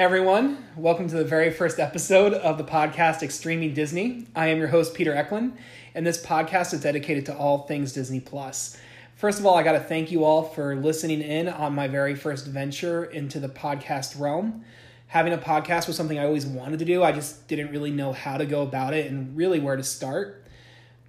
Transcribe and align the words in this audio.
Hey 0.00 0.04
everyone, 0.04 0.64
welcome 0.76 1.08
to 1.08 1.16
the 1.16 1.26
very 1.26 1.50
first 1.50 1.78
episode 1.78 2.32
of 2.32 2.56
the 2.56 2.64
podcast 2.64 3.22
Extreming 3.22 3.74
Disney. 3.74 4.26
I 4.34 4.46
am 4.46 4.56
your 4.56 4.68
host 4.68 4.94
Peter 4.94 5.14
Eklund, 5.14 5.58
and 5.94 6.06
this 6.06 6.24
podcast 6.24 6.72
is 6.72 6.80
dedicated 6.80 7.26
to 7.26 7.36
all 7.36 7.66
things 7.66 7.92
Disney 7.92 8.18
Plus. 8.18 8.78
First 9.16 9.38
of 9.38 9.44
all, 9.44 9.58
I 9.58 9.62
got 9.62 9.72
to 9.72 9.80
thank 9.80 10.10
you 10.10 10.24
all 10.24 10.42
for 10.42 10.74
listening 10.74 11.20
in 11.20 11.50
on 11.50 11.74
my 11.74 11.86
very 11.86 12.14
first 12.14 12.46
venture 12.46 13.04
into 13.04 13.38
the 13.40 13.50
podcast 13.50 14.18
realm. 14.18 14.64
Having 15.08 15.34
a 15.34 15.38
podcast 15.38 15.86
was 15.86 15.96
something 15.96 16.18
I 16.18 16.24
always 16.24 16.46
wanted 16.46 16.78
to 16.78 16.86
do. 16.86 17.02
I 17.02 17.12
just 17.12 17.46
didn't 17.46 17.70
really 17.70 17.90
know 17.90 18.14
how 18.14 18.38
to 18.38 18.46
go 18.46 18.62
about 18.62 18.94
it 18.94 19.10
and 19.10 19.36
really 19.36 19.60
where 19.60 19.76
to 19.76 19.84
start. 19.84 20.46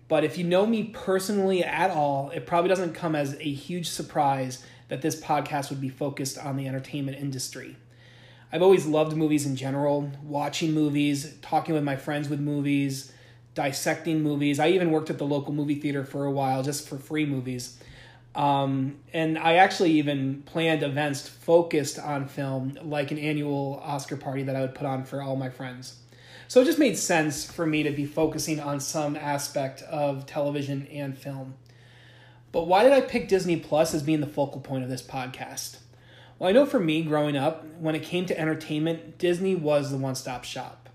But 0.09 0.25
if 0.25 0.37
you 0.37 0.43
know 0.43 0.65
me 0.65 0.91
personally 0.93 1.63
at 1.63 1.91
all, 1.91 2.29
it 2.31 2.45
probably 2.45 2.67
doesn't 2.67 2.93
come 2.93 3.15
as 3.15 3.35
a 3.35 3.53
huge 3.53 3.87
surprise 3.87 4.65
that 4.89 5.01
this 5.01 5.15
podcast 5.15 5.69
would 5.69 5.79
be 5.79 5.87
focused 5.87 6.37
on 6.37 6.57
the 6.57 6.67
entertainment 6.67 7.17
industry. 7.17 7.77
I've 8.51 8.61
always 8.61 8.85
loved 8.85 9.15
movies 9.15 9.45
in 9.45 9.55
general, 9.55 10.11
watching 10.23 10.73
movies, 10.73 11.35
talking 11.41 11.73
with 11.73 11.83
my 11.83 11.95
friends 11.95 12.27
with 12.27 12.39
movies, 12.39 13.13
dissecting 13.53 14.21
movies. 14.21 14.59
I 14.59 14.69
even 14.69 14.91
worked 14.91 15.09
at 15.09 15.17
the 15.17 15.25
local 15.25 15.53
movie 15.53 15.75
theater 15.75 16.03
for 16.03 16.25
a 16.25 16.31
while 16.31 16.61
just 16.61 16.87
for 16.87 16.97
free 16.97 17.25
movies. 17.25 17.77
Um, 18.35 18.97
and 19.13 19.37
I 19.37 19.55
actually 19.55 19.91
even 19.91 20.43
planned 20.43 20.83
events 20.83 21.27
focused 21.27 21.99
on 21.99 22.27
film, 22.27 22.77
like 22.81 23.11
an 23.11 23.17
annual 23.17 23.81
Oscar 23.83 24.17
party 24.17 24.43
that 24.43 24.55
I 24.55 24.61
would 24.61 24.75
put 24.75 24.87
on 24.87 25.03
for 25.03 25.21
all 25.21 25.35
my 25.35 25.49
friends. 25.49 25.97
So 26.47 26.61
it 26.61 26.65
just 26.65 26.79
made 26.79 26.97
sense 26.97 27.49
for 27.49 27.65
me 27.65 27.83
to 27.83 27.91
be 27.91 28.05
focusing 28.05 28.59
on 28.59 28.79
some 28.81 29.15
aspect 29.15 29.81
of 29.83 30.25
television 30.25 30.87
and 30.87 31.17
film. 31.17 31.55
But 32.51 32.67
why 32.67 32.83
did 32.83 32.91
I 32.91 32.99
pick 32.99 33.29
Disney 33.29 33.57
Plus 33.57 33.93
as 33.93 34.03
being 34.03 34.19
the 34.19 34.27
focal 34.27 34.59
point 34.59 34.83
of 34.83 34.89
this 34.89 35.01
podcast? 35.01 35.77
Well, 36.41 36.49
I 36.49 36.53
know 36.53 36.65
for 36.65 36.79
me 36.79 37.03
growing 37.03 37.37
up, 37.37 37.63
when 37.77 37.93
it 37.93 38.01
came 38.01 38.25
to 38.25 38.39
entertainment, 38.39 39.19
Disney 39.19 39.53
was 39.53 39.91
the 39.91 39.97
one 39.97 40.15
stop 40.15 40.43
shop. 40.43 40.89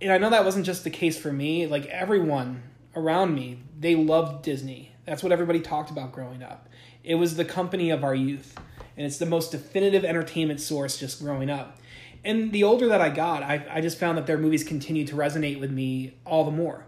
And 0.00 0.10
I 0.10 0.16
know 0.16 0.30
that 0.30 0.42
wasn't 0.42 0.64
just 0.64 0.84
the 0.84 0.90
case 0.90 1.18
for 1.18 1.30
me, 1.30 1.66
like 1.66 1.84
everyone 1.88 2.62
around 2.94 3.34
me, 3.34 3.58
they 3.78 3.94
loved 3.94 4.42
Disney. 4.42 4.92
That's 5.04 5.22
what 5.22 5.32
everybody 5.32 5.60
talked 5.60 5.90
about 5.90 6.12
growing 6.12 6.42
up. 6.42 6.66
It 7.04 7.16
was 7.16 7.36
the 7.36 7.44
company 7.44 7.90
of 7.90 8.02
our 8.02 8.14
youth, 8.14 8.58
and 8.96 9.04
it's 9.04 9.18
the 9.18 9.26
most 9.26 9.52
definitive 9.52 10.02
entertainment 10.02 10.62
source 10.62 10.98
just 10.98 11.20
growing 11.20 11.50
up. 11.50 11.78
And 12.24 12.52
the 12.52 12.64
older 12.64 12.88
that 12.88 13.02
I 13.02 13.10
got, 13.10 13.42
I, 13.42 13.66
I 13.70 13.80
just 13.82 13.98
found 13.98 14.16
that 14.16 14.26
their 14.26 14.38
movies 14.38 14.64
continued 14.64 15.08
to 15.08 15.14
resonate 15.14 15.60
with 15.60 15.70
me 15.70 16.14
all 16.24 16.46
the 16.46 16.50
more. 16.50 16.86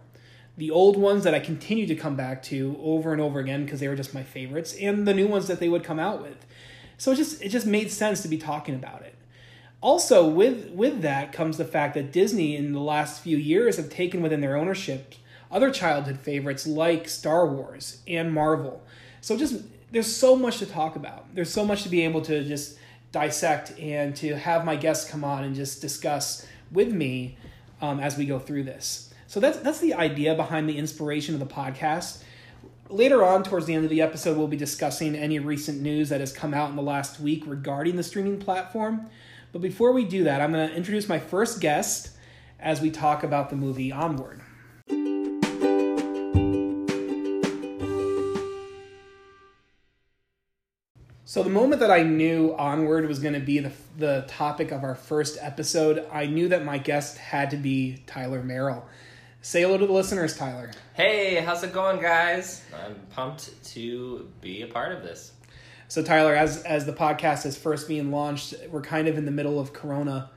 The 0.57 0.71
old 0.71 0.97
ones 0.97 1.25
that 1.25 1.35
I 1.35 1.41
continued 1.41 1.89
to 1.89 1.95
come 1.95 2.17
back 2.17 2.43
to 2.45 2.81
over 2.83 3.13
and 3.13 3.21
over 3.21 3.39
again 3.39 3.67
because 3.67 3.81
they 3.81 3.89
were 3.89 3.97
just 3.97 4.15
my 4.15 4.23
favorites, 4.23 4.75
and 4.81 5.07
the 5.07 5.13
new 5.13 5.29
ones 5.29 5.47
that 5.49 5.61
they 5.61 5.69
would 5.69 5.85
come 5.85 5.99
out 5.99 6.23
with. 6.23 6.47
So 6.99 7.13
it 7.13 7.17
just 7.17 7.41
it 7.43 7.49
just 7.49 7.67
made 7.67 7.91
sense 7.91 8.21
to 8.23 8.29
be 8.29 8.37
talking 8.37 8.75
about 8.75 9.03
it. 9.03 9.15
Also, 9.81 10.29
with 10.29 10.71
with 10.71 11.01
that 11.03 11.33
comes 11.33 11.57
the 11.57 11.65
fact 11.65 11.95
that 11.95 12.13
Disney 12.13 12.57
in 12.57 12.73
the 12.73 12.81
last 12.81 13.23
few 13.23 13.37
years 13.37 13.77
have 13.77 13.89
taken 13.89 14.21
within 14.21 14.41
their 14.41 14.57
ownership 14.57 15.15
other 15.51 15.71
childhood 15.71 16.19
favorites 16.19 16.67
like 16.67 17.09
Star 17.09 17.47
Wars 17.47 18.03
and 18.07 18.33
Marvel. 18.33 18.83
So 19.21 19.37
just 19.37 19.63
there's 19.91 20.15
so 20.15 20.37
much 20.37 20.59
to 20.59 20.67
talk 20.67 20.97
about. 20.97 21.35
There's 21.35 21.51
so 21.51 21.65
much 21.65 21.83
to 21.85 21.89
be 21.89 22.05
able 22.05 22.21
to 22.23 22.45
just 22.45 22.79
dissect 23.13 23.79
and 23.79 24.15
to 24.17 24.37
have 24.37 24.65
my 24.65 24.77
guests 24.77 25.09
come 25.09 25.25
on 25.25 25.45
and 25.45 25.55
just 25.55 25.81
discuss 25.81 26.47
with 26.71 26.93
me 26.93 27.39
um, 27.81 28.01
as 28.01 28.19
we 28.19 28.27
go 28.27 28.39
through 28.39 28.65
this. 28.65 29.13
So 29.27 29.41
that's 29.41 29.59
that's 29.59 29.81
the 29.81 29.95
idea 29.95 30.35
behind 30.35 30.69
the 30.69 30.77
inspiration 30.77 31.35
of 31.35 31.41
the 31.41 31.47
podcast. 31.47 32.23
Later 32.91 33.23
on, 33.23 33.43
towards 33.43 33.67
the 33.67 33.75
end 33.75 33.85
of 33.85 33.91
the 33.91 34.01
episode, 34.01 34.39
we'll 34.39 34.49
be 34.49 34.57
discussing 34.57 35.15
any 35.15 35.39
recent 35.39 35.83
news 35.83 36.09
that 36.09 36.21
has 36.21 36.33
come 36.33 36.55
out 36.55 36.71
in 36.71 36.77
the 36.77 36.81
last 36.83 37.21
week 37.21 37.43
regarding 37.47 37.97
the 37.97 38.03
streaming 38.03 38.39
platform. 38.39 39.11
But 39.53 39.61
before 39.61 39.93
we 39.93 40.07
do 40.07 40.25
that, 40.25 40.41
I'm 40.41 40.53
going 40.53 40.71
to 40.71 40.75
introduce 40.75 41.07
my 41.07 41.19
first 41.19 41.61
guest 41.61 42.13
as 42.59 42.81
we 42.81 42.91
talk 42.91 43.23
about 43.23 43.51
the 43.51 43.57
movie 43.57 43.93
Onward. 43.93 44.41
So 51.27 51.43
the 51.43 51.51
moment 51.51 51.81
that 51.81 51.91
I 51.91 52.05
knew 52.05 52.55
Onward 52.57 53.07
was 53.07 53.19
going 53.19 53.35
to 53.35 53.41
be 53.41 53.59
the 53.59 53.73
the 53.99 54.25
topic 54.29 54.73
of 54.73 54.83
our 54.83 54.95
first 54.95 55.37
episode, 55.43 56.07
I 56.11 56.25
knew 56.25 56.49
that 56.49 56.65
my 56.65 56.79
guest 56.79 57.19
had 57.19 57.51
to 57.51 57.59
be 57.59 58.03
Tyler 58.07 58.43
Merrill. 58.43 58.87
Say 59.49 59.63
hello 59.63 59.79
to 59.79 59.87
the 59.87 59.93
listeners, 59.95 60.37
Tyler. 60.37 60.71
Hey, 60.93 61.37
how's 61.37 61.65
it 61.65 61.73
going, 61.73 62.03
guys? 62.03 62.61
I'm 62.85 62.97
pumped 63.09 63.65
to 63.73 64.29
be 64.43 64.61
a 64.61 64.67
part 64.67 64.93
of 64.93 65.03
this. 65.03 65.33
So 65.89 66.03
Tyler, 66.03 66.35
as 66.35 66.63
as 66.65 66.85
the 66.85 66.93
podcast 66.93 67.47
is 67.47 67.57
first 67.57 67.89
being 67.89 68.11
launched, 68.11 68.53
we're 68.69 68.83
kind 68.83 69.09
of 69.09 69.17
in 69.17 69.25
the 69.25 69.31
middle 69.31 69.59
of 69.59 69.73
Corona. 69.73 70.29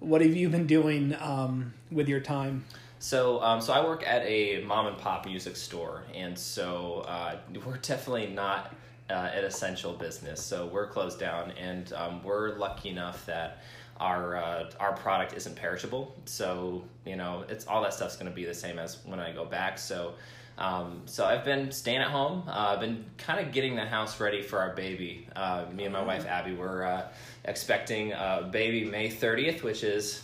What 0.00 0.22
have 0.22 0.34
you 0.34 0.48
been 0.48 0.66
doing 0.66 1.14
um, 1.20 1.74
with 1.90 2.08
your 2.08 2.20
time? 2.20 2.64
So, 2.98 3.42
um, 3.42 3.60
so 3.60 3.74
I 3.74 3.84
work 3.84 4.08
at 4.08 4.22
a 4.22 4.64
mom 4.64 4.86
and 4.86 4.96
pop 4.96 5.26
music 5.26 5.54
store, 5.54 6.04
and 6.14 6.38
so 6.38 7.04
uh, 7.06 7.36
we're 7.66 7.76
definitely 7.76 8.28
not 8.28 8.74
uh, 9.10 9.32
an 9.34 9.44
essential 9.44 9.92
business. 9.92 10.42
So 10.42 10.64
we're 10.64 10.86
closed 10.86 11.20
down, 11.20 11.50
and 11.60 11.92
um, 11.92 12.22
we're 12.22 12.56
lucky 12.56 12.88
enough 12.88 13.26
that 13.26 13.58
our 14.00 14.36
uh, 14.36 14.70
our 14.80 14.92
product 14.94 15.32
isn't 15.34 15.56
perishable. 15.56 16.14
So 16.24 16.84
you 17.04 17.16
know, 17.16 17.44
it's 17.48 17.66
all 17.66 17.82
that 17.82 17.94
stuff's 17.94 18.16
going 18.16 18.30
to 18.30 18.34
be 18.34 18.44
the 18.44 18.54
same 18.54 18.78
as 18.78 18.98
when 19.04 19.20
I 19.20 19.32
go 19.32 19.44
back. 19.44 19.78
So. 19.78 20.14
Um, 20.58 21.02
so 21.04 21.26
I've 21.26 21.44
been 21.44 21.70
staying 21.70 21.98
at 21.98 22.08
home. 22.08 22.44
Uh, 22.48 22.70
I've 22.72 22.80
been 22.80 23.04
kind 23.18 23.46
of 23.46 23.52
getting 23.52 23.76
the 23.76 23.84
house 23.84 24.18
ready 24.18 24.40
for 24.40 24.58
our 24.58 24.74
baby. 24.74 25.28
Uh, 25.36 25.66
me 25.70 25.84
and 25.84 25.92
my 25.92 26.02
wife 26.02 26.24
Abby 26.26 26.54
were 26.54 26.82
uh, 26.82 27.08
expecting 27.44 28.12
a 28.12 28.48
baby 28.50 28.82
May 28.86 29.10
thirtieth, 29.10 29.62
which 29.62 29.84
is 29.84 30.22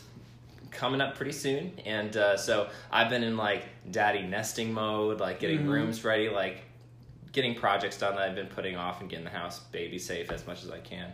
coming 0.70 1.02
up 1.02 1.16
pretty 1.16 1.32
soon. 1.32 1.72
And 1.84 2.16
uh, 2.16 2.38
so 2.38 2.70
I've 2.90 3.10
been 3.10 3.22
in 3.22 3.36
like 3.36 3.64
daddy 3.90 4.22
nesting 4.22 4.72
mode, 4.72 5.20
like 5.20 5.38
getting 5.38 5.66
Mhm. 5.66 5.68
rooms 5.68 6.02
ready, 6.02 6.30
like 6.30 6.62
getting 7.32 7.54
projects 7.54 7.98
done 7.98 8.14
that 8.16 8.26
I've 8.30 8.34
been 8.34 8.46
putting 8.46 8.76
off 8.76 9.02
and 9.02 9.10
getting 9.10 9.26
the 9.26 9.30
house 9.30 9.58
baby 9.70 9.98
safe 9.98 10.30
as 10.32 10.46
much 10.46 10.62
as 10.64 10.70
I 10.70 10.78
can. 10.78 11.12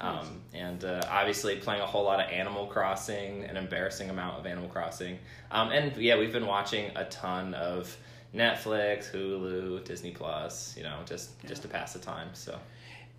Um, 0.00 0.40
and 0.54 0.84
uh, 0.84 1.02
obviously 1.08 1.56
playing 1.56 1.82
a 1.82 1.86
whole 1.86 2.04
lot 2.04 2.20
of 2.20 2.30
Animal 2.30 2.66
Crossing, 2.66 3.44
an 3.44 3.56
embarrassing 3.56 4.10
amount 4.10 4.38
of 4.38 4.46
Animal 4.46 4.68
Crossing. 4.68 5.18
Um, 5.50 5.70
and 5.70 5.96
yeah, 5.96 6.16
we've 6.16 6.32
been 6.32 6.46
watching 6.46 6.90
a 6.94 7.04
ton 7.06 7.54
of 7.54 7.96
Netflix, 8.34 9.10
Hulu, 9.10 9.84
Disney 9.84 10.12
Plus, 10.12 10.76
you 10.76 10.84
know, 10.84 10.98
just 11.04 11.30
just 11.46 11.62
to 11.62 11.68
pass 11.68 11.92
the 11.92 11.98
time. 11.98 12.28
So 12.32 12.58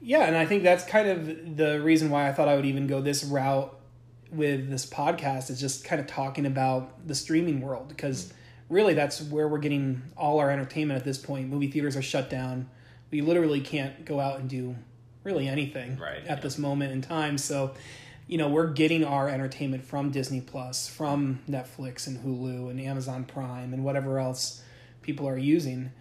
Yeah, 0.01 0.25
and 0.25 0.37
I 0.37 0.45
think 0.45 0.63
that's 0.63 0.85
kind 0.85 1.09
of 1.09 1.57
the 1.57 1.81
reason 1.81 2.09
why 2.09 2.29
I 2.29 2.33
thought 2.33 2.47
I 2.47 2.55
would 2.55 2.65
even 2.65 2.87
go 2.87 3.01
this 3.01 3.23
route 3.23 3.75
with 4.31 4.69
this 4.69 4.85
podcast 4.85 5.49
is 5.49 5.59
just 5.59 5.83
kind 5.83 5.99
of 5.99 6.07
talking 6.07 6.45
about 6.45 7.07
the 7.07 7.15
streaming 7.15 7.61
world 7.61 7.87
because 7.87 8.31
really 8.69 8.93
that's 8.93 9.21
where 9.21 9.47
we're 9.47 9.57
getting 9.57 10.03
all 10.15 10.39
our 10.39 10.51
entertainment 10.51 10.97
at 10.97 11.03
this 11.03 11.17
point. 11.17 11.49
Movie 11.49 11.69
theaters 11.69 11.97
are 11.97 12.01
shut 12.01 12.29
down. 12.29 12.69
We 13.11 13.21
literally 13.21 13.59
can't 13.59 14.05
go 14.05 14.19
out 14.19 14.39
and 14.39 14.47
do 14.47 14.75
really 15.23 15.47
anything 15.47 15.97
Right, 15.97 16.19
at 16.19 16.25
yeah. 16.25 16.35
this 16.35 16.57
moment 16.57 16.91
in 16.91 17.01
time. 17.01 17.37
So, 17.37 17.73
you 18.27 18.37
know, 18.37 18.49
we're 18.49 18.67
getting 18.67 19.03
our 19.03 19.27
entertainment 19.29 19.83
from 19.83 20.11
Disney 20.11 20.41
Plus, 20.41 20.87
from 20.87 21.39
Netflix 21.49 22.07
and 22.07 22.19
Hulu 22.19 22.69
and 22.69 22.79
Amazon 22.79 23.25
Prime 23.25 23.73
and 23.73 23.83
whatever 23.83 24.19
else 24.19 24.63
people 25.01 25.27
are 25.27 25.37
using. 25.37 25.91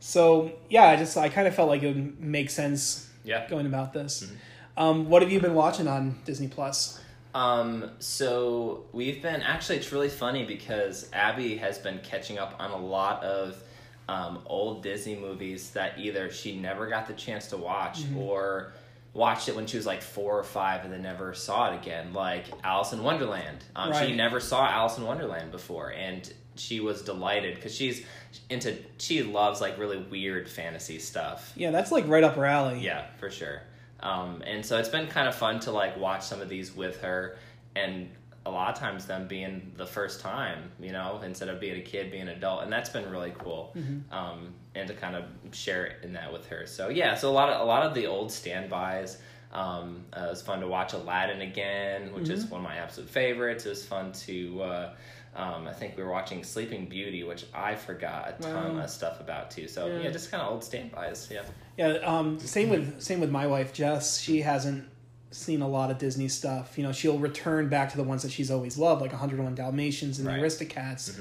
So, 0.00 0.52
yeah, 0.68 0.84
I 0.84 0.96
just 0.96 1.16
I 1.16 1.28
kind 1.28 1.46
of 1.46 1.54
felt 1.54 1.68
like 1.68 1.82
it 1.82 1.94
would 1.94 2.20
make 2.20 2.50
sense 2.50 3.08
yeah. 3.24 3.48
going 3.48 3.66
about 3.66 3.92
this. 3.92 4.24
Mm-hmm. 4.24 4.34
Um, 4.78 5.08
what 5.08 5.22
have 5.22 5.32
you 5.32 5.40
been 5.40 5.54
watching 5.54 5.88
on 5.88 6.18
Disney 6.24 6.48
Plus? 6.48 7.00
Um, 7.34 7.90
so 7.98 8.86
we've 8.92 9.20
been 9.20 9.42
actually 9.42 9.76
it's 9.76 9.92
really 9.92 10.08
funny 10.08 10.46
because 10.46 11.08
Abby 11.12 11.56
has 11.56 11.78
been 11.78 12.00
catching 12.02 12.38
up 12.38 12.54
on 12.58 12.70
a 12.70 12.78
lot 12.78 13.22
of 13.22 13.62
um, 14.08 14.40
old 14.46 14.82
Disney 14.82 15.16
movies 15.16 15.70
that 15.70 15.98
either 15.98 16.30
she 16.30 16.56
never 16.58 16.86
got 16.86 17.06
the 17.08 17.14
chance 17.14 17.48
to 17.48 17.56
watch 17.56 18.02
or 18.16 18.72
watched 19.14 19.48
it 19.48 19.56
when 19.56 19.66
she 19.66 19.76
was 19.76 19.86
like 19.86 20.02
four 20.02 20.38
or 20.38 20.44
five 20.44 20.84
and 20.84 20.92
then 20.92 21.02
never 21.02 21.34
saw 21.34 21.72
it 21.72 21.76
again. 21.76 22.12
Like 22.12 22.44
Alice 22.62 22.92
in 22.92 23.02
Wonderland. 23.02 23.64
Um, 23.74 23.90
Right. 23.90 24.08
She 24.08 24.14
never 24.14 24.40
saw 24.40 24.66
Alice 24.68 24.98
in 24.98 25.04
Wonderland 25.04 25.50
before 25.50 25.90
and 25.92 26.30
she 26.58 26.80
was 26.80 27.02
delighted 27.02 27.54
because 27.54 27.74
she's 27.74 28.04
into 28.50 28.76
she 28.98 29.22
loves 29.22 29.60
like 29.60 29.78
really 29.78 29.98
weird 29.98 30.48
fantasy 30.48 30.98
stuff. 30.98 31.52
Yeah, 31.56 31.70
that's 31.70 31.92
like 31.92 32.06
right 32.08 32.24
up 32.24 32.36
her 32.36 32.46
alley. 32.46 32.80
Yeah, 32.80 33.06
for 33.18 33.30
sure. 33.30 33.62
Um, 34.00 34.42
and 34.46 34.64
so 34.64 34.78
it's 34.78 34.88
been 34.88 35.06
kind 35.06 35.28
of 35.28 35.34
fun 35.34 35.60
to 35.60 35.70
like 35.70 35.96
watch 35.96 36.22
some 36.22 36.40
of 36.40 36.48
these 36.48 36.74
with 36.74 37.00
her, 37.00 37.36
and 37.74 38.08
a 38.46 38.50
lot 38.50 38.72
of 38.72 38.78
times 38.78 39.06
them 39.06 39.26
being 39.26 39.72
the 39.76 39.86
first 39.86 40.20
time, 40.20 40.70
you 40.80 40.92
know, 40.92 41.20
instead 41.24 41.48
of 41.48 41.58
being 41.60 41.76
a 41.78 41.82
kid, 41.82 42.10
being 42.10 42.22
an 42.28 42.36
adult, 42.40 42.62
and 42.62 42.72
that's 42.72 42.90
been 42.90 43.10
really 43.10 43.34
cool. 43.38 43.74
Um, 44.10 44.54
and 44.74 44.86
to 44.88 44.94
kind 44.94 45.16
of 45.16 45.24
share 45.52 45.96
in 46.02 46.12
that 46.14 46.32
with 46.32 46.46
her. 46.48 46.66
So 46.66 46.88
yeah, 46.88 47.14
so 47.16 47.28
a 47.30 47.34
lot 47.40 47.48
of 47.50 47.60
a 47.60 47.64
lot 47.64 47.82
of 47.84 47.92
the 47.94 48.06
old 48.06 48.30
standbys. 48.32 49.18
Um, 49.52 50.04
uh, 50.16 50.26
it 50.26 50.30
was 50.30 50.42
fun 50.42 50.60
to 50.60 50.68
watch 50.68 50.92
Aladdin 50.92 51.40
again, 51.40 52.12
which 52.12 52.28
is 52.28 52.44
one 52.46 52.60
of 52.60 52.64
my 52.64 52.76
absolute 52.76 53.08
favorites. 53.10 53.64
It 53.66 53.70
was 53.70 53.84
fun 53.86 54.12
to. 54.12 54.62
Uh, 54.62 54.94
um, 55.34 55.66
I 55.68 55.72
think 55.74 55.96
we 55.98 56.02
were 56.02 56.10
watching 56.10 56.42
Sleeping 56.44 56.86
Beauty, 56.86 57.22
which 57.22 57.44
I 57.54 57.74
forgot 57.74 58.36
a 58.38 58.42
ton 58.42 58.76
Wow. 58.76 58.84
of 58.84 58.90
stuff 58.90 59.20
about 59.20 59.50
too. 59.50 59.68
So 59.68 59.86
Yeah. 59.86 59.98
yeah, 60.04 60.10
just 60.10 60.30
kind 60.30 60.42
of 60.42 60.50
old 60.50 60.64
standbys. 60.64 61.28
Yeah. 61.30 61.42
Yeah, 61.76 61.88
um, 62.04 62.38
same 62.38 62.70
with 62.70 63.02
same 63.02 63.20
with 63.20 63.30
my 63.30 63.46
wife 63.46 63.72
Jess. 63.74 64.18
She 64.18 64.40
hasn't 64.42 64.88
seen 65.36 65.62
a 65.62 65.68
lot 65.68 65.90
of 65.90 65.98
Disney 65.98 66.28
stuff. 66.28 66.76
You 66.76 66.84
know, 66.84 66.92
she'll 66.92 67.18
return 67.18 67.68
back 67.68 67.90
to 67.90 67.96
the 67.96 68.02
ones 68.02 68.22
that 68.22 68.32
she's 68.32 68.50
always 68.50 68.76
loved, 68.78 69.00
like 69.02 69.12
101 69.12 69.54
Dalmatians 69.54 70.18
and 70.18 70.26
Right. 70.26 70.40
the 70.40 70.46
Aristocats, 70.46 71.18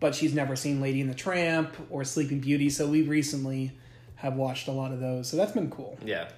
but 0.00 0.14
she's 0.14 0.34
never 0.34 0.56
seen 0.56 0.80
Lady 0.80 1.00
and 1.00 1.10
the 1.10 1.14
Tramp 1.14 1.74
or 1.90 2.04
Sleeping 2.04 2.40
Beauty. 2.40 2.70
So 2.70 2.86
we 2.88 3.02
recently 3.02 3.72
have 4.16 4.34
watched 4.34 4.66
a 4.68 4.72
lot 4.72 4.92
of 4.92 5.00
those. 5.00 5.28
So 5.28 5.36
that's 5.36 5.52
been 5.52 5.70
cool. 5.70 5.98
Yeah. 6.04 6.28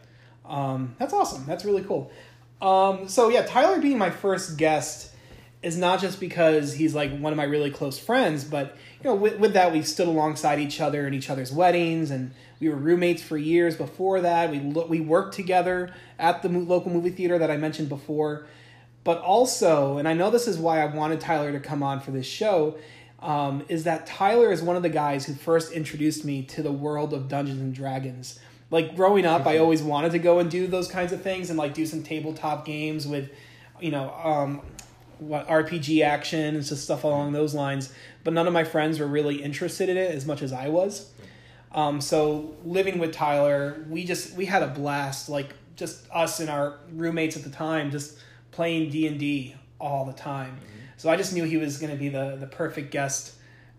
Um, 0.44 0.94
that's 0.98 1.12
awesome. 1.12 1.44
That's 1.46 1.64
really 1.64 1.82
cool. 1.82 2.10
Um, 2.60 3.08
so 3.08 3.28
yeah, 3.30 3.42
Tyler 3.46 3.80
being 3.80 3.96
my 3.98 4.10
first 4.10 4.56
guest 4.58 5.09
is 5.62 5.76
not 5.76 6.00
just 6.00 6.20
because 6.20 6.74
he's 6.74 6.94
like 6.94 7.16
one 7.18 7.32
of 7.32 7.36
my 7.36 7.44
really 7.44 7.70
close 7.70 7.98
friends, 7.98 8.44
but 8.44 8.76
you 9.02 9.10
know, 9.10 9.14
with, 9.14 9.38
with 9.38 9.52
that, 9.52 9.72
we've 9.72 9.86
stood 9.86 10.08
alongside 10.08 10.58
each 10.58 10.80
other 10.80 11.06
in 11.06 11.14
each 11.14 11.28
other's 11.28 11.52
weddings, 11.52 12.10
and 12.10 12.32
we 12.60 12.68
were 12.68 12.76
roommates 12.76 13.22
for 13.22 13.36
years 13.36 13.76
before 13.76 14.20
that. 14.22 14.50
We 14.50 14.60
lo- 14.60 14.86
we 14.86 15.00
worked 15.00 15.34
together 15.34 15.92
at 16.18 16.42
the 16.42 16.48
mo- 16.48 16.60
local 16.60 16.90
movie 16.90 17.10
theater 17.10 17.38
that 17.38 17.50
I 17.50 17.56
mentioned 17.58 17.90
before, 17.90 18.46
but 19.04 19.20
also, 19.20 19.98
and 19.98 20.08
I 20.08 20.14
know 20.14 20.30
this 20.30 20.48
is 20.48 20.58
why 20.58 20.80
I 20.80 20.86
wanted 20.86 21.20
Tyler 21.20 21.52
to 21.52 21.60
come 21.60 21.82
on 21.82 22.00
for 22.00 22.10
this 22.10 22.26
show. 22.26 22.76
Um, 23.20 23.64
is 23.68 23.84
that 23.84 24.06
Tyler 24.06 24.50
is 24.50 24.62
one 24.62 24.76
of 24.76 24.82
the 24.82 24.88
guys 24.88 25.26
who 25.26 25.34
first 25.34 25.72
introduced 25.72 26.24
me 26.24 26.42
to 26.44 26.62
the 26.62 26.72
world 26.72 27.12
of 27.12 27.28
Dungeons 27.28 27.60
and 27.60 27.74
Dragons. 27.74 28.38
Like 28.70 28.96
growing 28.96 29.26
up, 29.26 29.46
I 29.46 29.58
always 29.58 29.82
wanted 29.82 30.12
to 30.12 30.18
go 30.18 30.38
and 30.38 30.50
do 30.50 30.66
those 30.66 30.88
kinds 30.88 31.12
of 31.12 31.20
things 31.20 31.50
and 31.50 31.58
like 31.58 31.74
do 31.74 31.84
some 31.84 32.02
tabletop 32.02 32.64
games 32.64 33.06
with, 33.06 33.30
you 33.78 33.90
know, 33.90 34.10
um, 34.24 34.62
RPG 35.22 36.02
action 36.04 36.56
and 36.56 36.64
just 36.64 36.84
stuff 36.84 37.04
along 37.04 37.32
those 37.32 37.54
lines. 37.54 37.92
But 38.24 38.32
none 38.34 38.46
of 38.46 38.52
my 38.52 38.64
friends 38.64 38.98
were 38.98 39.06
really 39.06 39.42
interested 39.42 39.88
in 39.88 39.96
it 39.96 40.10
as 40.14 40.26
much 40.26 40.42
as 40.42 40.52
I 40.52 40.68
was. 40.68 41.10
Um, 41.72 42.00
so 42.00 42.54
living 42.64 42.98
with 42.98 43.12
Tyler, 43.12 43.84
we 43.88 44.04
just 44.04 44.34
we 44.36 44.46
had 44.46 44.62
a 44.62 44.68
blast. 44.68 45.28
Like 45.28 45.54
just 45.76 46.04
us 46.10 46.40
and 46.40 46.50
our 46.50 46.78
roommates 46.92 47.36
at 47.36 47.44
the 47.44 47.50
time, 47.50 47.90
just 47.90 48.18
playing 48.50 48.90
D 48.90 49.06
and 49.06 49.18
D 49.18 49.54
all 49.78 50.04
the 50.04 50.12
time. 50.12 50.58
So 50.96 51.08
I 51.08 51.16
just 51.16 51.32
knew 51.32 51.44
he 51.44 51.56
was 51.56 51.78
going 51.78 51.92
to 51.92 51.98
be 51.98 52.08
the 52.08 52.36
the 52.38 52.46
perfect 52.46 52.90
guest 52.90 53.34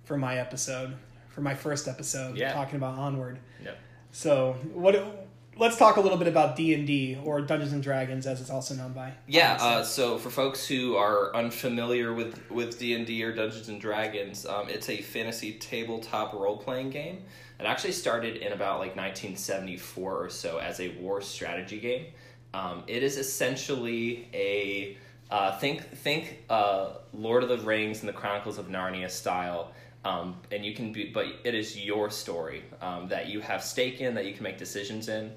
for 0.06 0.18
my 0.18 0.38
episode, 0.38 0.96
for 1.30 1.42
my 1.42 1.54
first 1.54 1.88
episode, 1.88 2.38
Yeah. 2.38 2.54
talking 2.54 2.76
about 2.78 2.98
Onward. 2.98 3.40
Yep. 3.64 3.78
So 4.12 4.54
what? 4.74 5.21
Let's 5.62 5.78
talk 5.78 5.98
a 5.98 6.02
little 6.02 6.18
bit 6.18 6.28
about 6.28 6.56
D 6.56 6.74
and 6.74 6.88
D 6.88 7.20
or 7.24 7.40
Dungeons 7.40 7.72
and 7.72 7.84
Dragons, 7.84 8.26
as 8.26 8.42
it's 8.42 8.50
also 8.50 8.74
known 8.74 8.94
by. 8.94 9.14
Yeah, 9.28 9.60
uh, 9.62 9.84
so 9.84 10.18
for 10.18 10.32
folks 10.32 10.68
who 10.68 10.96
are 10.96 11.36
unfamiliar 11.36 12.16
with 12.16 12.50
with 12.50 12.80
D 12.80 12.96
and 12.96 13.06
D 13.06 13.24
or 13.24 13.32
Dungeons 13.32 13.70
and 13.70 13.80
Dragons, 13.80 14.48
um, 14.48 14.70
it's 14.70 14.90
a 14.90 15.00
fantasy 15.04 15.54
tabletop 15.54 16.34
role 16.34 16.58
playing 16.58 16.90
game. 16.90 17.26
It 17.60 17.66
actually 17.68 17.92
started 17.92 18.38
in 18.38 18.54
about 18.54 18.80
like 18.80 18.96
1974 18.96 20.24
or 20.24 20.30
so 20.32 20.58
as 20.58 20.80
a 20.80 20.98
war 21.00 21.22
strategy 21.22 21.80
game. 21.80 22.08
Um, 22.56 22.82
it 22.88 23.04
is 23.04 23.18
essentially 23.18 24.30
a 24.34 24.98
uh, 25.30 25.60
think 25.60 25.88
think 25.96 26.44
uh, 26.50 26.94
Lord 27.14 27.44
of 27.44 27.50
the 27.50 27.60
Rings 27.60 28.00
and 28.00 28.10
the 28.10 28.14
Chronicles 28.14 28.58
of 28.58 28.70
Narnia 28.70 29.12
style. 29.12 29.74
Um, 30.04 30.38
and 30.52 30.66
you 30.66 30.74
can 30.74 30.92
be, 30.92 31.12
but 31.12 31.28
it 31.44 31.54
is 31.54 31.78
your 31.78 32.10
story 32.10 32.64
um, 32.82 33.08
that 33.10 33.28
you 33.28 33.40
have 33.42 33.64
stake 33.64 34.02
in, 34.02 34.16
that 34.16 34.26
you 34.26 34.34
can 34.34 34.42
make 34.42 34.58
decisions 34.58 35.10
in. 35.10 35.32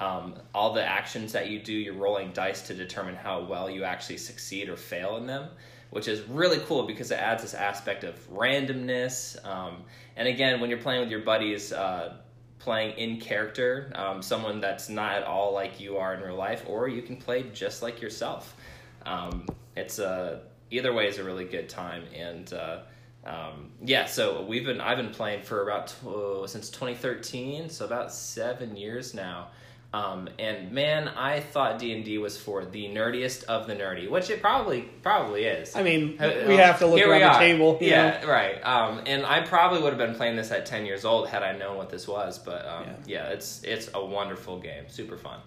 Um, 0.00 0.34
all 0.54 0.72
the 0.72 0.84
actions 0.84 1.32
that 1.32 1.50
you 1.50 1.60
do, 1.60 1.74
you're 1.74 1.94
rolling 1.94 2.32
dice 2.32 2.62
to 2.62 2.74
determine 2.74 3.14
how 3.14 3.42
well 3.44 3.68
you 3.68 3.84
actually 3.84 4.16
succeed 4.16 4.70
or 4.70 4.76
fail 4.76 5.18
in 5.18 5.26
them, 5.26 5.50
which 5.90 6.08
is 6.08 6.22
really 6.22 6.58
cool 6.60 6.86
because 6.86 7.10
it 7.10 7.18
adds 7.18 7.42
this 7.42 7.52
aspect 7.52 8.02
of 8.02 8.14
randomness. 8.30 9.44
Um, 9.46 9.82
and 10.16 10.26
again, 10.26 10.58
when 10.58 10.70
you're 10.70 10.78
playing 10.78 11.02
with 11.02 11.10
your 11.10 11.20
buddies, 11.20 11.70
uh, 11.72 12.14
playing 12.58 12.96
in 12.96 13.20
character, 13.20 13.92
um, 13.94 14.22
someone 14.22 14.60
that's 14.60 14.88
not 14.88 15.16
at 15.16 15.24
all 15.24 15.52
like 15.52 15.78
you 15.78 15.98
are 15.98 16.14
in 16.14 16.20
real 16.22 16.34
life, 16.34 16.64
or 16.66 16.88
you 16.88 17.02
can 17.02 17.16
play 17.16 17.44
just 17.52 17.82
like 17.82 18.00
yourself. 18.00 18.56
Um, 19.04 19.46
it's 19.76 19.98
a 19.98 20.42
either 20.70 20.92
way 20.92 21.08
is 21.08 21.18
a 21.18 21.24
really 21.24 21.44
good 21.44 21.68
time, 21.68 22.04
and 22.14 22.52
uh, 22.54 22.78
um, 23.24 23.70
yeah. 23.84 24.06
So 24.06 24.42
we've 24.42 24.64
been 24.64 24.80
I've 24.80 24.98
been 24.98 25.10
playing 25.10 25.42
for 25.42 25.62
about 25.62 25.88
tw- 25.88 26.48
since 26.48 26.70
2013, 26.70 27.68
so 27.68 27.84
about 27.84 28.12
seven 28.12 28.76
years 28.76 29.14
now. 29.14 29.48
Um, 29.92 30.28
and 30.38 30.70
man, 30.70 31.08
I 31.08 31.40
thought 31.40 31.80
D 31.80 31.92
and 31.92 32.04
D 32.04 32.18
was 32.18 32.36
for 32.40 32.64
the 32.64 32.86
nerdiest 32.86 33.42
of 33.44 33.66
the 33.66 33.74
nerdy, 33.74 34.08
which 34.08 34.30
it 34.30 34.40
probably 34.40 34.82
probably 35.02 35.44
is. 35.44 35.74
I 35.74 35.82
mean, 35.82 36.16
Uh, 36.20 36.44
we 36.46 36.54
have 36.58 36.78
to 36.78 36.86
look 36.86 36.98
here 36.98 37.10
around 37.10 37.32
the 37.32 37.38
table. 37.40 37.76
Yeah, 37.80 38.20
know? 38.20 38.28
right. 38.28 38.60
Um, 38.64 39.02
and 39.06 39.26
I 39.26 39.40
probably 39.40 39.82
would 39.82 39.92
have 39.92 39.98
been 39.98 40.14
playing 40.14 40.36
this 40.36 40.52
at 40.52 40.64
ten 40.66 40.86
years 40.86 41.04
old 41.04 41.28
had 41.28 41.42
I 41.42 41.56
known 41.58 41.76
what 41.76 41.90
this 41.90 42.06
was. 42.06 42.38
But 42.38 42.64
um, 42.66 42.84
Yeah. 43.06 43.24
yeah. 43.24 43.28
it's 43.30 43.64
it's 43.64 43.90
a 43.92 44.04
wonderful 44.04 44.60
game, 44.60 44.84
super 44.88 45.16
fun. 45.16 45.40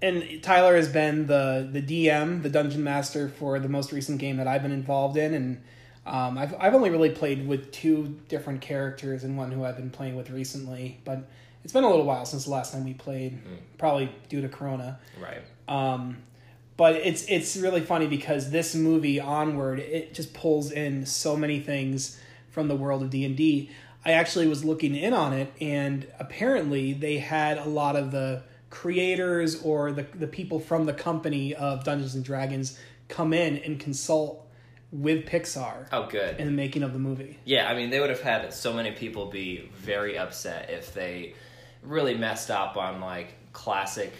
and 0.00 0.42
Tyler 0.42 0.76
has 0.76 0.88
been 0.88 1.26
the 1.26 1.68
the 1.70 1.82
DM, 1.82 2.42
the 2.42 2.48
dungeon 2.50 2.82
master 2.84 3.28
for 3.28 3.58
the 3.58 3.68
most 3.68 3.92
recent 3.92 4.18
game 4.18 4.38
that 4.38 4.48
I've 4.48 4.62
been 4.62 4.72
involved 4.72 5.18
in, 5.18 5.34
and 5.34 5.62
um, 6.06 6.38
I've 6.38 6.54
I've 6.58 6.74
only 6.74 6.88
really 6.88 7.10
played 7.10 7.46
with 7.46 7.70
two 7.70 8.18
different 8.28 8.62
characters 8.62 9.24
and 9.24 9.36
one 9.36 9.50
who 9.52 9.62
I've 9.62 9.76
been 9.76 9.90
playing 9.90 10.16
with 10.16 10.30
recently, 10.30 11.00
but 11.04 11.18
it's 11.64 11.72
been 11.72 11.84
a 11.84 11.88
little 11.90 12.04
while 12.04 12.24
since 12.26 12.44
the 12.44 12.50
last 12.50 12.72
time 12.72 12.84
we 12.84 12.94
played, 12.94 13.38
probably 13.78 14.10
due 14.28 14.42
to 14.42 14.48
Corona. 14.48 15.00
Right. 15.20 15.42
Um, 15.66 16.18
but 16.76 16.96
it's 16.96 17.24
it's 17.26 17.56
really 17.56 17.80
funny 17.80 18.06
because 18.06 18.50
this 18.50 18.74
movie 18.74 19.18
onward 19.20 19.78
it 19.78 20.12
just 20.14 20.34
pulls 20.34 20.70
in 20.70 21.06
so 21.06 21.36
many 21.36 21.60
things 21.60 22.20
from 22.50 22.68
the 22.68 22.74
world 22.76 23.02
of 23.02 23.10
D 23.10 23.24
and 23.24 23.36
D. 23.36 23.70
I 24.04 24.12
actually 24.12 24.46
was 24.46 24.64
looking 24.64 24.94
in 24.94 25.14
on 25.14 25.32
it, 25.32 25.50
and 25.60 26.06
apparently 26.18 26.92
they 26.92 27.18
had 27.18 27.56
a 27.58 27.64
lot 27.64 27.96
of 27.96 28.10
the 28.10 28.42
creators 28.70 29.62
or 29.62 29.92
the 29.92 30.02
the 30.14 30.26
people 30.26 30.58
from 30.60 30.84
the 30.84 30.92
company 30.92 31.54
of 31.54 31.84
Dungeons 31.84 32.14
and 32.14 32.24
Dragons 32.24 32.78
come 33.08 33.32
in 33.32 33.56
and 33.58 33.78
consult 33.80 34.40
with 34.92 35.26
Pixar 35.26 35.88
Oh, 35.92 36.06
good. 36.08 36.38
in 36.38 36.46
the 36.46 36.52
making 36.52 36.82
of 36.82 36.92
the 36.92 36.98
movie. 36.98 37.38
Yeah, 37.44 37.68
I 37.68 37.74
mean, 37.74 37.90
they 37.90 37.98
would 37.98 38.10
have 38.10 38.20
had 38.20 38.52
so 38.52 38.72
many 38.72 38.92
people 38.92 39.26
be 39.26 39.70
very 39.74 40.16
upset 40.18 40.70
if 40.70 40.92
they 40.94 41.34
really 41.84 42.16
messed 42.16 42.50
up 42.50 42.76
on 42.76 43.00
like 43.00 43.34
classic 43.52 44.12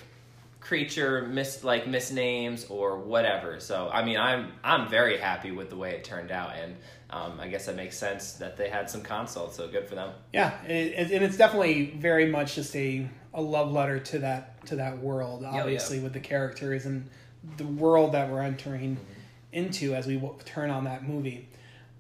creature 0.65 1.27
mis 1.27 1.63
like 1.63 1.85
misnames 1.85 2.71
or 2.71 2.99
whatever. 2.99 3.61
So, 3.61 3.91
I 3.93 4.05
mean, 4.05 4.19
I'm 4.19 4.53
I'm 4.65 4.89
very 4.89 5.19
happy 5.19 5.51
with 5.51 5.71
the 5.71 5.77
way 5.77 5.93
it 5.93 6.05
turned 6.05 6.31
out, 6.31 6.57
and 6.57 6.77
um, 7.11 7.39
I 7.39 7.49
guess 7.49 7.67
that 7.67 7.77
makes 7.77 7.97
sense 7.97 8.35
that 8.35 8.57
they 8.57 8.69
had 8.69 8.89
some 8.91 9.03
consults. 9.03 9.57
So 9.57 9.69
good 9.69 9.87
for 9.87 9.95
them. 9.95 10.13
Yeah, 10.33 10.57
and, 10.63 10.73
it, 10.73 11.11
and 11.11 11.23
it's 11.25 11.37
definitely 11.37 11.95
very 11.99 12.31
much 12.31 12.55
just 12.55 12.75
a, 12.75 13.07
a 13.35 13.43
love 13.43 13.73
letter 13.73 14.01
to 14.01 14.19
that 14.21 14.67
to 14.67 14.77
that 14.77 14.99
world. 14.99 15.43
yeah. 15.43 15.61
Obviously, 15.61 16.01
with 16.01 16.15
the 16.15 16.21
characters 16.21 16.87
and 16.87 17.09
the 17.59 17.67
world 17.67 18.13
that 18.13 18.31
we're 18.31 18.43
entering 18.43 18.97
into 19.53 19.95
as 19.95 20.07
we 20.07 20.15
w- 20.15 20.35
turn 20.47 20.71
on 20.71 20.85
that 20.85 21.07
movie. 21.07 21.49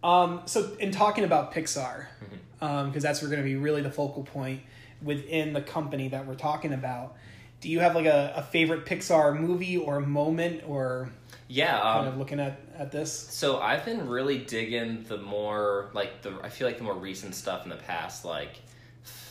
Um, 0.02 0.42
so, 0.46 0.74
in 0.78 0.90
talking 0.90 1.24
about 1.24 1.52
Pixar, 1.52 2.06
because 2.58 3.02
that's 3.02 3.22
we're 3.22 3.28
going 3.28 3.42
to 3.42 3.44
be 3.44 3.56
really 3.56 3.82
the 3.82 3.90
focal 3.90 4.22
point 4.22 4.62
within 5.04 5.52
the 5.52 5.60
company 5.62 6.08
that 6.08 6.26
we're 6.26 6.34
talking 6.34 6.72
about. 6.72 7.16
Do 7.60 7.68
you 7.70 7.80
have 7.80 7.94
like 7.94 8.06
a, 8.06 8.32
a 8.36 8.42
favorite 8.42 8.84
Pixar 8.84 9.38
movie 9.38 9.76
or 9.76 10.00
moment 10.00 10.62
or 10.66 11.08
Yeah. 11.48 11.80
kind 11.80 12.06
Um, 12.08 12.12
of 12.14 12.18
looking 12.18 12.40
at, 12.40 12.60
at 12.76 12.90
this? 12.92 13.12
So 13.12 13.58
I've 13.60 13.84
been 13.84 14.08
really 14.08 14.38
digging 14.38 15.04
the 15.04 15.16
more 15.18 15.90
like 15.94 16.22
the 16.22 16.34
I 16.42 16.48
feel 16.48 16.66
like 16.66 16.78
the 16.78 16.84
more 16.84 16.94
recent 16.96 17.34
stuff 17.34 17.64
in 17.64 17.70
the 17.70 17.76
past 17.76 18.24
like 18.24 18.60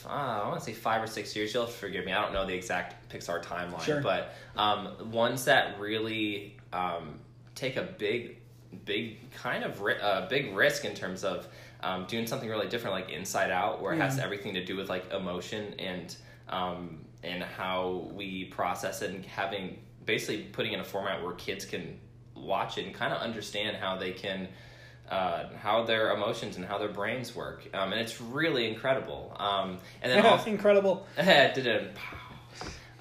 uh, 0.06 0.10
I 0.10 0.48
want 0.48 0.60
to 0.60 0.65
say 0.65 0.74
five 0.74 1.01
or 1.01 1.08
six 1.08 1.36
years. 1.36 1.53
You'll 1.53 1.65
forgive 1.65 2.06
me. 2.06 2.12
I 2.12 2.22
don't 2.22 2.34
know 2.34 2.46
the 2.46 2.53
exact 2.53 3.10
Pixar 3.12 3.42
timeline, 3.44 3.82
Sure. 3.82 4.01
but 4.01 4.34
um, 4.58 5.12
ones 5.12 5.46
that 5.46 5.80
really 5.80 6.58
um, 6.74 7.20
take 7.56 7.77
a 7.77 7.84
big, 7.84 8.38
big 8.86 9.32
kind 9.32 9.63
of 9.63 9.82
ri- 9.82 10.01
uh, 10.01 10.27
big 10.27 10.53
risk 10.53 10.84
in 10.86 10.94
terms 10.94 11.24
of 11.24 11.48
um, 11.83 12.05
doing 12.05 12.25
something 12.25 12.49
really 12.49 12.67
different, 12.67 12.95
like 12.95 13.11
Inside 13.11 13.51
Out, 13.51 13.81
where 13.81 13.93
it 13.93 13.99
has 13.99 14.17
everything 14.17 14.53
to 14.55 14.63
do 14.63 14.75
with 14.75 14.89
like 14.89 15.11
emotion 15.11 15.75
and 15.77 16.15
um, 16.49 17.05
and 17.23 17.43
how 17.43 18.09
we 18.13 18.45
process 18.45 19.01
it, 19.01 19.11
and 19.11 19.25
having 19.25 19.79
basically 20.05 20.43
putting 20.43 20.73
in 20.73 20.79
a 20.79 20.83
format 20.83 21.23
where 21.23 21.33
kids 21.33 21.65
can 21.65 21.99
watch 22.35 22.77
it 22.77 22.85
and 22.85 22.93
kind 22.95 23.13
of 23.13 23.21
understand 23.21 23.77
how 23.77 23.97
they 23.97 24.11
can 24.11 24.47
uh, 25.09 25.49
how 25.61 25.83
their 25.83 26.13
emotions 26.13 26.55
and 26.55 26.65
how 26.65 26.77
their 26.77 26.89
brains 26.89 27.35
work. 27.35 27.67
Um, 27.73 27.91
and 27.91 28.01
it's 28.01 28.21
really 28.21 28.67
incredible. 28.67 29.35
Um, 29.37 29.79
and 30.01 30.11
then 30.11 30.23
Yeah, 30.23 30.31
also 30.31 30.49
incredible. 30.49 31.05
did 31.17 31.67
it. 31.67 31.95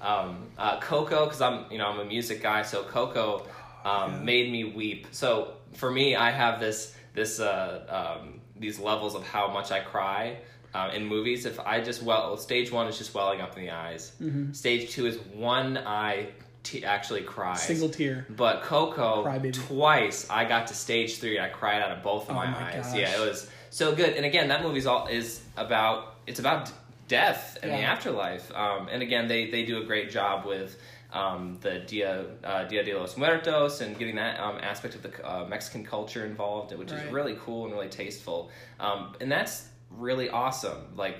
Um, 0.01 0.47
uh, 0.57 0.81
Coco 0.81 1.23
because 1.25 1.39
I'm 1.39 1.71
you 1.71 1.77
know 1.77 1.87
I'm 1.87 1.99
a 1.99 2.05
music 2.05 2.41
guy 2.41 2.63
so 2.63 2.83
Coco 2.83 3.47
um, 3.85 4.25
made 4.25 4.51
me 4.51 4.65
weep. 4.65 5.07
So 5.11 5.55
for 5.75 5.89
me 5.89 6.15
I 6.15 6.31
have 6.31 6.59
this 6.59 6.93
this 7.13 7.39
uh, 7.39 8.17
um, 8.19 8.41
these 8.59 8.79
levels 8.79 9.15
of 9.15 9.23
how 9.25 9.47
much 9.51 9.71
I 9.71 9.79
cry 9.79 10.37
uh, 10.73 10.91
in 10.93 11.05
movies 11.05 11.45
if 11.45 11.59
I 11.59 11.81
just 11.81 12.01
well 12.03 12.37
stage 12.37 12.71
one 12.71 12.87
is 12.87 12.97
just 12.97 13.13
welling 13.13 13.41
up 13.41 13.57
in 13.57 13.63
the 13.65 13.71
eyes 13.71 14.11
stage 14.53 14.91
two 14.91 15.05
is 15.05 15.17
one 15.33 15.77
eye 15.77 16.27
t- 16.63 16.83
actually 16.85 17.21
cries 17.21 17.61
Single 17.61 17.89
tear. 17.89 18.25
but 18.29 18.61
Coco, 18.63 19.23
Crybaby. 19.25 19.53
twice 19.53 20.27
I 20.29 20.45
got 20.45 20.67
to 20.67 20.73
stage 20.73 21.17
three. 21.17 21.39
I 21.39 21.49
cried 21.49 21.81
out 21.81 21.91
of 21.91 22.01
both 22.03 22.23
of 22.23 22.31
Oh 22.31 22.33
my, 22.35 22.45
my 22.49 22.77
eyes. 22.77 22.85
gosh. 22.87 22.95
Yeah, 22.97 23.15
it 23.15 23.19
was 23.19 23.49
so 23.69 23.93
good. 23.93 24.13
And 24.15 24.25
again, 24.25 24.47
that 24.49 24.63
movie's 24.63 24.85
all 24.85 25.07
is 25.07 25.41
about 25.57 26.15
it's 26.25 26.39
about 26.39 26.71
death 27.09 27.57
and 27.61 27.71
the 27.71 27.77
afterlife. 27.81 28.49
Um, 28.55 28.87
and 28.89 29.01
again, 29.03 29.27
they 29.27 29.51
they 29.51 29.65
do 29.65 29.81
a 29.81 29.85
great 29.85 30.09
job 30.09 30.45
with 30.45 30.77
um, 31.13 31.57
the 31.61 31.79
Dia 31.79 32.25
uh, 32.43 32.63
Dia 32.65 32.83
de 32.83 32.93
los 32.97 33.15
Muertos 33.17 33.81
and 33.81 33.97
getting 33.97 34.15
that 34.15 34.39
um, 34.39 34.57
aspect 34.61 34.95
of 34.95 35.03
the 35.03 35.25
uh, 35.25 35.45
Mexican 35.45 35.85
culture 35.85 36.25
involved, 36.25 36.75
which 36.77 36.91
Right. 36.91 37.05
is 37.05 37.11
really 37.11 37.37
cool 37.39 37.65
and 37.65 37.73
really 37.73 37.89
tasteful. 37.89 38.49
Um, 38.79 39.15
and 39.21 39.31
that's 39.31 39.67
really 39.91 40.29
awesome. 40.29 40.95
Like 40.95 41.17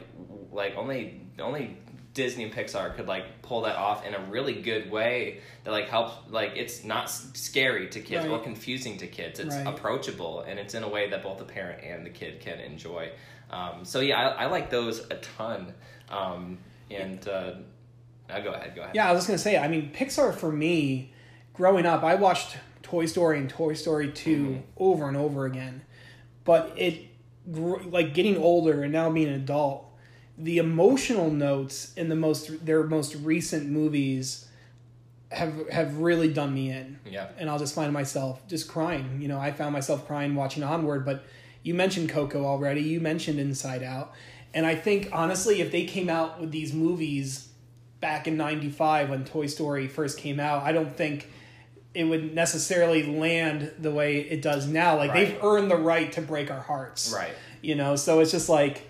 like 0.52 0.76
only 0.76 1.22
only 1.40 1.78
Disney 2.14 2.44
and 2.44 2.54
Pixar 2.54 2.96
could 2.96 3.08
like 3.08 3.42
pull 3.44 3.62
that 3.62 3.76
off 3.76 4.06
in 4.06 4.14
a 4.14 4.20
really 4.30 4.62
good 4.62 4.92
way 4.92 5.40
that 5.64 5.72
like 5.72 5.90
helps 5.90 6.14
like 6.32 6.54
it's 6.56 6.84
not 6.84 7.10
scary 7.10 7.88
to 7.90 8.00
kids 8.02 8.26
or 8.26 8.40
confusing 8.40 8.98
to 8.98 9.08
kids. 9.08 9.40
It's 9.40 9.56
Right. 9.56 9.68
approachable 9.68 10.42
and 10.42 10.60
it's 10.60 10.74
in 10.76 10.84
a 10.84 10.90
way 10.90 11.10
that 11.10 11.22
both 11.24 11.38
the 11.40 11.46
parent 11.46 11.84
and 11.84 12.06
the 12.06 12.10
kid 12.12 12.40
can 12.40 12.60
enjoy. 12.60 13.12
Um, 13.52 13.86
so 13.86 14.00
yeah, 14.00 14.18
I, 14.30 14.44
I 14.44 14.46
like 14.48 14.70
those 14.72 15.00
a 15.12 15.16
ton. 15.38 15.74
Um, 16.10 16.60
and 16.92 17.28
uh, 17.28 17.54
go 18.40 18.52
ahead, 18.54 18.76
go 18.76 18.82
ahead. 18.82 18.96
Yeah, 18.96 19.10
I 19.10 19.12
was 19.12 19.20
just 19.20 19.28
gonna 19.28 19.38
say. 19.38 19.58
I 19.58 19.68
mean, 19.68 19.92
Pixar 19.94 20.34
for 20.36 20.52
me, 20.52 21.14
growing 21.54 21.86
up, 21.86 22.04
I 22.04 22.16
watched 22.16 22.58
Toy 22.82 23.06
Story 23.06 23.38
and 23.38 23.50
Toy 23.50 23.74
Story 23.74 24.12
2 24.12 24.38
Mm-hmm. 24.38 24.60
over 24.78 25.08
and 25.08 25.18
over 25.18 25.46
again. 25.46 25.82
But 26.44 26.74
it, 26.76 27.06
like 27.46 28.14
getting 28.14 28.38
older 28.38 28.84
and 28.84 28.92
now 28.92 29.10
being 29.10 29.28
an 29.30 29.36
adult, 29.36 29.86
the 30.38 30.58
emotional 30.58 31.30
notes 31.30 31.94
in 31.96 32.10
the 32.10 32.16
most 32.16 32.66
their 32.66 32.84
most 32.84 33.16
recent 33.16 33.70
movies 33.70 34.48
have 35.32 35.70
have 35.70 35.98
really 35.98 36.32
done 36.32 36.54
me 36.54 36.70
in. 36.72 37.00
Yeah. 37.06 37.28
And 37.38 37.50
I'll 37.50 37.60
just 37.60 37.76
find 37.76 37.92
myself 37.94 38.46
just 38.48 38.68
crying. 38.68 39.22
You 39.22 39.28
know, 39.28 39.40
I 39.40 39.52
found 39.52 39.74
myself 39.74 40.06
crying 40.08 40.36
watching 40.36 40.64
Onward, 40.64 41.06
but 41.06 41.24
you 41.64 41.74
mentioned 41.74 42.10
Coco 42.10 42.46
already. 42.46 42.82
You 42.82 43.00
mentioned 43.00 43.40
Inside 43.40 43.84
Out. 43.84 44.14
And 44.54 44.66
I 44.66 44.76
think 44.76 45.10
honestly, 45.12 45.62
if 45.62 45.72
they 45.72 45.86
came 45.86 46.10
out 46.10 46.40
with 46.40 46.52
these 46.52 46.74
movies 46.74 47.48
back 48.04 48.28
in 48.28 48.36
95 48.36 49.12
when 49.12 49.24
Toy 49.24 49.48
Story 49.48 49.88
first 49.88 50.18
came 50.18 50.38
out, 50.38 50.62
I 50.64 50.74
don't 50.74 50.94
think 50.94 51.30
it 51.94 52.04
would 52.04 52.36
necessarily 52.36 53.18
land 53.18 53.72
the 53.80 53.92
way 53.92 54.18
it 54.18 54.42
does 54.42 54.68
now. 54.68 54.98
Like 54.98 55.14
they've 55.14 55.42
earned 55.42 55.72
the 55.72 55.78
right 55.78 56.12
to 56.12 56.22
break 56.22 56.52
our 56.52 56.60
hearts. 56.60 57.14
Right. 57.16 57.32
You 57.62 57.76
know, 57.76 57.96
so 57.96 58.20
it's 58.20 58.30
just 58.32 58.50
like 58.50 58.90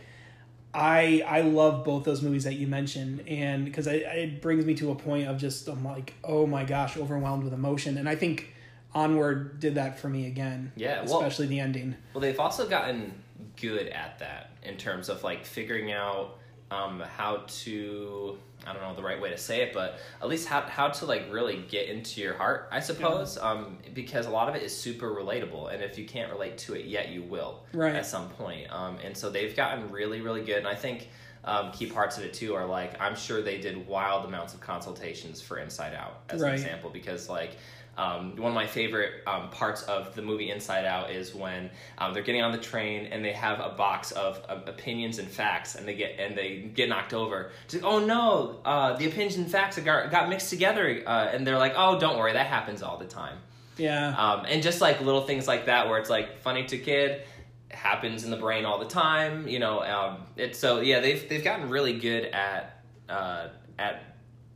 I 0.74 1.24
I 1.27 1.41
love 1.41 1.86
both 1.86 2.05
those 2.05 2.24
movies 2.24 2.46
that 2.46 2.55
you 2.55 2.65
mentioned, 2.65 3.27
and 3.27 3.65
because 3.65 3.86
it, 3.86 4.01
it 4.01 4.41
brings 4.41 4.65
me 4.65 4.74
to 4.75 4.89
a 4.89 4.96
point 4.96 5.27
of 5.27 5.38
just 5.38 5.67
I'm 5.67 5.86
like, 5.86 6.15
oh 6.24 6.48
my 6.48 6.63
gosh, 6.63 6.98
overwhelmed 6.98 7.43
with 7.43 7.53
emotion, 7.53 8.00
and 8.00 8.10
I 8.10 8.15
think 8.15 8.51
Onward 8.96 9.60
did 9.60 9.75
that 9.75 10.00
for 10.00 10.10
me 10.10 10.25
again. 10.25 10.72
Yeah, 10.75 11.05
well- 11.05 11.20
especially 11.20 11.46
the 11.46 11.60
ending. 11.60 11.96
Well, 12.15 12.22
they've 12.22 12.39
also 12.39 12.67
gotten 12.67 13.13
good 13.62 13.89
at 13.89 14.17
that 14.17 14.50
in 14.63 14.77
terms 14.77 15.08
of 15.08 15.24
like 15.24 15.46
figuring 15.46 15.91
out 15.91 16.39
um, 16.72 17.00
how 17.01 17.43
to 17.48 18.38
I 18.65 18.74
don't 18.74 18.82
know 18.82 18.96
the 18.96 19.03
right 19.03 19.20
way 19.22 19.29
to 19.29 19.38
say 19.38 19.62
it, 19.62 19.74
but 19.74 20.00
at 20.22 20.27
least 20.27 20.48
how 20.48 20.62
how 20.62 20.88
to 20.89 21.05
like 21.05 21.27
really 21.32 21.63
get 21.67 21.88
into 21.89 22.22
your 22.22 22.34
heart, 22.36 22.70
I 22.72 22.79
suppose, 22.79 23.38
um, 23.38 23.77
because 23.93 24.25
a 24.25 24.29
lot 24.29 24.50
of 24.50 24.55
it 24.55 24.63
is 24.63 24.75
super 24.75 25.10
relatable, 25.12 25.74
and 25.74 25.84
if 25.84 25.98
you 25.98 26.05
can't 26.05 26.32
relate 26.32 26.58
to 26.60 26.74
it 26.75 26.86
yet, 26.86 27.10
you 27.10 27.24
will 27.24 27.63
Right. 27.74 27.96
at 27.96 28.05
some 28.05 28.29
point. 28.29 28.72
Um, 28.72 28.98
and 29.03 29.15
so 29.17 29.29
they've 29.29 29.55
gotten 29.55 29.91
really 29.91 30.22
really 30.22 30.43
good, 30.43 30.58
and 30.58 30.67
I 30.67 30.75
think. 30.75 31.10
Um, 31.46 31.74
key 31.74 31.88
parts 31.88 32.17
of 32.17 32.24
it 32.24 32.34
too 32.34 32.55
are 32.55 32.65
like 32.65 32.93
I'm 33.01 33.17
sure 33.17 33.41
they 33.41 33.58
did 33.58 33.86
wild 33.86 34.24
amounts 34.24 34.53
of 34.53 34.62
consultations 34.62 35.41
for 35.41 35.58
Inside 35.60 35.93
Out 35.93 36.22
as 36.29 36.39
Right. 36.39 36.53
an 36.53 36.55
example 36.55 36.89
because 36.89 37.27
like 37.27 37.58
um, 37.97 38.35
one 38.38 38.50
of 38.50 38.55
my 38.55 38.65
favorite 38.65 39.21
um, 39.27 39.50
parts 39.50 39.83
of 39.83 40.15
the 40.15 40.21
movie 40.21 40.50
Inside 40.50 40.85
Out 40.85 41.12
is 41.12 41.35
when 41.35 41.69
um, 42.00 42.13
they're 42.13 42.23
getting 42.23 42.41
on 42.41 42.51
the 42.51 42.57
train 42.57 43.05
and 43.05 43.23
they 43.23 43.33
have 43.33 43.59
a 43.59 43.69
box 43.69 44.12
of, 44.12 44.38
of 44.50 44.67
opinions 44.67 45.19
and 45.19 45.27
facts, 45.27 45.75
and 45.75 45.88
they 45.88 45.93
get 45.93 46.19
and 46.19 46.35
they 46.35 46.71
get 46.73 46.89
knocked 46.89 47.13
over. 47.13 47.51
It's 47.65 47.75
like, 47.75 47.83
oh 47.83 48.00
no, 48.00 48.59
uh, 48.65 48.97
the 48.97 49.05
opinions 49.05 49.35
and 49.35 49.50
facts 49.50 49.77
got, 49.77 50.09
got 50.09 50.27
mixed 50.27 50.50
together, 50.50 51.03
uh, 51.05 51.29
and 51.31 51.45
they're 51.45 51.59
like, 51.59 51.73
oh, 51.75 52.00
don't 52.00 52.17
worry, 52.17 52.33
that 52.33 52.47
happens 52.47 52.81
all 52.81 52.97
the 52.97 53.05
time. 53.05 53.38
Yeah, 53.77 54.09
Um, 54.15 54.45
and 54.47 54.62
just 54.62 54.81
like 54.81 55.01
little 55.01 55.21
things 55.21 55.47
like 55.47 55.65
that, 55.65 55.88
where 55.88 55.97
it's 56.00 56.09
like 56.09 56.41
funny 56.41 56.65
to 56.65 56.77
kid, 56.77 57.23
happens 57.69 58.23
in 58.23 58.31
the 58.31 58.38
brain 58.38 58.65
all 58.65 58.79
the 58.79 58.85
time. 58.85 59.47
You 59.47 59.59
know, 59.59 59.83
um, 59.83 60.17
it's 60.35 60.57
so 60.59 60.81
yeah, 60.81 61.00
they've 61.00 61.27
they've 61.27 61.43
gotten 61.43 61.69
really 61.69 62.00
good 62.00 62.25
at 62.25 62.83
uh, 63.09 63.47
at 63.79 64.12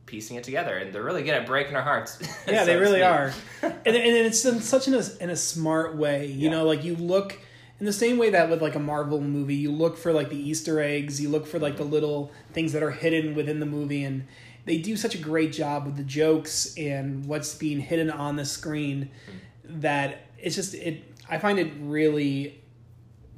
piecing 0.08 0.36
it 0.36 0.42
together, 0.42 0.76
and 0.76 0.92
they're 0.92 1.02
really 1.02 1.22
good 1.22 1.34
at 1.34 1.46
breaking 1.46 1.76
our 1.76 1.82
hearts. 1.82 2.18
yeah, 2.48 2.60
so 2.60 2.66
they 2.66 2.76
really 2.76 3.02
are, 3.02 3.32
and 3.62 3.76
and 3.86 3.96
it's 3.96 4.44
in 4.44 4.60
such 4.60 4.88
in 4.88 4.94
a 4.94 5.02
in 5.20 5.30
a 5.30 5.36
smart 5.36 5.94
way. 5.96 6.26
You 6.26 6.46
Yeah. 6.46 6.50
know, 6.50 6.64
like 6.64 6.82
you 6.82 6.96
look 6.96 7.38
in 7.78 7.86
the 7.86 7.92
same 7.92 8.18
way 8.18 8.30
that 8.30 8.50
with 8.50 8.60
like 8.60 8.74
a 8.74 8.80
Marvel 8.80 9.20
movie, 9.20 9.54
you 9.54 9.70
look 9.70 9.96
for 9.96 10.12
like 10.12 10.30
the 10.30 10.36
Easter 10.36 10.80
eggs, 10.80 11.20
you 11.20 11.28
look 11.28 11.46
for 11.46 11.58
like 11.58 11.76
the 11.76 11.84
mm-hmm. 11.84 11.92
little 11.92 12.32
things 12.52 12.72
that 12.72 12.82
are 12.82 12.90
hidden 12.90 13.34
within 13.34 13.60
the 13.60 13.66
movie, 13.66 14.02
and 14.02 14.26
they 14.64 14.78
do 14.78 14.96
such 14.96 15.14
a 15.14 15.18
great 15.18 15.52
job 15.52 15.86
with 15.86 15.96
the 15.96 16.02
jokes 16.02 16.74
and 16.76 17.26
what's 17.26 17.54
being 17.54 17.78
hidden 17.78 18.10
on 18.10 18.36
the 18.36 18.44
screen 18.44 19.10
mm-hmm. 19.28 19.80
that 19.80 20.26
it's 20.38 20.56
just 20.56 20.74
it. 20.74 21.04
I 21.30 21.38
find 21.38 21.58
it 21.58 21.70
really 21.80 22.62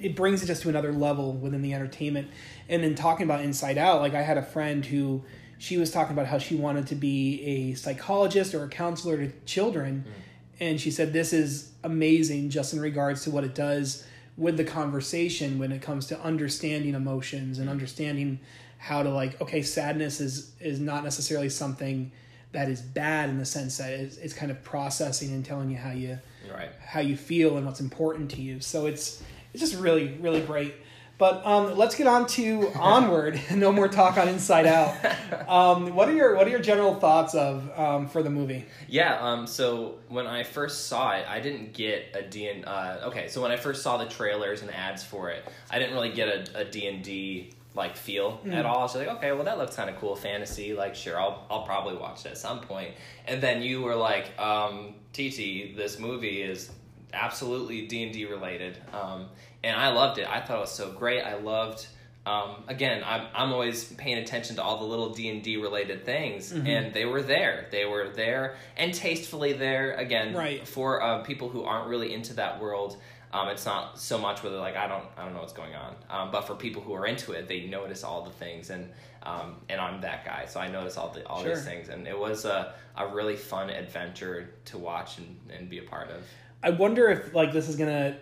it 0.00 0.16
brings 0.16 0.42
it 0.42 0.46
just 0.46 0.62
to 0.62 0.68
another 0.68 0.92
level 0.92 1.32
within 1.34 1.62
the 1.62 1.74
entertainment. 1.74 2.28
And 2.68 2.82
then 2.82 2.94
talking 2.94 3.24
about 3.24 3.40
Inside 3.42 3.78
Out, 3.78 4.00
like 4.00 4.14
I 4.14 4.22
had 4.22 4.38
a 4.38 4.42
friend 4.42 4.84
who 4.84 5.22
she 5.60 5.76
was 5.76 5.90
talking 5.90 6.14
about 6.14 6.26
how 6.26 6.38
she 6.38 6.56
wanted 6.56 6.86
to 6.86 6.94
be 6.94 7.42
a 7.42 7.74
psychologist 7.74 8.54
or 8.54 8.64
a 8.64 8.68
counselor 8.68 9.18
to 9.18 9.30
children. 9.44 10.06
Mm. 10.08 10.12
And 10.58 10.80
she 10.80 10.90
said, 10.90 11.12
This 11.12 11.34
is 11.34 11.70
amazing 11.84 12.48
just 12.48 12.72
in 12.72 12.80
regards 12.80 13.24
to 13.24 13.30
what 13.30 13.44
it 13.44 13.54
does 13.54 14.06
with 14.38 14.56
the 14.56 14.64
conversation 14.64 15.58
when 15.58 15.70
it 15.70 15.82
comes 15.82 16.06
to 16.06 16.20
understanding 16.20 16.94
emotions 16.94 17.58
and 17.58 17.68
mm. 17.68 17.72
understanding 17.72 18.40
how 18.78 19.02
to 19.02 19.10
like, 19.10 19.38
okay, 19.42 19.60
sadness 19.60 20.18
is 20.18 20.52
is 20.60 20.80
not 20.80 21.04
necessarily 21.04 21.50
something 21.50 22.10
that 22.52 22.70
is 22.70 22.80
bad 22.80 23.28
in 23.28 23.36
the 23.36 23.44
sense 23.44 23.76
that 23.76 23.92
it's, 23.92 24.16
it's 24.16 24.32
kind 24.32 24.50
of 24.50 24.64
processing 24.64 25.30
and 25.32 25.44
telling 25.44 25.70
you 25.70 25.76
how 25.76 25.92
you 25.92 26.18
Right. 26.50 26.70
how 26.82 27.00
you 27.00 27.18
feel 27.18 27.58
and 27.58 27.66
what's 27.66 27.80
important 27.80 28.30
to 28.30 28.40
you. 28.40 28.60
So 28.60 28.86
it's 28.86 29.22
it's 29.52 29.60
just 29.60 29.74
really 29.74 30.16
really 30.22 30.40
great. 30.40 30.74
But 31.20 31.44
um, 31.44 31.76
let's 31.76 31.94
get 31.96 32.06
on 32.06 32.26
to 32.28 32.72
onward. 32.74 33.38
no 33.54 33.70
more 33.70 33.88
talk 33.88 34.16
on 34.16 34.26
Inside 34.26 34.66
Out. 34.66 34.96
Um, 35.50 35.96
what 35.96 36.08
are 36.08 36.12
your 36.12 36.36
what 36.36 36.46
are 36.46 36.50
your 36.50 36.60
general 36.60 36.94
thoughts 36.94 37.34
of 37.34 37.68
um, 37.76 38.06
for 38.06 38.22
the 38.22 38.30
movie? 38.30 38.66
Yeah, 38.88 39.18
um, 39.20 39.48
so 39.48 39.98
when 40.08 40.26
I 40.26 40.44
first 40.44 40.86
saw 40.86 41.10
it, 41.12 41.26
I 41.28 41.40
didn't 41.40 41.72
get 41.72 42.14
a 42.14 42.22
D&D, 42.22 42.62
uh, 42.64 43.08
okay, 43.08 43.26
so 43.26 43.42
when 43.42 43.50
I 43.50 43.56
first 43.56 43.82
saw 43.82 43.96
the 43.96 44.06
trailers 44.06 44.62
and 44.62 44.72
ads 44.72 45.02
for 45.02 45.30
it, 45.30 45.44
I 45.68 45.80
didn't 45.80 45.94
really 45.94 46.12
get 46.12 46.28
a, 46.54 46.60
a 46.60 46.64
D&D 46.64 47.52
like 47.74 47.96
feel 47.96 48.40
at 48.52 48.64
all. 48.64 48.86
So 48.86 49.00
like, 49.00 49.08
okay, 49.08 49.32
well 49.32 49.44
that 49.44 49.58
looks 49.58 49.74
kind 49.74 49.90
of 49.90 49.96
cool, 49.96 50.14
fantasy, 50.14 50.72
like 50.72 50.94
sure, 50.94 51.20
I'll, 51.20 51.44
I'll 51.50 51.64
probably 51.64 51.96
watch 51.96 52.24
it 52.26 52.30
at 52.30 52.38
some 52.38 52.60
point. 52.60 52.94
And 53.26 53.42
then 53.42 53.60
you 53.60 53.82
were 53.82 53.96
like, 53.96 54.38
um, 54.38 54.94
TT, 55.12 55.76
this 55.76 55.98
movie 55.98 56.42
is 56.42 56.70
absolutely 57.12 57.86
D&D 57.86 58.26
related. 58.26 58.78
Um, 58.92 59.26
and 59.64 59.76
I 59.76 59.88
loved 59.92 60.18
it. 60.18 60.28
I 60.28 60.40
thought 60.40 60.58
it 60.58 60.60
was 60.60 60.72
so 60.72 60.90
great. 60.92 61.22
I 61.22 61.34
loved 61.36 61.86
um, 62.26 62.64
again, 62.68 63.02
I'm, 63.04 63.26
I'm 63.34 63.50
always 63.52 63.84
paying 63.84 64.18
attention 64.18 64.56
to 64.56 64.62
all 64.62 64.76
the 64.78 64.84
little 64.84 65.08
D 65.14 65.30
and 65.30 65.42
D 65.42 65.56
related 65.56 66.04
things, 66.04 66.52
and 66.52 66.92
they 66.92 67.06
were 67.06 67.22
there. 67.22 67.66
They 67.70 67.86
were 67.86 68.10
there 68.10 68.56
and 68.76 68.92
tastefully 68.92 69.54
there. 69.54 69.94
Again, 69.94 70.34
Right. 70.34 70.68
for 70.68 71.02
uh, 71.02 71.22
people 71.22 71.48
who 71.48 71.64
aren't 71.64 71.88
really 71.88 72.12
into 72.12 72.34
that 72.34 72.60
world, 72.60 72.98
um, 73.32 73.48
it's 73.48 73.64
not 73.64 73.98
so 73.98 74.18
much 74.18 74.42
whether 74.42 74.58
like 74.58 74.76
I 74.76 74.86
don't 74.86 75.04
I 75.16 75.24
don't 75.24 75.32
know 75.32 75.40
what's 75.40 75.54
going 75.54 75.74
on. 75.74 75.94
Um, 76.10 76.30
but 76.30 76.42
for 76.42 76.54
people 76.54 76.82
who 76.82 76.92
are 76.92 77.06
into 77.06 77.32
it, 77.32 77.48
they 77.48 77.66
notice 77.66 78.04
all 78.04 78.22
the 78.22 78.30
things, 78.32 78.68
and 78.68 78.90
um, 79.22 79.56
and 79.70 79.80
I'm 79.80 80.02
that 80.02 80.24
guy, 80.26 80.44
so 80.46 80.60
I 80.60 80.68
notice 80.68 80.98
all 80.98 81.08
the 81.08 81.26
all 81.26 81.42
Sure. 81.42 81.54
these 81.54 81.64
things, 81.64 81.88
and 81.88 82.06
it 82.06 82.18
was 82.18 82.44
a 82.44 82.74
a 82.98 83.06
really 83.08 83.36
fun 83.36 83.70
adventure 83.70 84.50
to 84.66 84.76
watch 84.78 85.16
and, 85.18 85.38
and 85.56 85.70
be 85.70 85.78
a 85.78 85.84
part 85.84 86.10
of. 86.10 86.22
I 86.62 86.68
wonder 86.70 87.08
if 87.08 87.32
like 87.34 87.52
this 87.52 87.66
is 87.68 87.76
gonna 87.76 88.18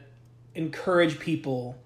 encourage 0.55 1.19
people 1.19 1.76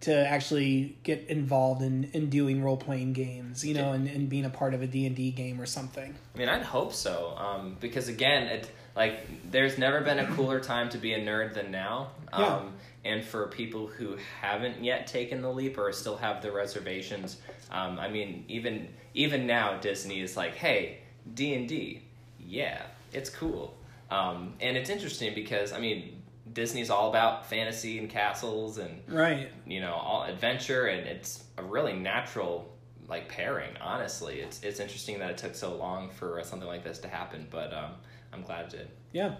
to 0.00 0.12
actually 0.28 0.96
get 1.04 1.26
involved 1.28 1.80
in, 1.80 2.04
in 2.12 2.28
doing 2.28 2.62
role 2.62 2.76
playing 2.76 3.12
games, 3.12 3.64
you 3.64 3.72
know, 3.72 3.92
and, 3.92 4.08
and 4.08 4.28
being 4.28 4.44
a 4.44 4.50
part 4.50 4.74
of 4.74 4.82
a 4.82 4.86
D 4.86 5.06
and 5.06 5.14
D 5.14 5.30
game 5.30 5.60
or 5.60 5.66
something. 5.66 6.12
I 6.34 6.38
mean, 6.38 6.48
I'd 6.48 6.62
hope 6.62 6.92
so. 6.92 7.34
Um, 7.38 7.76
because 7.80 8.08
again, 8.08 8.48
it 8.48 8.68
like 8.96 9.50
there's 9.50 9.78
never 9.78 10.00
been 10.00 10.18
a 10.18 10.26
cooler 10.34 10.58
time 10.58 10.88
to 10.90 10.98
be 10.98 11.12
a 11.14 11.20
nerd 11.20 11.54
than 11.54 11.70
now. 11.70 12.10
Um, 12.32 12.42
Yeah. 12.42 12.62
And 13.04 13.24
for 13.24 13.48
people 13.48 13.88
who 13.88 14.16
haven't 14.40 14.84
yet 14.84 15.08
taken 15.08 15.40
the 15.42 15.50
leap 15.50 15.76
or 15.76 15.90
still 15.92 16.16
have 16.16 16.40
the 16.40 16.52
reservations, 16.52 17.38
um, 17.70 17.98
I 17.98 18.08
mean, 18.08 18.44
even 18.48 18.88
even 19.14 19.46
now, 19.46 19.78
Disney 19.78 20.20
is 20.20 20.36
like, 20.36 20.54
hey, 20.54 20.98
D 21.34 21.54
and 21.54 21.68
D, 21.68 22.02
yeah, 22.40 22.82
it's 23.12 23.30
cool. 23.30 23.76
Um, 24.10 24.54
and 24.60 24.76
it's 24.76 24.90
interesting 24.90 25.34
because 25.34 25.72
I 25.72 25.78
mean, 25.80 26.21
Disney's 26.52 26.90
all 26.90 27.08
about 27.10 27.46
fantasy 27.46 27.98
and 27.98 28.08
castles 28.10 28.78
and 28.78 29.00
Right. 29.08 29.50
you 29.66 29.80
know 29.80 29.92
all 29.94 30.24
adventure 30.24 30.86
and 30.86 31.06
it's 31.06 31.44
a 31.58 31.62
really 31.62 31.92
natural 31.92 32.68
like 33.08 33.28
pairing 33.28 33.70
honestly 33.80 34.40
it's 34.40 34.62
it's 34.62 34.80
interesting 34.80 35.18
that 35.20 35.30
it 35.30 35.38
took 35.38 35.54
so 35.54 35.74
long 35.76 36.10
for 36.10 36.40
something 36.44 36.66
like 36.68 36.82
this 36.84 36.98
to 36.98 37.08
happen 37.08 37.46
but 37.50 37.72
um 37.74 37.92
i'm 38.32 38.42
glad 38.42 38.64
it 38.66 38.70
did 38.70 38.88
Yeah. 39.12 39.34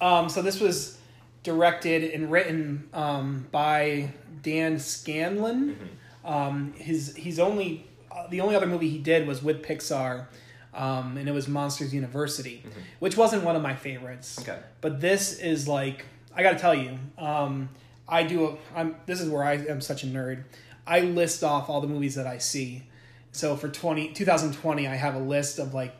Um, 0.00 0.28
so 0.28 0.42
this 0.42 0.58
was 0.60 0.98
directed 1.44 2.02
and 2.12 2.30
written 2.30 2.88
um, 2.92 3.46
by 3.52 4.10
Dan 4.42 4.78
Scanlon. 4.80 5.76
Um, 6.24 6.72
his 6.76 7.14
he's 7.14 7.38
only 7.38 7.86
uh, 8.10 8.26
the 8.28 8.40
only 8.40 8.54
other 8.56 8.66
movie 8.66 8.88
he 8.88 8.98
did 8.98 9.26
was 9.28 9.42
with 9.42 9.62
Pixar. 9.62 10.26
um, 10.74 11.16
and 11.18 11.28
it 11.28 11.32
was 11.32 11.46
Monsters 11.48 11.92
University, 11.94 12.64
which 12.98 13.16
wasn't 13.16 13.44
one 13.44 13.54
of 13.56 13.62
my 13.62 13.74
favorites. 13.76 14.38
Okay. 14.40 14.58
But 14.80 15.00
this 15.00 15.38
is 15.38 15.68
like 15.68 16.04
I 16.34 16.42
got 16.42 16.52
to 16.52 16.58
tell 16.58 16.74
you, 16.74 16.98
um, 17.18 17.68
I 18.08 18.22
do. 18.22 18.46
A, 18.46 18.78
I'm. 18.78 18.96
This 19.06 19.20
is 19.20 19.28
where 19.28 19.44
I 19.44 19.54
am 19.54 19.80
such 19.80 20.04
a 20.04 20.06
nerd. 20.06 20.44
I 20.86 21.00
list 21.00 21.44
off 21.44 21.68
all 21.68 21.80
the 21.80 21.88
movies 21.88 22.14
that 22.16 22.26
I 22.26 22.38
see. 22.38 22.84
So 23.30 23.56
for 23.56 23.68
20, 23.68 24.12
2020, 24.12 24.86
I 24.86 24.94
have 24.94 25.14
a 25.14 25.20
list 25.20 25.58
of 25.58 25.72
like 25.72 25.94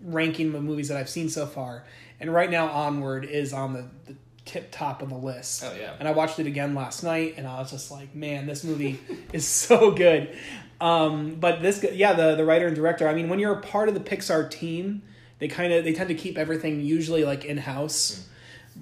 ranking 0.00 0.52
the 0.52 0.60
movies 0.60 0.88
that 0.88 0.96
I've 0.96 1.08
seen 1.08 1.28
so 1.28 1.46
far, 1.46 1.84
and 2.20 2.32
right 2.32 2.50
now, 2.50 2.68
Onward 2.68 3.24
is 3.24 3.52
on 3.52 3.74
the, 3.74 3.84
the 4.06 4.16
tip 4.44 4.70
top 4.70 5.02
of 5.02 5.10
the 5.10 5.16
list. 5.16 5.62
Oh, 5.64 5.74
yeah. 5.78 5.94
And 5.98 6.08
I 6.08 6.12
watched 6.12 6.38
it 6.38 6.46
again 6.46 6.74
last 6.74 7.02
night, 7.02 7.34
and 7.36 7.46
I 7.46 7.60
was 7.60 7.70
just 7.70 7.90
like, 7.90 8.14
man, 8.14 8.46
this 8.46 8.64
movie 8.64 8.98
is 9.32 9.46
so 9.46 9.90
good. 9.90 10.36
Um, 10.80 11.34
but 11.34 11.60
this, 11.60 11.84
yeah, 11.92 12.12
the 12.12 12.34
the 12.36 12.44
writer 12.44 12.66
and 12.66 12.76
director. 12.76 13.08
I 13.08 13.14
mean, 13.14 13.28
when 13.28 13.38
you're 13.38 13.54
a 13.54 13.60
part 13.60 13.88
of 13.88 13.94
the 13.94 14.00
Pixar 14.00 14.50
team, 14.50 15.02
they 15.38 15.48
kind 15.48 15.72
of 15.72 15.84
they 15.84 15.92
tend 15.92 16.08
to 16.08 16.14
keep 16.14 16.38
everything 16.38 16.80
usually 16.80 17.24
like 17.24 17.44
in 17.44 17.58
house, 17.58 18.26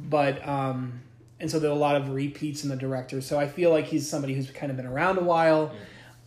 but 0.08 0.46
um, 0.46 1.00
and 1.40 1.50
so 1.50 1.58
there 1.58 1.70
are 1.70 1.74
a 1.74 1.78
lot 1.78 1.96
of 1.96 2.10
repeats 2.10 2.62
in 2.64 2.70
the 2.70 2.76
director. 2.76 3.20
So 3.20 3.38
I 3.38 3.46
feel 3.48 3.70
like 3.70 3.86
he's 3.86 4.08
somebody 4.08 4.34
who's 4.34 4.50
kind 4.50 4.70
of 4.70 4.76
been 4.76 4.86
around 4.86 5.18
a 5.18 5.22
while. 5.22 5.72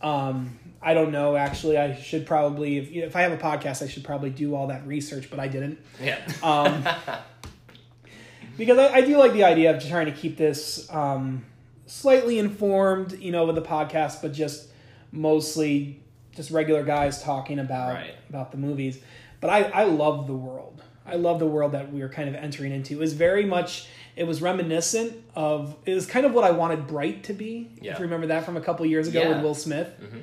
Um, 0.02 0.58
I 0.82 0.94
don't 0.94 1.12
know. 1.12 1.36
Actually, 1.36 1.76
I 1.78 1.94
should 1.94 2.26
probably 2.26 2.78
if 2.78 2.90
if 2.92 3.16
I 3.16 3.22
have 3.22 3.32
a 3.32 3.36
podcast, 3.36 3.82
I 3.82 3.88
should 3.88 4.04
probably 4.04 4.30
do 4.30 4.54
all 4.54 4.68
that 4.68 4.86
research, 4.86 5.28
but 5.30 5.38
I 5.38 5.48
didn't 5.48 5.78
Yeah. 6.00 6.18
um, 6.42 6.84
because 8.56 8.78
I, 8.78 8.94
I 8.96 9.00
do 9.02 9.16
like 9.16 9.32
the 9.32 9.44
idea 9.44 9.74
of 9.76 9.82
trying 9.86 10.06
to 10.06 10.12
keep 10.12 10.36
this 10.36 10.90
um, 10.92 11.44
slightly 11.86 12.38
informed, 12.38 13.12
you 13.20 13.32
know, 13.32 13.44
with 13.46 13.56
the 13.56 13.62
podcast, 13.62 14.22
but 14.22 14.32
just 14.32 14.68
mostly 15.12 16.00
just 16.34 16.50
regular 16.50 16.84
guys 16.84 17.22
talking 17.22 17.58
about 17.58 17.94
Right. 17.94 18.14
about 18.28 18.52
the 18.52 18.58
movies. 18.58 19.00
But 19.40 19.50
I 19.50 19.62
I 19.64 19.84
love 19.84 20.26
the 20.26 20.34
world. 20.36 20.82
I 21.10 21.14
love 21.16 21.38
the 21.38 21.46
world 21.46 21.72
that 21.72 21.92
we 21.92 22.00
were 22.00 22.08
kind 22.08 22.28
of 22.28 22.34
entering 22.34 22.72
into. 22.72 22.94
It 22.94 22.98
was 22.98 23.12
very 23.12 23.44
much. 23.44 23.88
It 24.16 24.24
was 24.24 24.40
reminiscent 24.42 25.14
of. 25.34 25.76
It 25.86 25.94
was 25.94 26.06
kind 26.06 26.24
of 26.26 26.32
what 26.32 26.44
I 26.44 26.50
wanted 26.52 26.86
Bright 26.86 27.24
to 27.24 27.32
be. 27.32 27.70
Yeah. 27.80 27.92
If 27.92 27.98
you 27.98 28.04
remember 28.04 28.28
that 28.28 28.44
from 28.44 28.56
a 28.56 28.60
couple 28.60 28.84
years 28.86 29.08
ago 29.08 29.20
Yeah. 29.22 29.28
with 29.34 29.42
Will 29.42 29.54
Smith 29.54 29.88
Mhm. 30.00 30.22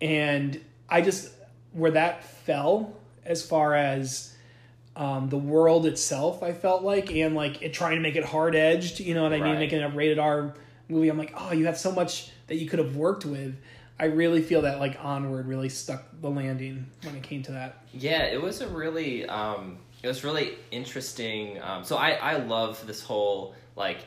and 0.00 0.60
I 0.88 1.00
just 1.00 1.30
where 1.72 1.92
that 1.92 2.24
fell 2.24 2.94
as 3.24 3.42
far 3.46 3.74
as 3.74 4.28
um, 4.94 5.30
the 5.30 5.38
world 5.38 5.86
itself, 5.86 6.42
I 6.42 6.52
felt 6.52 6.82
like, 6.82 7.10
and 7.10 7.34
like 7.34 7.62
it 7.62 7.72
trying 7.72 7.94
to 7.96 8.02
make 8.02 8.14
it 8.14 8.24
hard 8.24 8.54
edged, 8.54 9.00
you 9.00 9.14
know 9.14 9.22
what 9.22 9.32
I 9.32 9.36
mean, 9.36 9.44
Right. 9.52 9.58
making 9.58 9.78
it 9.80 9.84
a 9.84 9.88
rated 9.88 10.18
R 10.18 10.52
movie. 10.90 11.08
I'm 11.08 11.16
like, 11.16 11.32
oh, 11.34 11.52
you 11.52 11.64
have 11.64 11.78
so 11.78 11.92
much 11.92 12.30
that 12.48 12.56
you 12.56 12.68
could 12.68 12.78
have 12.78 12.94
worked 12.94 13.24
with. 13.24 13.56
I 13.98 14.06
really 14.06 14.42
feel 14.42 14.60
that 14.62 14.80
like 14.80 15.02
Onward 15.02 15.46
really 15.46 15.70
stuck 15.70 16.04
the 16.20 16.28
landing 16.28 16.86
when 17.04 17.16
it 17.16 17.22
came 17.22 17.42
to 17.44 17.52
that. 17.52 17.76
Yeah, 17.94 18.24
it 18.24 18.42
was 18.42 18.60
a 18.60 18.68
really 18.68 19.24
um, 19.24 19.78
it 20.02 20.08
was 20.08 20.24
really 20.24 20.56
interesting. 20.70 21.60
Um, 21.62 21.84
so 21.84 21.96
I 21.96 22.10
I 22.12 22.36
love 22.38 22.84
this 22.86 23.02
whole 23.02 23.54
like 23.76 23.98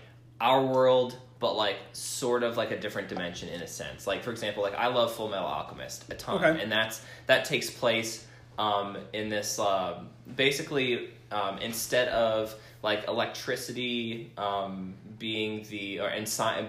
our 0.42 0.64
world, 0.66 1.18
but 1.40 1.56
like 1.56 1.78
sort 1.94 2.44
of 2.44 2.58
like 2.58 2.72
a 2.72 2.80
different 2.80 3.08
dimension 3.10 3.50
in 3.50 3.62
a 3.62 3.68
sense. 3.68 4.06
Like 4.08 4.24
for 4.24 4.32
example, 4.32 4.62
like 4.64 4.76
I 4.76 4.88
love 4.88 5.14
Full 5.14 5.30
Metal 5.30 5.46
Alchemist 5.48 6.06
a 6.12 6.16
ton, 6.16 6.44
Okay. 6.44 6.62
and 6.62 6.72
that's 6.72 7.02
that 7.28 7.46
takes 7.46 7.70
place 7.70 8.26
um, 8.58 8.98
in 9.14 9.30
this 9.30 9.58
um 9.60 10.10
basically 10.36 11.10
um, 11.32 11.58
instead 11.60 12.08
of 12.10 12.56
like 12.84 13.08
electricity 13.08 14.32
um, 14.38 14.94
being 15.18 15.64
the 15.70 16.00
or 16.00 16.08
and 16.08 16.28
sci- 16.28 16.60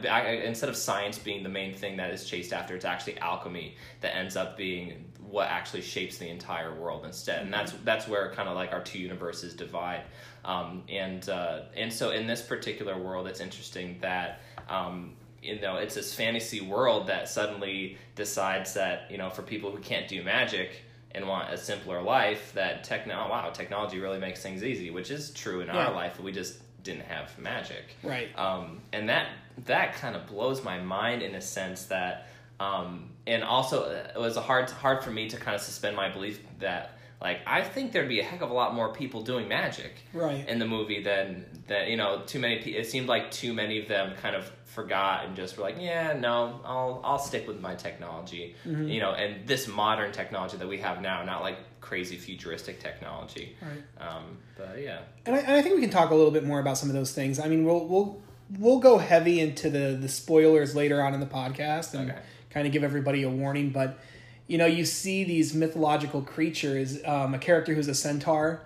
instead 0.44 0.68
of 0.68 0.76
science 0.76 1.18
being 1.18 1.42
the 1.42 1.48
main 1.48 1.74
thing 1.74 1.96
that 1.98 2.10
is 2.10 2.24
chased 2.24 2.52
after, 2.52 2.74
it's 2.74 2.84
actually 2.84 3.18
alchemy 3.18 3.74
that 4.00 4.16
ends 4.16 4.36
up 4.36 4.56
being 4.56 5.04
what 5.30 5.48
actually 5.48 5.82
shapes 5.82 6.18
the 6.18 6.28
entire 6.28 6.74
world 6.74 7.04
instead, 7.04 7.42
and 7.42 7.52
that's 7.52 7.72
that's 7.84 8.06
where 8.08 8.32
kind 8.32 8.48
of 8.48 8.54
like 8.54 8.72
our 8.72 8.82
two 8.82 8.98
universes 8.98 9.54
divide. 9.54 10.02
Um, 10.44 10.84
and 10.88 11.28
uh, 11.28 11.62
and 11.76 11.92
so 11.92 12.10
in 12.10 12.26
this 12.26 12.42
particular 12.42 12.96
world, 12.98 13.26
it's 13.26 13.40
interesting 13.40 13.98
that. 14.00 14.40
Um, 14.68 15.14
you 15.42 15.60
know, 15.60 15.76
it's 15.76 15.94
this 15.94 16.12
fantasy 16.12 16.60
world 16.60 17.06
that 17.06 17.28
suddenly 17.28 17.98
decides 18.16 18.74
that 18.74 19.08
you 19.12 19.16
know, 19.18 19.30
for 19.30 19.42
people 19.42 19.70
who 19.70 19.78
can't 19.78 20.08
do 20.08 20.24
magic, 20.24 20.82
and 21.12 21.26
want 21.28 21.52
a 21.52 21.56
simpler 21.56 22.02
life 22.02 22.52
that 22.54 22.82
techno 22.84 23.14
oh, 23.26 23.30
wow 23.30 23.50
technology 23.50 23.98
really 24.00 24.18
makes 24.18 24.42
things 24.42 24.62
easy 24.62 24.90
which 24.90 25.10
is 25.10 25.30
true 25.30 25.60
in 25.60 25.68
Yeah. 25.68 25.86
our 25.86 25.94
life 25.94 26.20
we 26.20 26.30
just 26.32 26.58
didn't 26.82 27.04
have 27.06 27.38
magic 27.38 27.84
Right. 28.02 28.28
um, 28.38 28.80
and 28.92 29.08
that 29.08 29.28
that 29.64 29.94
kind 29.94 30.14
of 30.14 30.26
blows 30.26 30.62
my 30.62 30.78
mind 30.80 31.22
in 31.22 31.34
a 31.34 31.40
sense 31.40 31.86
that 31.86 32.26
um, 32.60 33.10
and 33.26 33.42
also 33.42 33.90
it 33.90 34.18
was 34.18 34.36
a 34.36 34.40
hard 34.40 34.70
hard 34.70 35.02
for 35.04 35.10
me 35.10 35.28
to 35.28 35.36
kind 35.36 35.54
of 35.54 35.60
suspend 35.60 35.96
my 35.96 36.08
belief 36.08 36.40
that 36.60 36.92
like 37.20 37.38
I 37.46 37.62
think 37.62 37.92
there'd 37.92 38.08
be 38.08 38.20
a 38.20 38.24
heck 38.24 38.42
of 38.42 38.50
a 38.50 38.54
lot 38.54 38.74
more 38.74 38.92
people 38.92 39.22
doing 39.22 39.48
magic 39.48 39.92
Right. 40.12 40.46
in 40.48 40.58
the 40.58 40.66
movie 40.66 41.02
than 41.02 41.44
that 41.68 41.88
you 41.88 41.96
know 41.96 42.22
too 42.26 42.38
many 42.38 42.58
pe- 42.62 42.72
it 42.72 42.86
seemed 42.86 43.08
like 43.08 43.30
too 43.30 43.52
many 43.54 43.80
of 43.80 43.88
them 43.88 44.14
kind 44.22 44.36
of 44.36 44.50
forgot 44.66 45.24
and 45.24 45.34
just 45.34 45.56
were 45.56 45.62
like 45.62 45.76
yeah 45.80 46.12
no 46.12 46.60
I'll 46.64 47.00
I'll 47.02 47.18
stick 47.18 47.48
with 47.48 47.60
my 47.60 47.74
technology 47.74 48.54
Mm-hmm. 48.66 48.88
you 48.88 49.00
know 49.00 49.12
and 49.12 49.46
this 49.48 49.66
modern 49.66 50.12
technology 50.12 50.56
that 50.58 50.68
we 50.68 50.78
have 50.78 51.00
now 51.00 51.24
not 51.24 51.40
like 51.42 51.56
crazy 51.80 52.16
futuristic 52.16 52.80
technology 52.80 53.56
Right. 53.62 54.06
um, 54.08 54.36
but 54.58 54.80
yeah 54.82 55.00
And 55.24 55.34
I, 55.36 55.38
and 55.38 55.52
I 55.56 55.62
think 55.62 55.74
we 55.76 55.80
can 55.80 55.90
talk 55.90 56.10
a 56.10 56.14
little 56.14 56.32
bit 56.32 56.44
more 56.44 56.60
about 56.60 56.76
some 56.78 56.88
of 56.90 56.94
those 56.94 57.12
things. 57.12 57.38
I 57.38 57.48
mean, 57.48 57.64
we'll 57.64 57.86
we'll 57.86 58.20
we'll 58.58 58.78
go 58.80 58.98
heavy 58.98 59.40
into 59.40 59.70
the 59.70 59.96
the 60.00 60.08
spoilers 60.08 60.74
later 60.76 61.00
on 61.02 61.14
in 61.14 61.20
the 61.20 61.26
podcast 61.26 61.94
and 61.94 62.10
Okay. 62.10 62.20
Kind 62.56 62.66
of 62.66 62.72
give 62.72 62.82
everybody 62.82 63.22
a 63.22 63.28
warning. 63.28 63.68
But 63.68 63.98
you 64.46 64.56
know, 64.56 64.64
you 64.64 64.86
see 64.86 65.24
these 65.24 65.54
mythological 65.54 66.22
creatures. 66.22 66.98
Um, 67.04 67.34
a 67.34 67.38
character 67.38 67.74
who's 67.74 67.86
a 67.88 67.94
centaur, 67.94 68.62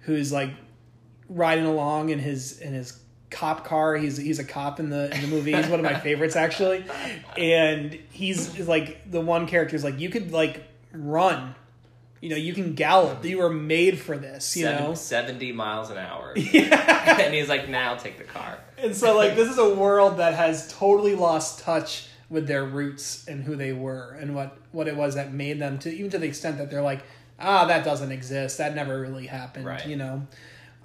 who's 0.00 0.32
like 0.32 0.50
riding 1.28 1.66
along 1.66 2.08
in 2.08 2.18
his 2.18 2.58
in 2.58 2.72
his 2.72 2.98
cop 3.30 3.66
car. 3.66 3.96
He's 3.96 4.16
he's 4.16 4.38
a 4.38 4.44
cop 4.44 4.80
in 4.80 4.88
the 4.88 5.14
in 5.14 5.20
the 5.20 5.26
movie. 5.26 5.52
He's 5.52 5.66
one 5.66 5.78
of 5.78 5.84
my 5.84 5.98
favorites 6.08 6.36
actually, 6.36 6.86
and 7.36 7.92
he's 8.10 8.58
like 8.66 9.10
the 9.10 9.20
one 9.20 9.46
character 9.46 9.76
is 9.76 9.84
like 9.84 10.00
you 10.00 10.08
could 10.08 10.32
like 10.32 10.64
run. 10.92 11.54
You 12.22 12.30
know, 12.30 12.36
you 12.36 12.54
can 12.54 12.72
gallop. 12.74 13.22
You 13.26 13.36
were 13.36 13.50
made 13.52 13.98
for 13.98 14.16
this. 14.16 14.56
You 14.56 14.64
Seven- 14.64 14.82
know, 14.84 14.94
70 14.94 15.52
miles 15.52 15.90
an 15.90 15.98
hour 15.98 16.32
yeah. 16.36 17.20
and 17.20 17.34
he's 17.34 17.50
like 17.50 17.68
now 17.68 17.96
take 17.96 18.16
the 18.16 18.24
car 18.24 18.60
And 18.78 18.96
so, 18.96 19.14
like, 19.14 19.36
this 19.36 19.50
is 19.50 19.58
a 19.58 19.74
world 19.74 20.16
that 20.16 20.32
has 20.32 20.72
totally 20.72 21.14
lost 21.14 21.58
touch 21.58 22.08
with 22.34 22.48
their 22.48 22.64
roots 22.64 23.24
and 23.28 23.44
who 23.44 23.54
they 23.54 23.72
were 23.72 24.18
and 24.20 24.34
what 24.34 24.58
what 24.72 24.88
it 24.88 24.96
was 24.96 25.14
that 25.14 25.32
made 25.32 25.60
them 25.60 25.78
to 25.78 25.94
even 25.94 26.10
to 26.10 26.18
the 26.18 26.26
extent 26.26 26.58
that 26.58 26.68
they're 26.68 26.82
like, 26.82 27.00
ah, 27.38 27.64
that 27.66 27.84
doesn't 27.84 28.10
exist. 28.10 28.58
That 28.58 28.74
never 28.74 29.00
really 29.00 29.28
happened. 29.28 29.64
Right. 29.64 29.86
You 29.86 29.96
know. 29.96 30.26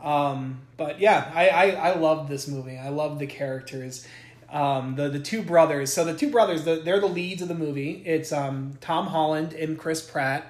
Um, 0.02 0.62
but 0.78 1.00
yeah, 1.00 1.30
I, 1.34 1.50
I 1.50 1.70
I 1.72 1.96
love 1.96 2.30
this 2.30 2.48
movie. 2.48 2.78
I 2.78 2.90
love 2.90 3.18
the 3.18 3.26
characters. 3.26 4.08
Um, 4.52 4.96
the 4.96 5.10
the 5.10 5.20
two 5.20 5.42
brothers. 5.42 5.92
So 5.92 6.06
the 6.06 6.16
two 6.16 6.30
brothers, 6.30 6.66
the, 6.66 6.76
they're 6.76 7.00
the 7.00 7.08
leads 7.08 7.42
of 7.42 7.48
the 7.48 7.56
movie. 7.56 8.04
It's 8.06 8.32
um, 8.32 8.78
Tom 8.80 9.08
Holland 9.08 9.54
and 9.54 9.78
Chris 9.78 10.08
Pratt. 10.08 10.46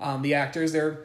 Um, 0.00 0.22
the 0.22 0.34
actors, 0.34 0.70
they're 0.70 1.00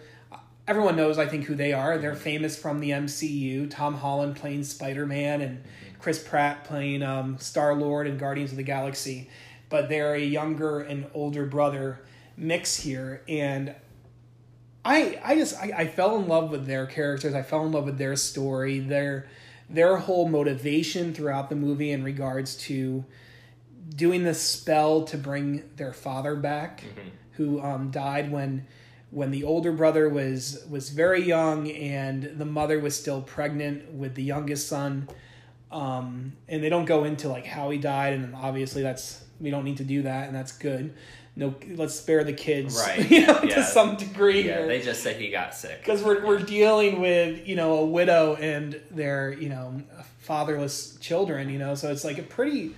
everyone 0.67 0.95
knows 0.95 1.17
I 1.17 1.25
think 1.25 1.45
who 1.45 1.55
they 1.55 1.73
are. 1.73 1.97
They're 1.97 2.15
famous 2.15 2.55
from 2.55 2.79
the 2.81 2.91
MCU. 2.91 3.67
Tom 3.71 3.95
Holland 3.95 4.35
playing 4.35 4.63
Spider 4.63 5.07
Man 5.07 5.41
and 5.41 5.63
Chris 5.99 6.21
Pratt 6.21 6.63
playing 6.63 7.03
um, 7.03 7.38
Star 7.38 7.75
Lord 7.75 8.07
and 8.07 8.19
Guardians 8.19 8.51
of 8.51 8.57
the 8.57 8.63
Galaxy. 8.63 9.29
But 9.69 9.89
they're 9.89 10.15
a 10.15 10.19
younger 10.19 10.79
and 10.79 11.05
older 11.13 11.45
brother 11.45 12.01
mix 12.35 12.77
here, 12.77 13.21
and 13.27 13.75
I 14.83 15.19
I 15.23 15.35
just 15.35 15.55
I, 15.57 15.71
I 15.77 15.88
fell 15.88 16.15
in 16.17 16.27
love 16.27 16.49
with 16.49 16.65
their 16.65 16.88
characters. 16.88 17.35
I 17.35 17.43
fell 17.43 17.65
in 17.65 17.71
love 17.71 17.85
with 17.85 17.97
their 17.99 18.15
story, 18.15 18.79
their 18.79 19.27
their 19.69 19.97
whole 19.97 20.27
motivation 20.27 21.13
throughout 21.13 21.49
the 21.49 21.55
movie 21.55 21.91
in 21.91 22.03
regards 22.03 22.55
to 22.55 23.05
doing 23.95 24.23
the 24.23 24.33
spell 24.33 25.03
to 25.03 25.17
bring 25.17 25.69
their 25.75 25.93
father 25.93 26.35
back, 26.35 26.83
who 27.33 27.62
um, 27.62 27.91
died 27.91 28.31
when 28.31 28.65
when 29.12 29.31
the 29.31 29.43
older 29.43 29.71
brother 29.71 30.09
was 30.09 30.63
was 30.69 30.89
very 30.89 31.23
young 31.23 31.69
and 31.69 32.23
the 32.23 32.45
mother 32.45 32.79
was 32.79 32.95
still 32.95 33.21
pregnant 33.21 33.91
with 33.93 34.15
the 34.15 34.23
youngest 34.23 34.67
son. 34.67 35.07
Um, 35.71 36.34
and 36.47 36.63
they 36.63 36.69
don't 36.69 36.86
go 36.86 37.03
into 37.03 37.29
like 37.29 37.45
how 37.45 37.69
he 37.69 37.77
died, 37.77 38.13
and 38.13 38.36
obviously 38.36 38.82
that's 38.82 39.23
we 39.39 39.51
don't 39.51 39.63
need 39.63 39.77
to 39.77 39.84
do 39.84 40.01
that, 40.03 40.27
and 40.27 40.36
that's 40.36 40.51
good. 40.51 40.93
No, 41.36 41.53
let's 41.75 41.95
spare 41.95 42.23
the 42.25 42.34
kids, 42.34 42.75
Right. 42.88 43.10
You 43.10 43.25
know, 43.27 43.39
Yeah. 43.43 43.55
to 43.55 43.63
some 43.63 43.95
degree 43.95 44.41
yeah 44.47 44.65
they 44.65 44.82
just 44.82 45.01
said 45.03 45.15
he 45.17 45.29
got 45.29 45.55
sick 45.55 45.79
because 45.79 46.03
we're 46.03 46.25
we're 46.25 46.39
dealing 46.39 46.99
with 46.99 47.47
you 47.47 47.55
know 47.55 47.77
a 47.77 47.86
widow 47.86 48.36
and 48.36 48.82
their 48.91 49.32
you 49.32 49.47
know 49.47 49.82
fatherless 50.17 50.97
children 50.99 51.49
you 51.49 51.58
know 51.58 51.75
so 51.75 51.91
it's 51.91 52.03
like 52.03 52.17
a 52.17 52.23
pretty 52.23 52.75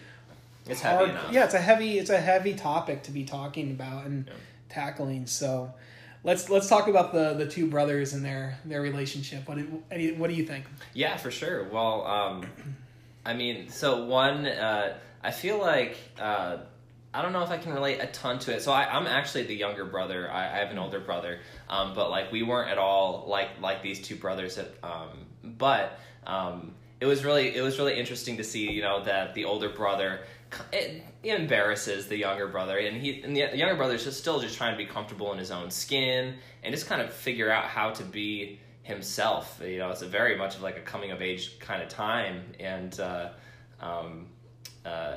it's 0.67 0.82
hard 0.82 1.08
heavy 1.08 1.12
enough 1.12 1.32
yeah 1.34 1.45
it's 1.45 1.54
a 1.56 1.60
heavy 1.60 1.97
it's 1.97 2.12
a 2.12 2.19
heavy 2.19 2.54
topic 2.54 3.01
to 3.04 3.12
be 3.12 3.23
talking 3.23 3.71
about 3.71 4.06
and 4.06 4.27
Yeah. 4.27 4.34
tackling 4.69 5.25
so 5.25 5.73
let's 6.23 6.49
let's 6.49 6.67
talk 6.69 6.88
about 6.88 7.13
the 7.13 7.34
the 7.34 7.47
two 7.47 7.65
brothers 7.67 8.13
and 8.13 8.23
their 8.23 8.60
their 8.65 8.82
relationship 8.82 9.47
what 9.47 9.58
do, 9.58 9.82
any, 9.89 10.12
what 10.12 10.30
do 10.30 10.36
you 10.36 10.45
think 10.45 10.65
Yeah, 10.93 11.17
for 11.17 11.32
sure. 11.32 11.63
Well, 11.63 12.06
um, 12.06 12.45
I 13.25 13.34
mean, 13.34 13.69
so 13.69 14.05
one, 14.05 14.45
uh, 14.45 14.97
I 15.23 15.31
feel 15.31 15.60
like 15.60 15.97
uh, 16.19 16.57
I 17.13 17.21
don't 17.21 17.34
know 17.34 17.43
if 17.43 17.49
I 17.49 17.57
can 17.57 17.73
relate 17.73 17.99
a 17.99 18.07
ton 18.07 18.39
to 18.39 18.55
it. 18.55 18.62
So 18.62 18.71
I, 18.71 18.86
I'm 18.86 19.05
actually 19.05 19.43
the 19.43 19.55
younger 19.55 19.86
brother. 19.86 20.31
I, 20.31 20.45
I 20.45 20.57
have 20.60 20.71
an 20.71 20.79
older 20.79 20.99
brother, 20.99 21.39
um, 21.69 21.93
but 21.93 22.10
like 22.10 22.31
we 22.31 22.43
weren't 22.43 22.69
at 22.69 22.77
all 22.77 23.25
like 23.27 23.49
like 23.62 23.84
these 23.84 24.01
two 24.01 24.15
brothers. 24.15 24.55
That, 24.55 24.73
um, 24.84 25.25
but 25.43 25.99
um, 26.25 26.73
it 26.99 27.05
was 27.05 27.25
really 27.25 27.55
it 27.55 27.62
was 27.62 27.77
really 27.77 27.99
interesting 27.99 28.38
to 28.38 28.43
see 28.43 28.71
you 28.71 28.81
know 28.81 29.03
that 29.03 29.34
the 29.34 29.45
older 29.45 29.69
brother 29.69 30.21
it, 30.71 31.03
embarrasses 31.23 32.07
the 32.07 32.17
younger 32.17 32.47
brother, 32.47 32.77
and 32.77 32.95
he 32.95 33.21
and 33.23 33.36
the 33.36 33.57
younger 33.57 33.75
brother 33.75 33.95
is 33.95 34.03
just 34.05 34.19
still 34.19 34.39
just 34.39 34.57
trying 34.57 34.73
to 34.73 34.77
be 34.77 34.86
comfortable 34.86 35.34
in 35.34 35.38
his 35.38 35.51
own 35.51 35.69
skin 35.69 36.36
and 36.63 36.73
just 36.73 36.88
kind 36.88 37.01
of 37.01 37.12
figure 37.12 37.51
out 37.51 37.65
how 37.65 37.91
to 37.91 38.03
be 38.03 38.60
himself. 38.84 39.62
You 39.63 39.78
know, 39.80 39.89
it's 39.91 40.02
a 40.02 40.08
very 40.08 40.36
much 40.38 40.56
of 40.56 40.62
like 40.62 40.78
a 40.78 40.82
coming 40.82 41.12
of 41.12 41.22
age 41.22 41.60
kind 41.60 41.82
of 41.82 41.89
time, 41.89 42.44
and 42.60 43.00
uh, 43.00 43.30
um, 43.80 44.28
uh, 44.86 45.15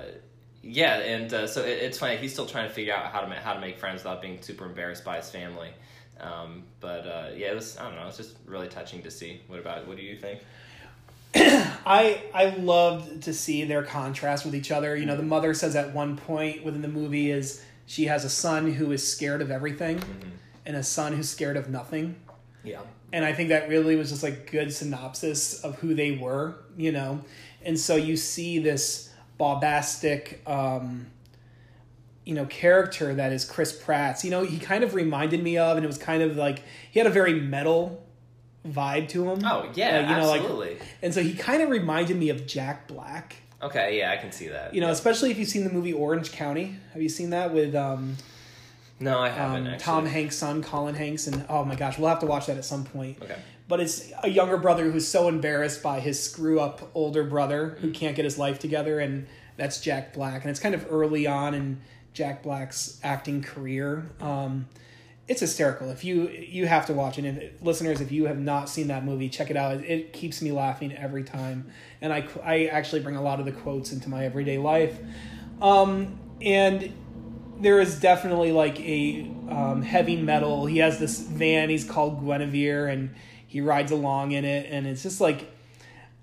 yeah, 0.62 0.96
and 0.98 1.32
uh, 1.32 1.46
so 1.46 1.62
it, 1.62 1.78
it's 1.82 1.98
funny. 1.98 2.16
He's 2.16 2.32
still 2.32 2.46
trying 2.46 2.68
to 2.68 2.74
figure 2.74 2.94
out 2.94 3.12
how 3.12 3.20
to 3.20 3.26
ma- 3.28 3.34
how 3.40 3.52
to 3.54 3.60
make 3.60 3.78
friends 3.78 4.02
without 4.04 4.22
being 4.22 4.40
super 4.42 4.64
embarrassed 4.66 5.04
by 5.04 5.16
his 5.16 5.30
family. 5.30 5.70
Um, 6.20 6.62
but 6.80 7.06
uh, 7.06 7.28
yeah, 7.36 7.48
it 7.50 7.54
was 7.54 7.76
I 7.76 7.84
don't 7.84 7.96
know. 7.96 8.06
It's 8.06 8.16
just 8.16 8.36
really 8.46 8.68
touching 8.68 9.02
to 9.02 9.10
see. 9.10 9.40
What 9.48 9.58
about 9.58 9.86
what 9.86 9.96
do 9.96 10.02
you 10.02 10.16
think? 10.16 10.40
I 11.36 12.22
I 12.32 12.54
loved 12.58 13.24
to 13.24 13.34
see 13.34 13.64
their 13.64 13.82
contrast 13.82 14.44
with 14.44 14.54
each 14.54 14.70
other. 14.70 14.96
You 14.96 15.04
know, 15.06 15.16
the 15.16 15.22
mother 15.22 15.52
says 15.54 15.74
at 15.74 15.92
one 15.92 16.16
point 16.16 16.64
within 16.64 16.82
the 16.82 16.88
movie 16.88 17.30
is 17.30 17.62
she 17.86 18.04
has 18.06 18.24
a 18.24 18.30
son 18.30 18.72
who 18.72 18.92
is 18.92 19.06
scared 19.06 19.42
of 19.42 19.50
everything 19.50 19.98
Mm-hmm. 19.98 20.28
and 20.66 20.76
a 20.76 20.82
son 20.82 21.12
who's 21.14 21.28
scared 21.28 21.56
of 21.56 21.68
nothing. 21.68 22.16
Yeah. 22.62 22.80
And 23.14 23.24
I 23.24 23.32
think 23.32 23.50
that 23.50 23.68
really 23.68 23.94
was 23.94 24.10
just 24.10 24.24
like 24.24 24.50
good 24.50 24.72
synopsis 24.72 25.62
of 25.62 25.76
who 25.78 25.94
they 25.94 26.10
were, 26.16 26.56
you 26.76 26.90
know. 26.90 27.22
And 27.62 27.78
so 27.78 27.94
you 27.94 28.16
see 28.16 28.58
this 28.58 29.10
bombastic 29.38 30.40
um 30.46 31.06
you 32.24 32.34
know 32.34 32.46
character 32.46 33.14
that 33.14 33.30
is 33.32 33.44
Chris 33.44 33.72
Pratt's. 33.72 34.24
You 34.24 34.30
know, 34.32 34.42
he 34.44 34.58
kind 34.58 34.82
of 34.82 34.94
reminded 34.94 35.42
me 35.42 35.56
of 35.58 35.76
and 35.76 35.84
it 35.84 35.86
was 35.86 35.98
kind 35.98 36.22
of 36.22 36.36
like 36.36 36.62
he 36.90 36.98
had 36.98 37.06
a 37.06 37.10
very 37.10 37.34
metal 37.40 38.04
vibe 38.66 39.08
to 39.10 39.30
him. 39.30 39.42
Oh 39.44 39.70
yeah, 39.74 39.98
Like, 40.00 40.08
you 40.08 40.16
know, 40.16 40.26
like 40.26 40.40
absolutely. 40.40 40.76
and 41.00 41.14
so 41.14 41.22
he 41.22 41.34
kind 41.34 41.62
of 41.62 41.68
reminded 41.70 42.16
me 42.18 42.30
of 42.30 42.46
Jack 42.46 42.88
Black. 42.88 43.36
okay, 43.62 43.96
yeah, 43.98 44.10
I 44.10 44.16
can 44.16 44.32
see 44.32 44.48
that. 44.48 44.74
You 44.74 44.80
know, 44.80 44.90
especially 44.90 45.30
if 45.30 45.38
you've 45.38 45.48
seen 45.48 45.64
the 45.64 45.70
movie 45.72 45.92
Orange 45.92 46.32
County. 46.32 46.76
Have 46.92 47.00
you 47.02 47.08
seen 47.08 47.30
that 47.30 47.54
with 47.54 47.74
um, 47.76 48.16
no, 49.00 49.18
I 49.18 49.28
haven't 49.28 49.66
um. 49.66 49.78
Tom 49.78 50.06
Hanks' 50.06 50.36
son, 50.36 50.62
Colin 50.62 50.94
Hanks? 50.94 51.26
And 51.26 51.44
oh 51.48 51.64
my 51.64 51.74
gosh, 51.74 51.98
we'll 51.98 52.08
have 52.08 52.20
to 52.20 52.26
watch 52.26 52.46
that 52.46 52.56
at 52.56 52.64
some 52.64 52.84
point. 52.84 53.18
Okay. 53.22 53.36
But 53.66 53.80
it's 53.80 54.12
a 54.22 54.28
younger 54.28 54.56
brother 54.58 54.90
who's 54.90 55.08
so 55.08 55.26
embarrassed 55.28 55.82
by 55.82 56.00
his 56.00 56.22
screw 56.22 56.60
up 56.60 56.90
older 56.94 57.24
brother 57.24 57.70
Mm-hmm. 57.70 57.80
who 57.80 57.92
can't 57.92 58.14
get 58.16 58.24
his 58.24 58.38
life 58.38 58.58
together, 58.58 59.00
and 59.00 59.26
that's 59.56 59.80
Jack 59.80 60.12
Black. 60.12 60.42
And 60.42 60.50
it's 60.50 60.60
kind 60.60 60.74
of 60.74 60.86
early 60.90 61.26
on 61.26 61.54
in 61.54 61.80
Jack 62.12 62.42
Black's 62.42 63.00
acting 63.02 63.42
career. 63.42 64.06
Um, 64.20 64.66
it's 65.26 65.40
hysterical. 65.40 65.88
If 65.88 66.04
you 66.04 66.28
you 66.28 66.66
have 66.66 66.84
to 66.86 66.92
watch 66.92 67.18
it, 67.18 67.24
and 67.24 67.50
listeners, 67.62 68.02
if 68.02 68.12
you 68.12 68.26
have 68.26 68.38
not 68.38 68.68
seen 68.68 68.88
that 68.88 69.04
movie, 69.04 69.30
check 69.30 69.50
it 69.50 69.56
out. 69.56 69.76
It, 69.78 69.84
it 69.90 70.12
keeps 70.12 70.42
me 70.42 70.52
laughing 70.52 70.92
every 70.94 71.24
time, 71.24 71.70
and 72.02 72.12
I 72.12 72.28
I 72.44 72.66
actually 72.66 73.00
bring 73.00 73.16
a 73.16 73.22
lot 73.22 73.40
of 73.40 73.46
the 73.46 73.52
quotes 73.52 73.92
into 73.92 74.10
my 74.10 74.26
everyday 74.26 74.58
life. 74.58 74.98
Um, 75.62 76.18
and 76.42 76.92
there 77.64 77.80
is 77.80 77.98
definitely 77.98 78.52
like 78.52 78.78
a 78.80 79.30
um, 79.48 79.82
heavy 79.82 80.16
metal. 80.16 80.66
He 80.66 80.78
has 80.78 80.98
this 80.98 81.18
van. 81.20 81.70
He's 81.70 81.84
called 81.84 82.24
Guinevere, 82.24 82.88
and 82.88 83.14
he 83.46 83.60
rides 83.60 83.90
along 83.90 84.32
in 84.32 84.44
it, 84.44 84.66
and 84.70 84.86
it's 84.86 85.02
just 85.02 85.20
like 85.20 85.50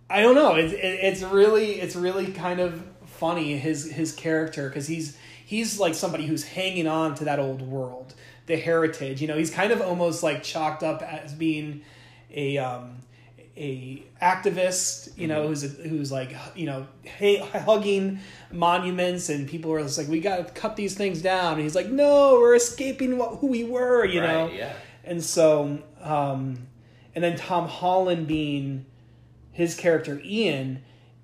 I 0.09 0.21
don't 0.21 0.35
know. 0.35 0.55
It's 0.55 0.73
it, 0.73 0.77
it's 0.79 1.23
really 1.23 1.79
it's 1.79 1.95
really 1.95 2.31
kind 2.31 2.59
of 2.59 2.83
funny 3.05 3.57
his 3.57 3.89
his 3.91 4.13
character 4.13 4.67
because 4.67 4.87
he's 4.87 5.17
he's 5.45 5.79
like 5.79 5.95
somebody 5.95 6.25
who's 6.25 6.43
hanging 6.43 6.87
on 6.87 7.15
to 7.15 7.25
that 7.25 7.39
old 7.39 7.61
world, 7.61 8.13
the 8.45 8.57
heritage. 8.57 9.21
You 9.21 9.27
know, 9.27 9.37
he's 9.37 9.51
kind 9.51 9.71
of 9.71 9.81
almost 9.81 10.23
like 10.23 10.43
chalked 10.43 10.83
up 10.83 11.01
as 11.01 11.33
being 11.33 11.81
a 12.33 12.57
um, 12.57 12.97
a 13.57 14.03
activist. 14.21 15.17
You 15.17 15.27
know, 15.27 15.47
who's 15.47 15.63
a, 15.63 15.67
who's 15.67 16.11
like 16.11 16.35
you 16.55 16.65
know 16.65 16.87
hey, 17.03 17.37
hugging 17.37 18.19
monuments, 18.51 19.29
and 19.29 19.47
people 19.47 19.71
are 19.73 19.81
just 19.81 19.97
like, 19.97 20.07
we 20.07 20.19
got 20.19 20.47
to 20.47 20.53
cut 20.53 20.75
these 20.75 20.95
things 20.95 21.21
down. 21.21 21.53
And 21.53 21.61
he's 21.63 21.75
like, 21.75 21.87
no, 21.89 22.33
we're 22.39 22.55
escaping 22.55 23.17
what 23.17 23.37
who 23.39 23.47
we 23.47 23.63
were. 23.63 24.05
You 24.05 24.21
right, 24.21 24.27
know, 24.29 24.49
Yeah. 24.51 24.73
and 25.03 25.23
so, 25.23 25.79
um, 26.01 26.67
and 27.15 27.23
then 27.23 27.35
Tom 27.37 27.67
Holland 27.67 28.27
being 28.27 28.85
his 29.51 29.75
character 29.75 30.21
Ian 30.23 30.81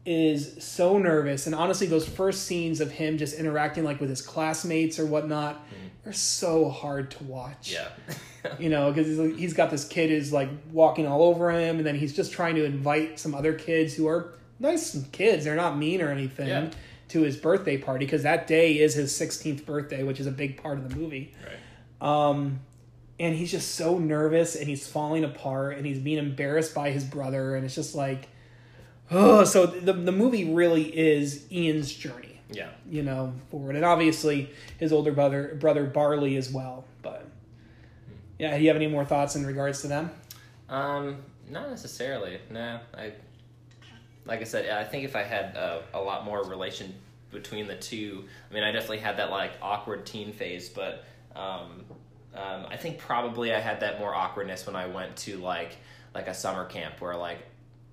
is 0.10 0.64
so 0.64 0.98
nervous, 0.98 1.46
and 1.48 1.54
honestly, 1.54 1.86
those 1.86 2.08
first 2.08 2.44
scenes 2.46 2.80
of 2.80 2.90
him 2.92 3.18
just 3.18 3.38
interacting 3.38 3.84
like 3.84 4.00
with 4.00 4.10
his 4.10 4.22
classmates 4.22 5.00
or 5.00 5.06
whatnot 5.06 5.62
are 6.06 6.14
so 6.14 6.70
hard 6.70 7.12
to 7.12 7.24
watch. 7.26 7.72
Yeah. 7.74 7.90
You 8.60 8.70
know, 8.70 8.94
because 8.94 9.08
he's, 9.08 9.38
he's 9.38 9.54
got 9.54 9.72
this 9.72 9.86
kid 9.86 10.10
who's 10.10 10.32
like 10.32 10.48
walking 10.72 11.06
all 11.06 11.22
over 11.24 11.52
him, 11.52 11.78
and 11.78 11.86
then 11.86 11.96
he's 11.96 12.16
just 12.16 12.32
trying 12.32 12.56
to 12.56 12.64
invite 12.64 13.20
some 13.20 13.36
other 13.36 13.52
kids 13.52 13.94
who 13.94 14.08
are 14.08 14.36
nice 14.58 14.98
kids. 15.12 15.44
They're 15.44 15.56
not 15.58 15.78
mean 15.78 16.02
or 16.02 16.10
anything 16.12 16.48
Yeah. 16.48 16.70
to 17.10 17.24
his 17.24 17.36
birthday 17.36 17.78
party 17.78 18.06
because 18.06 18.24
that 18.24 18.48
day 18.48 18.80
is 18.80 18.94
his 18.94 19.12
16th 19.12 19.66
birthday, 19.66 20.04
which 20.04 20.22
is 20.22 20.28
a 20.28 20.32
big 20.32 20.62
part 20.64 20.78
of 20.78 20.88
the 20.90 20.96
movie. 20.96 21.34
right. 21.46 22.30
Um, 22.30 22.62
and 23.20 23.36
he's 23.36 23.52
just 23.52 23.76
so 23.76 23.98
nervous 23.98 24.56
and 24.56 24.66
he's 24.70 24.88
falling 24.88 25.26
apart 25.26 25.76
and 25.76 25.86
he's 25.86 26.00
being 26.00 26.20
embarrassed 26.20 26.74
by 26.74 26.92
his 26.92 27.04
brother 27.04 27.54
and 27.58 27.66
it's 27.66 27.76
just 27.76 27.96
like, 27.96 28.30
oh, 29.12 29.44
so 29.44 29.66
the 29.66 29.94
the 29.94 30.12
movie 30.12 30.52
really 30.54 30.84
is 30.86 31.46
Ian's 31.52 31.94
journey, 31.94 32.40
Yeah. 32.52 32.70
you 32.90 33.04
know, 33.04 33.34
forward, 33.50 33.76
and 33.76 33.86
obviously 33.86 34.50
his 34.80 34.92
older 34.92 35.12
brother 35.12 35.58
brother 35.60 35.86
Barley 35.86 36.36
as 36.38 36.52
well. 36.52 36.86
But 37.02 37.26
yeah, 38.40 38.56
do 38.58 38.62
you 38.64 38.68
have 38.70 38.76
any 38.78 38.88
more 38.88 39.06
thoughts 39.06 39.36
in 39.36 39.46
regards 39.46 39.82
to 39.82 39.88
them? 39.88 40.12
Um, 40.70 41.18
not 41.50 41.70
necessarily. 41.70 42.40
No, 42.50 42.80
I. 42.94 43.14
Like 44.26 44.42
I 44.42 44.44
said, 44.44 44.70
I 44.70 44.84
think 44.84 45.06
if 45.06 45.16
I 45.16 45.24
had 45.24 45.56
uh, 45.56 45.80
a 45.94 46.02
lot 46.02 46.26
more 46.26 46.44
relation 46.44 46.94
between 47.32 47.66
the 47.66 47.76
two, 47.78 48.26
I 48.52 48.54
mean, 48.54 48.62
I 48.64 48.74
definitely 48.74 48.98
had 48.98 49.18
that 49.20 49.32
like 49.32 49.52
awkward 49.62 50.06
teen 50.06 50.34
phase, 50.34 50.68
but 50.68 51.06
um, 51.34 51.86
um, 52.36 52.66
I 52.70 52.76
think 52.76 52.98
probably 52.98 53.54
I 53.54 53.60
had 53.62 53.80
that 53.80 54.00
more 54.00 54.14
awkwardness 54.14 54.66
when 54.68 54.76
I 54.76 54.88
went 54.88 55.16
to 55.18 55.38
like 55.38 55.78
like 56.14 56.28
a 56.28 56.34
summer 56.34 56.66
camp 56.66 57.00
where 57.00 57.16
like, 57.16 57.38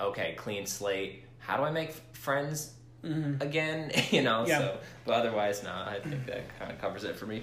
okay, 0.01 0.35
clean 0.37 0.67
slate. 0.67 1.25
How 1.39 1.57
do 1.57 1.63
I 1.63 1.71
make 1.71 1.93
friends 2.13 2.73
again? 3.03 3.93
you 4.11 4.23
know. 4.23 4.45
Yeah. 4.47 4.59
So, 4.59 4.79
but 5.05 5.15
otherwise, 5.15 5.63
no, 5.63 5.71
I 5.71 6.01
think 6.03 6.27
that 6.27 6.59
kind 6.59 6.71
of 6.73 6.81
covers 6.81 7.05
it 7.05 7.17
for 7.17 7.27
me. 7.27 7.43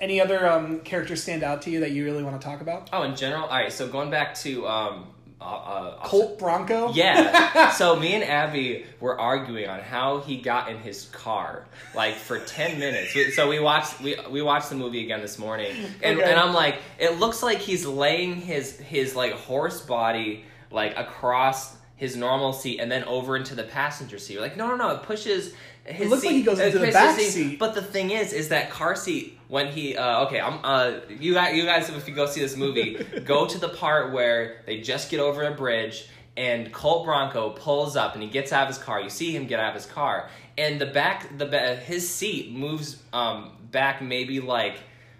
Any 0.00 0.20
other 0.20 0.48
um, 0.50 0.80
characters 0.80 1.22
stand 1.22 1.42
out 1.42 1.62
to 1.62 1.70
you 1.70 1.80
that 1.80 1.92
you 1.92 2.04
really 2.04 2.22
want 2.24 2.40
to 2.40 2.44
talk 2.44 2.60
about? 2.60 2.90
Oh, 2.92 3.02
in 3.02 3.14
general, 3.14 3.44
all 3.44 3.50
right. 3.50 3.72
So 3.72 3.86
going 3.86 4.10
back 4.10 4.34
to 4.36 4.66
um, 4.66 5.06
uh, 5.40 5.44
uh, 5.44 5.96
Colt 6.06 6.38
Bronco. 6.38 6.92
Yeah. 6.92 7.70
so 7.72 7.96
me 7.96 8.14
and 8.14 8.24
Abby 8.24 8.86
were 9.00 9.20
arguing 9.20 9.68
on 9.68 9.80
how 9.80 10.20
he 10.20 10.38
got 10.38 10.70
in 10.70 10.78
his 10.78 11.06
car, 11.06 11.66
like 11.94 12.14
for 12.14 12.38
ten 12.40 12.78
minutes. 12.78 13.14
So 13.36 13.48
we 13.48 13.60
watched 13.60 14.00
we 14.00 14.16
we 14.30 14.42
watched 14.42 14.70
the 14.70 14.76
movie 14.76 15.04
again 15.04 15.20
this 15.20 15.38
morning, 15.38 15.72
and 16.02 16.18
Okay. 16.18 16.30
and 16.30 16.40
I'm 16.40 16.54
like, 16.54 16.76
it 16.98 17.18
looks 17.20 17.42
like 17.42 17.58
he's 17.58 17.86
laying 17.86 18.36
his 18.36 18.76
his 18.78 19.14
like 19.14 19.32
horse 19.34 19.80
body 19.82 20.44
like 20.70 20.96
across 20.96 21.76
his 22.02 22.16
normal 22.16 22.52
seat 22.52 22.80
and 22.80 22.90
then 22.90 23.04
over 23.04 23.36
into 23.36 23.54
the 23.54 23.62
passenger 23.62 24.18
seat. 24.18 24.34
We're 24.34 24.42
like, 24.42 24.56
no, 24.56 24.66
no, 24.66 24.74
no, 24.74 24.90
it 24.90 25.04
pushes. 25.04 25.54
His 25.84 26.10
looks 26.10 26.24
like 26.24 26.34
he 26.34 26.42
goes 26.42 26.58
into 26.58 26.80
the 26.80 26.90
back 26.90 27.16
his 27.16 27.32
seat. 27.32 27.60
But 27.60 27.76
the 27.76 27.82
thing 27.82 28.10
is, 28.10 28.32
is 28.32 28.48
that 28.48 28.70
car 28.70 28.96
seat 28.96 29.38
when 29.46 29.68
he 29.68 29.96
uh, 29.96 30.24
okay, 30.26 30.40
I'm 30.40 30.58
uh 30.64 30.94
you 31.08 31.32
guys 31.32 31.56
you 31.56 31.64
guys 31.64 31.88
if 31.90 32.08
you 32.08 32.14
go 32.14 32.26
see 32.26 32.40
this 32.40 32.56
movie, 32.56 32.94
go 33.24 33.46
to 33.46 33.56
the 33.56 33.68
part 33.68 34.12
where 34.12 34.62
they 34.66 34.80
just 34.80 35.12
get 35.12 35.20
over 35.20 35.44
a 35.44 35.52
bridge 35.52 36.08
and 36.36 36.72
Colt 36.72 37.04
Bronco 37.04 37.50
pulls 37.50 37.94
up 37.94 38.14
and 38.14 38.22
he 38.24 38.28
gets 38.28 38.52
out 38.52 38.62
of 38.62 38.74
his 38.74 38.78
car. 38.78 39.00
You 39.00 39.08
see 39.08 39.30
him 39.36 39.46
get 39.46 39.60
out 39.60 39.68
of 39.68 39.74
his 39.80 39.86
car, 39.86 40.28
and 40.58 40.80
the 40.80 40.86
back 40.86 41.38
the 41.38 41.46
his 41.76 42.08
seat 42.08 42.52
moves 42.52 43.00
um 43.12 43.52
back 43.70 44.02
maybe 44.02 44.40
like 44.40 44.78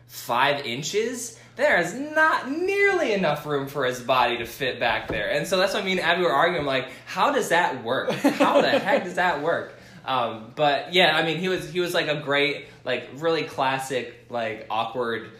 five 0.08 0.66
inches. 0.66 1.38
There 1.56 1.78
is 1.78 1.92
not 1.94 2.50
nearly 2.50 3.12
enough 3.12 3.44
room 3.44 3.68
for 3.68 3.84
his 3.84 4.00
body 4.00 4.38
to 4.38 4.46
fit 4.46 4.80
back 4.80 5.08
there, 5.08 5.30
and 5.30 5.46
so 5.46 5.58
that's 5.58 5.74
what 5.74 5.82
I 5.82 5.86
mean. 5.86 5.98
Abby 5.98 6.22
were 6.22 6.32
arguing 6.32 6.64
like, 6.64 6.88
how 7.06 7.30
does 7.32 7.50
that 7.50 7.84
work? 7.84 8.10
How 8.12 8.60
the 8.62 8.70
heck 8.70 9.04
does 9.04 9.14
that 9.16 9.42
work? 9.42 9.74
Um, 10.04 10.52
but 10.56 10.92
yeah, 10.94 11.14
I 11.16 11.24
mean, 11.24 11.38
he 11.38 11.48
was 11.48 11.70
he 11.70 11.80
was 11.80 11.92
like 11.94 12.08
a 12.08 12.20
great, 12.22 12.66
like 12.84 13.08
really 13.16 13.42
classic, 13.44 14.26
like 14.30 14.66
awkward, 14.70 15.30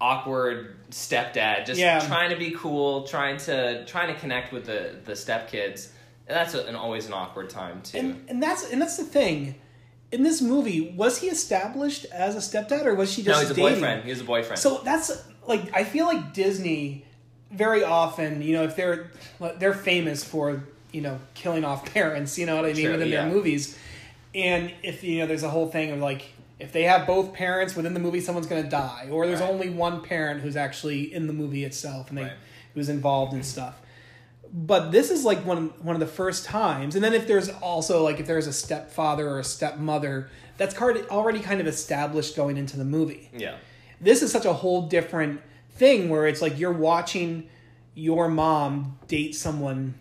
awkward 0.00 0.76
stepdad, 0.90 1.66
just 1.66 1.80
Yeah. 1.80 2.00
trying 2.00 2.30
to 2.30 2.36
be 2.36 2.50
cool, 2.52 3.04
trying 3.06 3.38
to 3.38 3.84
trying 3.86 4.12
to 4.14 4.20
connect 4.20 4.52
with 4.52 4.66
the 4.66 4.96
the 5.04 5.12
stepkids. 5.12 5.88
And 6.26 6.36
that's 6.36 6.54
a, 6.54 6.64
an 6.66 6.74
always 6.76 7.06
an 7.06 7.12
awkward 7.12 7.50
time 7.50 7.82
too. 7.82 7.98
And 7.98 8.24
and 8.28 8.42
that's 8.42 8.70
and 8.70 8.80
that's 8.80 8.96
the 8.96 9.04
thing. 9.04 9.56
In 10.12 10.22
this 10.22 10.40
movie, 10.40 10.94
was 10.96 11.18
he 11.18 11.26
established 11.26 12.04
as 12.12 12.36
a 12.36 12.38
stepdad 12.38 12.84
or 12.84 12.94
was 12.94 13.12
she 13.12 13.22
no, 13.22 13.32
just 13.32 13.40
he's 13.42 13.50
a 13.50 13.54
dating? 13.54 13.74
boyfriend. 13.80 14.04
was 14.08 14.20
a 14.20 14.24
boyfriend. 14.24 14.58
So 14.60 14.80
that's 14.84 15.10
like 15.46 15.74
I 15.74 15.84
feel 15.84 16.06
like 16.06 16.32
Disney 16.34 17.04
very 17.50 17.84
often, 17.84 18.42
you 18.42 18.52
know, 18.54 18.64
if 18.64 18.76
they're 18.76 19.10
they're 19.58 19.74
famous 19.74 20.24
for 20.24 20.64
you 20.92 21.00
know 21.00 21.18
killing 21.34 21.64
off 21.64 21.84
parents, 21.94 22.38
you 22.38 22.46
know 22.46 22.56
what 22.56 22.64
I 22.64 22.68
mean, 22.72 22.82
Sure, 22.82 22.92
within 22.92 23.08
yeah. 23.08 23.24
their 23.24 23.32
movies, 23.34 23.78
and 24.34 24.72
if 24.82 25.04
you 25.04 25.18
know 25.20 25.26
there's 25.26 25.42
a 25.42 25.50
whole 25.50 25.68
thing 25.68 25.90
of 25.92 25.98
like 26.00 26.22
if 26.60 26.72
they 26.72 26.84
have 26.84 27.06
both 27.06 27.32
parents 27.34 27.74
within 27.74 27.94
the 27.94 28.00
movie, 28.00 28.20
someone's 28.20 28.46
going 28.46 28.62
to 28.62 28.68
die, 28.70 29.08
or 29.10 29.26
there's 29.26 29.40
Right. 29.40 29.50
only 29.50 29.68
one 29.70 30.02
parent 30.02 30.40
who's 30.40 30.56
actually 30.56 31.12
in 31.12 31.26
the 31.26 31.32
movie 31.32 31.64
itself 31.64 32.08
and 32.10 32.18
they 32.18 32.22
Right. 32.22 32.32
who's 32.74 32.88
involved 32.88 33.34
in 33.34 33.42
stuff. 33.42 33.80
But 34.52 34.92
this 34.92 35.10
is 35.10 35.24
like 35.24 35.44
one 35.44 35.70
one 35.82 35.96
of 35.96 36.00
the 36.00 36.06
first 36.06 36.44
times, 36.44 36.94
and 36.94 37.02
then 37.04 37.12
if 37.12 37.26
there's 37.26 37.48
also 37.48 38.02
like 38.04 38.20
if 38.20 38.26
there's 38.26 38.46
a 38.46 38.52
stepfather 38.52 39.28
or 39.28 39.40
a 39.40 39.44
stepmother, 39.44 40.28
that's 40.56 40.76
already 40.80 41.40
kind 41.40 41.60
of 41.60 41.66
established 41.66 42.36
going 42.36 42.56
into 42.56 42.76
the 42.76 42.84
movie 42.84 43.30
Yeah. 43.36 43.56
This 44.04 44.22
is 44.22 44.30
such 44.30 44.44
a 44.44 44.52
whole 44.52 44.82
different 44.82 45.40
thing 45.70 46.08
where 46.08 46.26
it's 46.26 46.40
like 46.40 46.58
you're 46.58 46.72
watching 46.72 47.48
your 47.94 48.28
mom 48.28 48.98
date 49.08 49.34
someone 49.34 49.94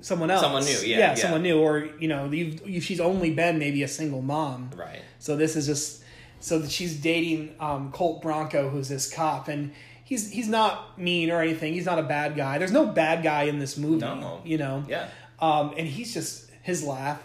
someone 0.00 0.30
else 0.30 0.42
Someone 0.42 0.64
new, 0.64 0.78
yeah, 0.84 0.98
yeah. 0.98 1.14
someone 1.14 1.42
new 1.42 1.58
or 1.60 1.88
you 1.98 2.06
know 2.08 2.30
you've, 2.30 2.68
you, 2.68 2.80
she's 2.80 3.00
only 3.00 3.32
been 3.32 3.58
maybe 3.58 3.82
a 3.82 3.88
single 3.88 4.22
mom 4.22 4.70
Right. 4.76 5.00
so 5.18 5.36
this 5.36 5.56
is 5.56 5.66
just 5.66 6.02
so 6.40 6.58
that 6.58 6.70
she's 6.70 6.96
dating 7.00 7.54
um, 7.58 7.90
Colt 7.92 8.22
Bronco 8.22 8.68
who's 8.68 8.88
this 8.88 9.12
cop 9.12 9.48
and 9.48 9.72
he's 10.04 10.30
he's 10.30 10.48
not 10.48 10.98
mean 10.98 11.30
or 11.30 11.40
anything 11.40 11.72
he's 11.72 11.86
not 11.86 11.98
a 11.98 12.02
bad 12.04 12.36
guy 12.36 12.58
there's 12.58 12.72
no 12.72 12.86
bad 12.86 13.22
guy 13.24 13.44
in 13.44 13.58
this 13.58 13.76
movie 13.76 14.00
No. 14.00 14.40
you 14.44 14.58
know 14.58 14.84
Yeah. 14.88 15.08
um, 15.40 15.74
and 15.76 15.86
he's 15.88 16.12
just 16.14 16.50
his 16.62 16.84
laugh 16.84 17.20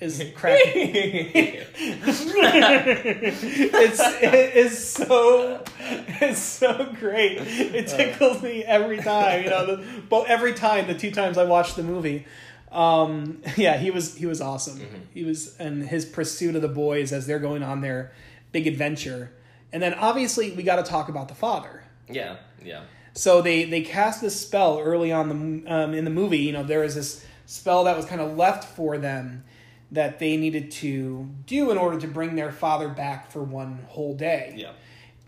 is 0.00 0.22
cracking 0.34 0.90
it's 3.74 4.00
it 4.22 4.56
is 4.56 4.92
so 4.92 5.62
it's 5.78 6.40
so 6.40 6.92
great. 6.98 7.38
It 7.40 7.88
tickles 7.88 8.42
me 8.42 8.64
every 8.64 8.98
time. 8.98 9.44
You 9.44 9.50
know, 9.50 9.76
the, 9.76 9.84
but 10.08 10.26
every 10.28 10.54
time 10.54 10.86
the 10.86 10.94
two 10.94 11.10
times 11.10 11.38
I 11.38 11.44
watched 11.44 11.76
the 11.76 11.82
movie, 11.82 12.26
um, 12.72 13.42
yeah, 13.56 13.76
he 13.76 13.90
was 13.90 14.16
he 14.16 14.26
was 14.26 14.40
awesome. 14.40 14.80
He 15.12 15.24
was 15.24 15.56
and 15.58 15.84
his 15.84 16.04
pursuit 16.04 16.56
of 16.56 16.62
the 16.62 16.68
boys 16.68 17.12
as 17.12 17.26
they're 17.26 17.38
going 17.38 17.62
on 17.62 17.80
their 17.80 18.12
big 18.52 18.66
adventure, 18.66 19.32
and 19.72 19.82
then 19.82 19.94
obviously 19.94 20.50
we 20.52 20.62
got 20.62 20.76
to 20.76 20.90
talk 20.90 21.08
about 21.08 21.28
the 21.28 21.34
father. 21.34 21.84
yeah. 22.08 22.36
Yeah. 22.62 22.82
So 23.16 23.42
they 23.42 23.64
they 23.64 23.82
cast 23.82 24.20
this 24.20 24.40
spell 24.40 24.80
early 24.80 25.12
on 25.12 25.28
the 25.28 25.72
um, 25.72 25.94
in 25.94 26.04
the 26.04 26.10
movie. 26.10 26.38
You 26.38 26.52
know, 26.52 26.64
there 26.64 26.80
was 26.80 26.96
this 26.96 27.24
spell 27.46 27.84
that 27.84 27.96
was 27.96 28.06
kind 28.06 28.20
of 28.20 28.36
left 28.36 28.64
for 28.64 28.98
them 28.98 29.44
that 29.94 30.18
they 30.18 30.36
needed 30.36 30.70
to 30.70 31.28
do 31.46 31.70
in 31.70 31.78
order 31.78 31.98
to 32.00 32.06
bring 32.06 32.36
their 32.36 32.52
father 32.52 32.88
back 32.88 33.30
for 33.30 33.42
one 33.42 33.84
whole 33.88 34.14
day. 34.14 34.54
Yeah. 34.56 34.72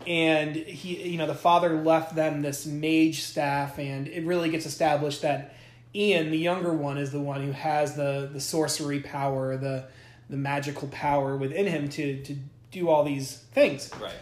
And 0.05 0.55
he, 0.55 1.09
you 1.09 1.17
know, 1.17 1.27
the 1.27 1.35
father 1.35 1.81
left 1.81 2.15
them 2.15 2.41
this 2.41 2.65
mage 2.65 3.21
staff, 3.21 3.79
and 3.79 4.07
it 4.07 4.23
really 4.25 4.49
gets 4.49 4.65
established 4.65 5.23
that 5.23 5.55
Ian, 5.95 6.31
the 6.31 6.37
younger 6.37 6.71
one, 6.71 6.97
is 6.97 7.11
the 7.11 7.19
one 7.19 7.43
who 7.43 7.51
has 7.51 7.95
the 7.95 8.29
the 8.31 8.39
sorcery 8.39 8.99
power, 8.99 9.57
the 9.57 9.85
the 10.29 10.37
magical 10.37 10.87
power 10.89 11.35
within 11.35 11.65
him 11.65 11.89
to 11.89 12.21
to 12.23 12.35
do 12.71 12.89
all 12.89 13.03
these 13.03 13.37
things. 13.53 13.89
Right. 13.99 14.13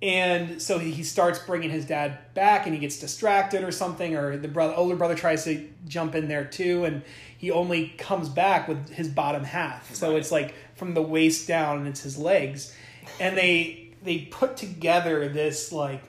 And 0.00 0.62
so 0.62 0.78
he, 0.78 0.92
he 0.92 1.02
starts 1.02 1.40
bringing 1.40 1.70
his 1.70 1.84
dad 1.84 2.18
back, 2.34 2.66
and 2.66 2.74
he 2.74 2.80
gets 2.80 3.00
distracted 3.00 3.64
or 3.64 3.72
something, 3.72 4.14
or 4.16 4.36
the 4.36 4.46
brother, 4.46 4.74
older 4.76 4.94
brother 4.94 5.16
tries 5.16 5.44
to 5.44 5.68
jump 5.88 6.14
in 6.14 6.28
there 6.28 6.44
too, 6.44 6.84
and 6.84 7.02
he 7.36 7.50
only 7.50 7.88
comes 7.98 8.28
back 8.28 8.68
with 8.68 8.90
his 8.90 9.08
bottom 9.08 9.42
half. 9.44 9.94
So 9.94 10.10
Right. 10.10 10.18
it's 10.18 10.30
like 10.30 10.54
from 10.76 10.94
the 10.94 11.02
waist 11.02 11.48
down, 11.48 11.78
and 11.78 11.88
it's 11.88 12.02
his 12.02 12.16
legs, 12.16 12.72
and 13.18 13.36
they 13.36 13.90
they 14.04 14.18
put 14.18 14.56
together 14.56 15.28
this 15.28 15.72
like 15.72 16.02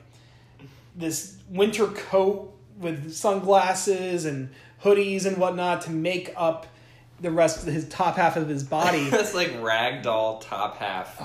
this 0.96 1.38
winter 1.50 1.88
coat 1.88 2.54
with 2.78 3.12
sunglasses 3.14 4.26
and 4.26 4.50
hoodies 4.84 5.26
and 5.26 5.38
whatnot 5.38 5.82
to 5.82 5.90
make 5.92 6.32
up 6.38 6.68
the 7.22 7.32
rest 7.32 7.66
of 7.68 7.74
his 7.74 7.88
top 7.90 8.16
half 8.16 8.36
of 8.38 8.48
his 8.48 8.64
body. 8.64 9.10
It's 9.14 9.34
like 9.34 9.54
ragdoll 9.62 10.42
top 10.42 10.78
half. 10.78 11.20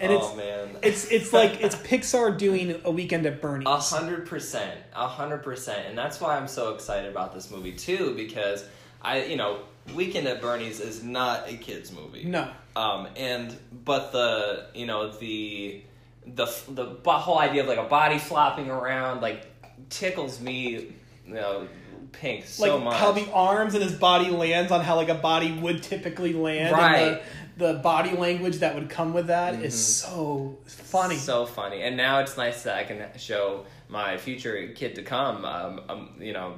and 0.00 0.12
oh 0.12 0.16
it's- 0.16 0.36
man. 0.36 0.76
it's 0.82 1.04
it's 1.06 1.32
like 1.40 1.60
it's 1.62 1.74
Pixar 1.76 2.36
doing 2.38 2.80
a 2.84 2.90
weekend 2.90 3.26
at 3.26 3.40
Bernie's. 3.40 3.66
A 3.66 3.76
hundred 3.78 4.26
percent, 4.26 4.78
a 4.94 5.08
hundred 5.08 5.42
percent, 5.42 5.86
and 5.88 5.96
that's 5.98 6.20
why 6.20 6.36
I'm 6.36 6.48
so 6.48 6.74
excited 6.74 7.10
about 7.10 7.34
this 7.34 7.50
movie 7.50 7.72
too. 7.72 8.14
Because 8.16 8.64
I, 9.02 9.22
you 9.24 9.36
know, 9.36 9.60
Weekend 9.94 10.26
at 10.28 10.40
Bernie's 10.40 10.78
is 10.80 11.02
not 11.02 11.48
a 11.48 11.56
kids 11.56 11.90
movie. 11.92 12.24
No. 12.24 12.48
Um, 12.76 13.08
and 13.16 13.56
but 13.84 14.12
the 14.12 14.66
you 14.74 14.86
know 14.86 15.10
the 15.12 15.82
the 16.26 16.46
the 16.68 17.10
whole 17.10 17.38
idea 17.38 17.62
of 17.62 17.68
like 17.68 17.78
a 17.78 17.88
body 17.88 18.18
flopping 18.18 18.70
around 18.70 19.20
like 19.22 19.46
tickles 19.88 20.40
me, 20.40 20.94
you 21.26 21.34
know, 21.34 21.66
pink 22.12 22.46
so 22.46 22.76
like 22.76 22.84
much. 22.84 22.96
how 22.96 23.12
the 23.12 23.30
arms 23.32 23.74
and 23.74 23.82
his 23.82 23.92
body 23.94 24.30
lands 24.30 24.70
on 24.72 24.82
how 24.82 24.96
like 24.96 25.08
a 25.08 25.14
body 25.14 25.52
would 25.52 25.82
typically 25.82 26.32
land. 26.32 26.72
Right. 26.72 26.96
And 27.00 27.20
the, 27.56 27.72
the 27.74 27.78
body 27.80 28.12
language 28.12 28.56
that 28.58 28.74
would 28.74 28.88
come 28.88 29.12
with 29.12 29.26
that 29.28 29.54
is 29.62 29.74
so 29.98 30.58
funny. 30.66 31.16
So 31.16 31.46
funny, 31.46 31.82
and 31.82 31.96
now 31.96 32.20
it's 32.20 32.36
nice 32.36 32.62
that 32.64 32.76
I 32.76 32.84
can 32.84 33.02
show 33.18 33.66
my 33.88 34.16
future 34.16 34.68
kid 34.74 34.94
to 34.96 35.02
come. 35.02 35.44
Um, 35.44 35.80
um, 35.88 36.10
you 36.20 36.32
know, 36.32 36.54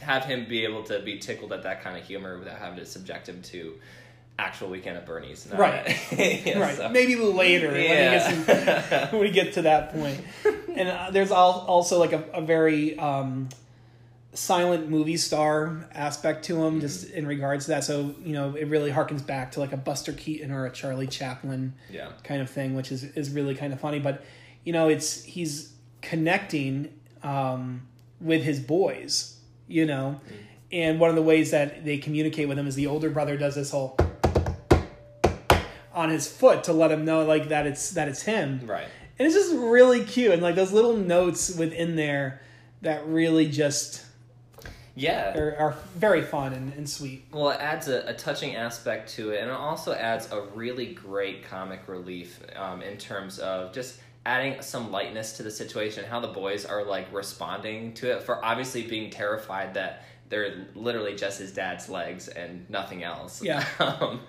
have 0.00 0.24
him 0.24 0.46
be 0.48 0.64
able 0.64 0.82
to 0.84 1.00
be 1.00 1.18
tickled 1.18 1.52
at 1.52 1.62
that 1.62 1.82
kind 1.82 1.96
of 1.96 2.04
humor 2.04 2.38
without 2.38 2.58
having 2.58 2.78
to 2.78 2.84
subject 2.86 3.28
him 3.28 3.40
to 3.42 3.74
actual 4.38 4.68
weekend 4.70 4.96
at 4.96 5.06
Bernie's. 5.06 5.46
Right. 5.52 5.86
Yeah, 6.12 6.58
right. 6.58 6.76
so- 6.76 6.88
Maybe 6.88 7.16
later 7.16 7.68
when, 7.68 7.76
he 7.80 7.86
Yeah. 7.86 8.32
gets 8.34 9.12
when 9.12 9.20
we 9.20 9.30
get 9.30 9.54
to 9.54 9.62
that 9.62 9.92
point. 9.92 10.20
And 10.74 10.88
uh, 10.88 11.10
there's 11.12 11.30
also 11.30 11.98
like 11.98 12.12
a, 12.12 12.24
a 12.34 12.40
very 12.42 12.98
um, 12.98 13.48
silent 14.34 14.88
movie 14.88 15.16
star 15.18 15.86
aspect 15.92 16.44
to 16.46 16.62
him, 16.64 16.80
just 16.80 17.06
Mm-hmm. 17.06 17.18
in 17.18 17.26
regards 17.26 17.66
to 17.66 17.72
that. 17.72 17.84
So 17.84 18.14
you 18.24 18.32
know, 18.32 18.54
it 18.54 18.64
really 18.68 18.90
harkens 18.90 19.24
back 19.26 19.52
to 19.52 19.60
like 19.60 19.72
a 19.72 19.76
Buster 19.76 20.12
Keaton 20.12 20.50
or 20.50 20.66
a 20.66 20.70
Charlie 20.72 21.06
Chaplin 21.06 21.74
yeah. 21.90 22.12
kind 22.24 22.40
of 22.40 22.48
thing, 22.50 22.74
which 22.74 22.90
is 22.92 23.04
is 23.04 23.30
really 23.30 23.54
kind 23.54 23.72
of 23.72 23.80
funny. 23.80 23.98
But 23.98 24.24
you 24.64 24.72
know, 24.72 24.88
it's 24.88 25.22
he's 25.24 25.72
connecting 26.00 26.92
um, 27.22 27.82
with 28.20 28.42
his 28.42 28.58
boys, 28.60 29.36
you 29.68 29.84
know, 29.86 30.20
and 30.72 30.98
one 30.98 31.10
of 31.10 31.16
the 31.16 31.22
ways 31.22 31.50
that 31.50 31.84
they 31.84 31.98
communicate 31.98 32.48
with 32.48 32.58
him 32.58 32.66
is 32.66 32.74
the 32.74 32.86
older 32.86 33.10
brother 33.10 33.36
does 33.36 33.54
this 33.54 33.70
whole 33.70 33.96
on 35.94 36.08
his 36.08 36.26
foot 36.26 36.64
to 36.64 36.72
let 36.72 36.90
him 36.90 37.04
know 37.04 37.24
like 37.24 37.48
that 37.50 37.66
it's 37.66 37.90
that 37.90 38.08
it's 38.08 38.22
him, 38.22 38.60
Right. 38.64 38.86
and 39.18 39.26
it's 39.26 39.34
just 39.34 39.52
really 39.54 40.04
cute 40.04 40.32
and 40.32 40.40
like 40.42 40.54
those 40.54 40.72
little 40.72 40.96
notes 40.96 41.54
within 41.54 41.96
there 41.96 42.40
that 42.80 43.06
really 43.06 43.46
just 43.48 44.04
Yeah. 44.94 45.36
are, 45.38 45.56
are 45.58 45.76
very 45.96 46.22
fun 46.22 46.52
and, 46.52 46.72
and 46.74 46.88
sweet. 46.88 47.24
Well, 47.32 47.50
it 47.50 47.60
adds 47.60 47.88
a, 47.88 48.06
a 48.08 48.14
touching 48.14 48.56
aspect 48.56 49.10
to 49.14 49.30
it, 49.30 49.40
and 49.40 49.50
it 49.50 49.56
also 49.56 49.94
adds 49.94 50.30
a 50.30 50.42
really 50.54 50.86
great 50.86 51.44
comic 51.44 51.88
relief 51.88 52.40
um, 52.56 52.82
in 52.82 52.98
terms 52.98 53.38
of 53.38 53.72
just 53.72 54.00
adding 54.24 54.60
some 54.62 54.90
lightness 54.90 55.36
to 55.38 55.42
the 55.42 55.50
situation. 55.50 56.04
How 56.04 56.20
the 56.20 56.28
boys 56.28 56.64
are 56.64 56.84
like 56.84 57.12
responding 57.12 57.94
to 57.94 58.12
it 58.12 58.22
for 58.22 58.44
obviously 58.44 58.82
being 58.82 59.10
terrified 59.10 59.74
that 59.74 60.04
they're 60.28 60.66
literally 60.74 61.14
just 61.14 61.38
his 61.38 61.52
dad's 61.52 61.88
legs 61.88 62.28
and 62.28 62.68
nothing 62.70 63.02
else. 63.02 63.42
Yeah. 63.42 63.64
um, 63.78 64.20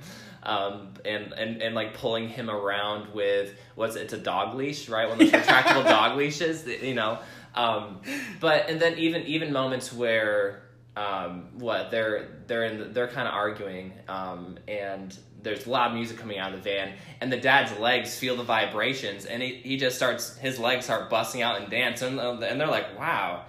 um, 0.44 0.94
and, 1.06 1.32
and 1.34 1.62
and 1.62 1.74
like 1.74 1.94
pulling 1.94 2.28
him 2.28 2.50
around 2.50 3.14
with 3.14 3.56
what's 3.76 3.96
it's 3.96 4.12
a 4.14 4.18
dog 4.18 4.56
leash, 4.56 4.90
right? 4.90 5.08
One 5.08 5.22
of 5.22 5.32
those 5.32 5.42
retractable 5.46 5.86
dog 5.86 6.18
leashes, 6.18 6.68
you 6.68 6.94
know. 6.94 7.20
Um, 7.56 8.02
but 8.40 8.70
and 8.70 8.80
then 8.80 8.98
even 8.98 9.24
even 9.24 9.52
moments 9.54 9.92
where 9.94 10.64
um, 10.96 11.50
what 11.60 11.92
they're 11.92 12.28
they're 12.48 12.66
in 12.66 12.78
the, 12.80 12.86
they're 12.86 13.08
kind 13.08 13.28
of 13.28 13.34
arguing 13.34 13.94
um, 14.08 14.58
and 14.68 15.18
there's 15.42 15.68
loud 15.68 15.94
music 15.94 16.18
coming 16.18 16.38
out 16.38 16.54
of 16.54 16.64
the 16.64 16.70
van 16.70 16.94
and 17.20 17.32
the 17.32 17.38
dad's 17.38 17.78
legs 17.80 18.18
feel 18.18 18.36
the 18.38 18.44
vibrations 18.44 19.26
and 19.26 19.42
he, 19.44 19.56
he 19.56 19.76
just 19.78 19.96
starts 19.98 20.38
his 20.38 20.58
legs 20.58 20.86
start 20.86 21.10
busting 21.10 21.42
out 21.42 21.60
and 21.62 21.70
dance 21.70 22.02
and, 22.02 22.18
and 22.20 22.62
they're 22.62 22.68
like 22.68 22.98
wow 22.98 23.44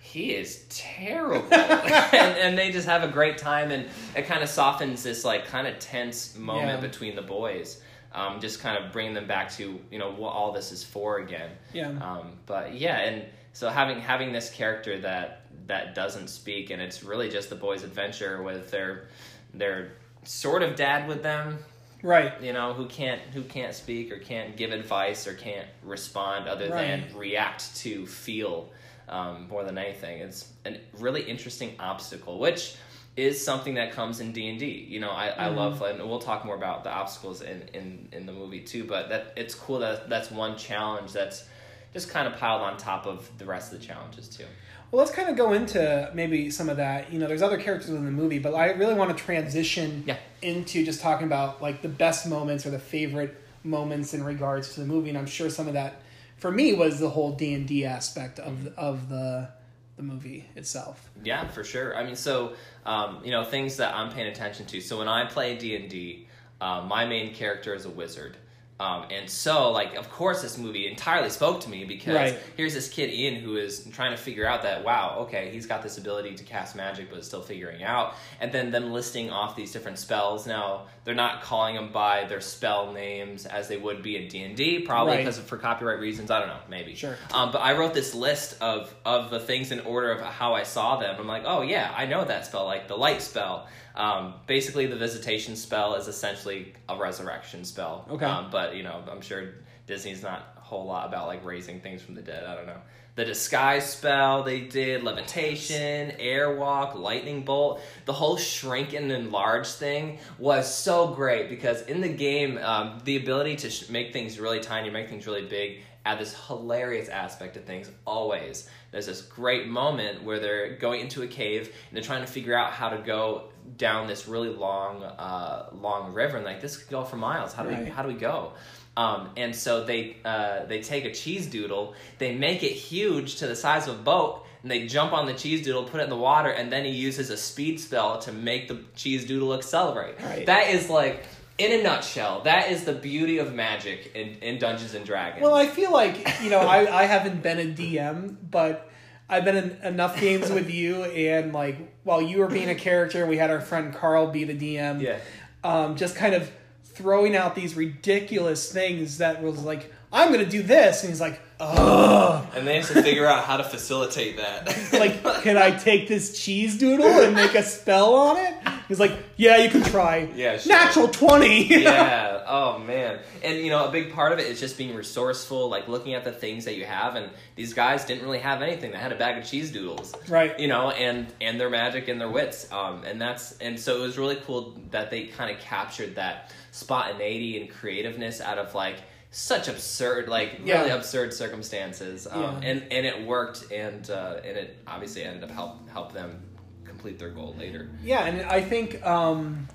he 0.00 0.32
is 0.34 0.64
terrible 0.68 1.46
and, 1.54 2.36
and 2.38 2.58
they 2.58 2.70
just 2.70 2.86
have 2.86 3.02
a 3.02 3.08
great 3.08 3.38
time 3.38 3.70
and 3.70 3.86
it 4.16 4.26
kind 4.26 4.42
of 4.42 4.48
softens 4.48 5.02
this 5.02 5.24
like 5.24 5.46
kind 5.46 5.66
of 5.66 5.78
tense 5.78 6.36
moment 6.36 6.80
Yeah. 6.82 6.86
between 6.88 7.16
the 7.16 7.22
boys 7.22 7.80
um, 8.12 8.40
just 8.40 8.60
kind 8.60 8.82
of 8.82 8.92
bringing 8.92 9.14
them 9.14 9.26
back 9.26 9.50
to 9.52 9.78
you 9.90 9.98
know 9.98 10.10
what 10.12 10.30
all 10.32 10.52
this 10.52 10.70
is 10.72 10.82
for 10.84 11.18
again 11.18 11.50
Yeah. 11.72 11.88
um, 11.90 12.32
but 12.46 12.74
yeah, 12.74 12.98
and 12.98 13.24
so 13.52 13.68
having 13.68 14.00
having 14.00 14.32
this 14.32 14.50
character 14.50 14.98
that 15.00 15.42
that 15.66 15.94
doesn't 15.94 16.28
speak, 16.28 16.70
and 16.70 16.80
it's 16.80 17.02
really 17.02 17.28
just 17.28 17.50
the 17.50 17.56
boys' 17.56 17.82
adventure 17.84 18.42
with 18.42 18.70
their 18.70 19.08
their 19.54 19.92
sort 20.24 20.62
of 20.62 20.76
dad 20.76 21.08
with 21.08 21.22
them, 21.22 21.58
Right. 22.02 22.40
you 22.42 22.52
know, 22.52 22.74
who 22.74 22.86
can't 22.86 23.20
who 23.32 23.42
can't 23.42 23.74
speak 23.74 24.12
or 24.12 24.18
can't 24.18 24.56
give 24.56 24.72
advice 24.72 25.26
or 25.26 25.34
can't 25.34 25.66
respond 25.82 26.48
other 26.48 26.68
Right. 26.70 27.08
than 27.08 27.16
react 27.16 27.76
to 27.78 28.06
feel 28.06 28.70
um, 29.08 29.48
more 29.48 29.64
than 29.64 29.78
anything. 29.78 30.20
It's 30.20 30.50
a 30.66 30.78
really 30.98 31.22
interesting 31.22 31.74
obstacle, 31.80 32.38
which 32.38 32.74
is 33.16 33.42
something 33.44 33.74
that 33.74 33.90
comes 33.92 34.20
in 34.20 34.32
D 34.32 34.48
and 34.48 34.58
D. 34.60 34.86
You 34.88 35.00
know, 35.00 35.10
I, 35.10 35.28
I 35.28 35.48
love, 35.48 35.82
and 35.82 35.98
we'll 36.08 36.20
talk 36.20 36.44
more 36.44 36.54
about 36.54 36.84
the 36.84 36.90
obstacles 36.92 37.40
in, 37.42 37.62
in, 37.74 38.08
in 38.12 38.26
the 38.26 38.32
movie 38.32 38.60
too. 38.60 38.84
But 38.84 39.08
that 39.08 39.32
it's 39.34 39.54
cool 39.54 39.78
that 39.80 40.08
that's 40.08 40.30
one 40.30 40.56
challenge 40.56 41.12
that's 41.12 41.44
just 41.92 42.10
kind 42.10 42.26
of 42.26 42.38
piled 42.38 42.62
on 42.62 42.76
top 42.76 43.06
of 43.06 43.28
the 43.38 43.44
rest 43.44 43.72
of 43.72 43.80
the 43.80 43.86
challenges 43.86 44.28
too. 44.28 44.44
Well, 44.90 45.00
let's 45.04 45.14
kind 45.14 45.28
of 45.28 45.36
go 45.36 45.52
into 45.52 46.10
maybe 46.14 46.50
some 46.50 46.68
of 46.70 46.78
that. 46.78 47.12
You 47.12 47.18
know, 47.18 47.26
there's 47.26 47.42
other 47.42 47.58
characters 47.58 47.90
in 47.90 48.04
the 48.04 48.10
movie, 48.10 48.38
but 48.38 48.54
I 48.54 48.70
really 48.70 48.94
want 48.94 49.16
to 49.16 49.22
transition 49.22 50.04
Yeah. 50.06 50.16
into 50.40 50.84
just 50.84 51.00
talking 51.00 51.26
about 51.26 51.60
like 51.60 51.82
the 51.82 51.88
best 51.90 52.26
moments 52.26 52.64
or 52.64 52.70
the 52.70 52.78
favorite 52.78 53.36
moments 53.64 54.14
in 54.14 54.22
regards 54.24 54.74
to 54.74 54.80
the 54.80 54.86
movie, 54.86 55.10
and 55.10 55.18
I'm 55.18 55.26
sure 55.26 55.50
some 55.50 55.66
of 55.66 55.74
that 55.74 56.00
for 56.38 56.50
me 56.50 56.72
was 56.72 57.00
the 57.00 57.10
whole 57.10 57.32
D 57.32 57.52
and 57.52 57.66
D 57.66 57.84
aspect 57.84 58.38
of 58.38 58.64
the, 58.64 58.72
of 58.78 59.08
the 59.08 59.48
the 59.96 60.02
movie 60.04 60.44
itself. 60.54 61.10
Yeah, 61.24 61.48
for 61.48 61.64
sure. 61.64 61.96
I 61.96 62.04
mean, 62.04 62.14
so 62.14 62.52
um, 62.86 63.20
you 63.24 63.32
know 63.32 63.44
things 63.44 63.76
that 63.78 63.94
I'm 63.94 64.10
paying 64.12 64.28
attention 64.28 64.64
to. 64.66 64.80
So 64.80 64.98
when 64.98 65.08
I 65.08 65.26
play 65.26 65.56
D 65.58 65.74
and 65.76 65.90
D, 65.90 66.28
uh, 66.60 66.82
my 66.82 67.04
main 67.04 67.34
character 67.34 67.74
is 67.74 67.84
a 67.84 67.90
wizard. 67.90 68.36
Um, 68.80 69.06
and 69.10 69.28
so, 69.28 69.72
like, 69.72 69.96
of 69.96 70.08
course, 70.08 70.40
this 70.40 70.56
movie 70.56 70.86
entirely 70.86 71.30
spoke 71.30 71.60
to 71.62 71.68
me 71.68 71.84
because 71.84 72.14
Right. 72.14 72.38
here's 72.56 72.74
this 72.74 72.88
kid 72.88 73.10
Ian 73.12 73.34
who 73.36 73.56
is 73.56 73.84
trying 73.92 74.12
to 74.12 74.16
figure 74.16 74.46
out 74.46 74.62
that 74.62 74.84
wow, 74.84 75.16
okay, 75.22 75.50
he's 75.50 75.66
got 75.66 75.82
this 75.82 75.98
ability 75.98 76.34
to 76.36 76.44
cast 76.44 76.76
magic, 76.76 77.10
but 77.10 77.18
is 77.18 77.26
still 77.26 77.42
figuring 77.42 77.82
out. 77.82 78.14
And 78.40 78.52
then 78.52 78.70
them 78.70 78.92
listing 78.92 79.30
off 79.30 79.56
these 79.56 79.72
different 79.72 79.98
spells. 79.98 80.46
Now 80.46 80.82
they're 81.04 81.14
not 81.16 81.42
calling 81.42 81.74
them 81.74 81.90
by 81.90 82.24
their 82.26 82.40
spell 82.40 82.92
names 82.92 83.46
as 83.46 83.66
they 83.66 83.76
would 83.76 84.00
be 84.02 84.16
in 84.16 84.28
D 84.28 84.42
and 84.42 84.54
D, 84.56 84.78
probably 84.80 85.14
Right. 85.14 85.18
because 85.24 85.38
of 85.38 85.46
for 85.46 85.56
copyright 85.56 85.98
reasons. 85.98 86.30
I 86.30 86.38
don't 86.38 86.48
know, 86.48 86.60
maybe. 86.68 86.94
Sure. 86.94 87.16
Um, 87.32 87.50
but 87.50 87.58
I 87.58 87.72
wrote 87.76 87.94
this 87.94 88.14
list 88.14 88.62
of 88.62 88.94
of 89.04 89.30
the 89.30 89.40
things 89.40 89.72
in 89.72 89.80
order 89.80 90.12
of 90.12 90.20
how 90.20 90.54
I 90.54 90.62
saw 90.62 90.96
them. 90.98 91.16
I'm 91.18 91.26
like, 91.26 91.42
oh 91.46 91.62
yeah, 91.62 91.92
I 91.96 92.06
know 92.06 92.24
that 92.24 92.46
spell, 92.46 92.64
like 92.66 92.86
the 92.86 92.96
light 92.96 93.22
spell. 93.22 93.66
Um, 93.98 94.34
basically, 94.46 94.86
the 94.86 94.96
visitation 94.96 95.56
spell 95.56 95.96
is 95.96 96.06
essentially 96.06 96.72
a 96.88 96.96
resurrection 96.96 97.64
spell. 97.64 98.06
Okay. 98.08 98.24
Um, 98.24 98.48
but 98.50 98.76
you 98.76 98.84
know, 98.84 99.02
I'm 99.10 99.20
sure 99.20 99.54
Disney's 99.86 100.22
not 100.22 100.54
a 100.56 100.60
whole 100.60 100.86
lot 100.86 101.08
about 101.08 101.26
like 101.26 101.44
raising 101.44 101.80
things 101.80 102.00
from 102.00 102.14
the 102.14 102.22
dead. 102.22 102.44
I 102.44 102.54
don't 102.54 102.66
know. 102.66 102.80
The 103.16 103.24
disguise 103.24 103.90
spell 103.90 104.44
they 104.44 104.60
did, 104.60 105.02
levitation, 105.02 106.12
airwalk, 106.20 106.94
lightning 106.94 107.42
bolt, 107.42 107.80
the 108.04 108.12
whole 108.12 108.36
shrink 108.36 108.92
and 108.92 109.10
enlarge 109.10 109.66
thing 109.66 110.20
was 110.38 110.72
so 110.72 111.08
great 111.08 111.48
because 111.48 111.82
in 111.82 112.00
the 112.00 112.08
game, 112.08 112.58
um, 112.58 113.00
the 113.02 113.16
ability 113.16 113.56
to 113.56 113.70
sh- 113.70 113.88
make 113.88 114.12
things 114.12 114.38
really 114.38 114.60
tiny, 114.60 114.88
make 114.88 115.08
things 115.08 115.26
really 115.26 115.44
big, 115.44 115.80
add 116.04 116.20
this 116.20 116.34
hilarious 116.46 117.08
aspect 117.08 117.56
of 117.56 117.64
things 117.64 117.90
always. 118.06 118.70
There's 118.92 119.06
this 119.06 119.22
great 119.22 119.66
moment 119.66 120.22
where 120.22 120.38
they're 120.38 120.76
going 120.76 121.00
into 121.00 121.22
a 121.22 121.26
cave 121.26 121.74
and 121.88 121.96
they're 121.96 122.04
trying 122.04 122.24
to 122.24 122.30
figure 122.30 122.56
out 122.56 122.72
how 122.72 122.88
to 122.88 122.98
go 122.98 123.48
down 123.76 124.06
this 124.06 124.28
really 124.28 124.48
long, 124.48 125.02
uh, 125.02 125.70
long 125.72 126.12
river, 126.12 126.36
and 126.36 126.46
like 126.46 126.60
this 126.60 126.76
could 126.76 126.90
go 126.90 127.04
for 127.04 127.16
miles. 127.16 127.52
How 127.52 127.64
do 127.64 127.70
we, 127.70 127.90
how 127.90 128.02
do 128.02 128.08
we 128.08 128.14
go? 128.14 128.52
Um, 128.96 129.30
and 129.36 129.54
so 129.54 129.84
they 129.84 130.16
uh, 130.24 130.64
they 130.66 130.82
take 130.82 131.04
a 131.04 131.12
cheese 131.12 131.46
doodle, 131.46 131.94
they 132.18 132.34
make 132.34 132.64
it 132.64 132.72
huge 132.72 133.36
to 133.36 133.46
the 133.46 133.54
size 133.54 133.86
of 133.86 134.00
a 134.00 134.02
boat, 134.02 134.44
and 134.62 134.70
they 134.70 134.86
jump 134.86 135.12
on 135.12 135.26
the 135.26 135.34
cheese 135.34 135.64
doodle, 135.64 135.84
put 135.84 136.00
it 136.00 136.04
in 136.04 136.10
the 136.10 136.16
water, 136.16 136.50
and 136.50 136.72
then 136.72 136.84
he 136.84 136.90
uses 136.90 137.30
a 137.30 137.36
speed 137.36 137.78
spell 137.78 138.18
to 138.20 138.32
make 138.32 138.66
the 138.66 138.80
cheese 138.96 139.24
doodle 139.24 139.54
accelerate. 139.54 140.20
Right. 140.20 140.46
That 140.46 140.70
is 140.70 140.90
like, 140.90 141.24
in 141.58 141.78
a 141.78 141.82
nutshell, 141.82 142.42
that 142.42 142.72
is 142.72 142.84
the 142.84 142.92
beauty 142.92 143.38
of 143.38 143.54
magic 143.54 144.12
in, 144.16 144.36
in 144.42 144.58
Dungeons 144.58 144.94
and 144.94 145.06
Dragons. 145.06 145.42
Well, 145.42 145.54
I 145.54 145.66
feel 145.66 145.92
like 145.92 146.42
you 146.42 146.50
know 146.50 146.60
I, 146.60 147.02
I 147.02 147.04
haven't 147.04 147.40
been 147.40 147.60
a 147.60 147.72
DM, 147.72 148.36
but 148.50 148.87
I've 149.28 149.44
been 149.44 149.56
in 149.56 149.70
enough 149.82 150.18
games 150.20 150.50
with 150.50 150.70
you, 150.70 151.04
and 151.04 151.52
like 151.52 151.76
while 152.04 152.22
you 152.22 152.38
were 152.38 152.46
being 152.48 152.70
a 152.70 152.74
character, 152.74 153.20
and 153.20 153.28
we 153.28 153.36
had 153.36 153.50
our 153.50 153.60
friend 153.60 153.94
Carl 153.94 154.28
be 154.28 154.44
the 154.44 154.54
DM. 154.54 155.02
yeah. 155.02 155.18
um, 155.64 155.96
just 155.96 156.16
kind 156.16 156.34
of 156.34 156.50
throwing 156.84 157.36
out 157.36 157.54
these 157.54 157.76
ridiculous 157.76 158.72
things 158.72 159.18
that 159.18 159.42
was 159.42 159.62
like, 159.62 159.92
I'm 160.12 160.32
gonna 160.32 160.46
do 160.46 160.62
this, 160.62 161.02
and 161.02 161.10
he's 161.10 161.20
like, 161.20 161.40
ugh. 161.60 162.46
And 162.56 162.66
they 162.66 162.76
have 162.76 162.88
to 162.88 163.02
figure 163.02 163.26
out 163.26 163.44
how 163.44 163.58
to 163.58 163.64
facilitate 163.64 164.38
that. 164.38 164.76
Like, 164.98 165.22
can 165.42 165.56
I 165.56 165.70
take 165.72 166.08
this 166.08 166.42
cheese 166.42 166.76
doodle 166.78 167.06
and 167.06 167.34
make 167.34 167.54
a 167.54 167.62
spell 167.62 168.14
on 168.14 168.36
it? 168.38 168.54
He's 168.88 168.98
like, 168.98 169.12
yeah, 169.36 169.58
you 169.58 169.68
can 169.70 169.82
try. 169.82 170.28
Yeah, 170.34 170.56
sure. 170.58 170.72
Natural 170.72 171.08
twenty. 171.08 171.66
yeah. 171.82 172.37
Oh 172.48 172.78
man. 172.78 173.18
And 173.44 173.58
you 173.58 173.70
know, 173.70 173.86
a 173.86 173.90
big 173.90 174.12
part 174.12 174.32
of 174.32 174.38
it 174.38 174.46
is 174.46 174.58
just 174.58 174.78
being 174.78 174.94
resourceful, 174.94 175.68
like 175.68 175.86
looking 175.88 176.14
at 176.14 176.24
the 176.24 176.32
things 176.32 176.64
that 176.64 176.76
you 176.76 176.84
have. 176.86 177.14
And 177.16 177.30
these 177.56 177.74
guys 177.74 178.04
didn't 178.04 178.24
really 178.24 178.38
have 178.38 178.62
anything. 178.62 178.90
They 178.92 178.96
had 178.98 179.12
a 179.12 179.16
bag 179.16 179.36
of 179.42 179.48
cheese 179.48 179.70
doodles, 179.70 180.14
Right. 180.28 180.58
You 180.58 180.68
know, 180.68 180.90
and 180.90 181.26
and 181.40 181.60
their 181.60 181.70
magic 181.70 182.08
and 182.08 182.20
their 182.20 182.30
wits. 182.30 182.70
Um, 182.72 183.04
and 183.04 183.20
that's 183.20 183.52
and 183.58 183.78
so 183.78 183.98
it 183.98 184.00
was 184.00 184.16
really 184.18 184.36
cool 184.36 184.78
that 184.90 185.10
they 185.10 185.24
kind 185.26 185.50
of 185.54 185.60
captured 185.60 186.14
that 186.16 186.50
spontaneity 186.72 187.60
and 187.60 187.70
creativeness 187.70 188.40
out 188.40 188.58
of 188.58 188.74
like 188.74 188.96
such 189.30 189.68
absurd, 189.68 190.26
like 190.28 190.60
Yeah. 190.64 190.78
really 190.78 190.90
absurd 190.92 191.34
circumstances. 191.34 192.26
Um, 192.30 192.40
Yeah. 192.62 192.68
and 192.70 192.82
and 192.90 193.06
it 193.06 193.26
worked, 193.26 193.70
and 193.70 194.08
uh, 194.10 194.36
and 194.42 194.56
it 194.56 194.78
obviously 194.86 195.22
ended 195.24 195.44
up 195.44 195.50
help 195.50 195.88
help 195.90 196.12
them 196.14 196.42
complete 196.86 197.18
their 197.18 197.28
goal 197.30 197.54
later. 197.58 197.90
Yeah, 198.02 198.24
and 198.24 198.42
I 198.48 198.62
think 198.62 199.04
um, 199.04 199.68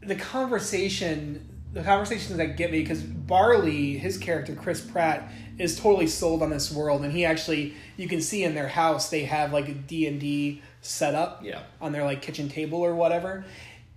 the 0.00 0.14
conversation, 0.16 1.46
the 1.78 1.84
conversations 1.84 2.36
that 2.36 2.56
get 2.56 2.70
me, 2.70 2.80
because 2.80 3.00
Barley, 3.02 3.96
his 3.98 4.18
character 4.18 4.54
Chris 4.54 4.80
Pratt, 4.80 5.30
is 5.58 5.78
totally 5.78 6.06
sold 6.06 6.42
on 6.42 6.50
this 6.50 6.72
world, 6.72 7.02
and 7.02 7.12
he 7.12 7.24
actually, 7.24 7.74
you 7.96 8.06
can 8.08 8.20
see 8.20 8.44
in 8.44 8.54
their 8.54 8.68
house 8.68 9.10
they 9.10 9.24
have 9.24 9.52
like 9.52 9.68
a 9.68 9.72
D 9.74 10.06
and 10.06 10.20
D 10.20 10.62
setup 10.82 11.42
Yeah. 11.44 11.62
on 11.80 11.92
their 11.92 12.04
like 12.04 12.22
kitchen 12.22 12.48
table 12.48 12.80
or 12.80 12.94
whatever. 12.94 13.44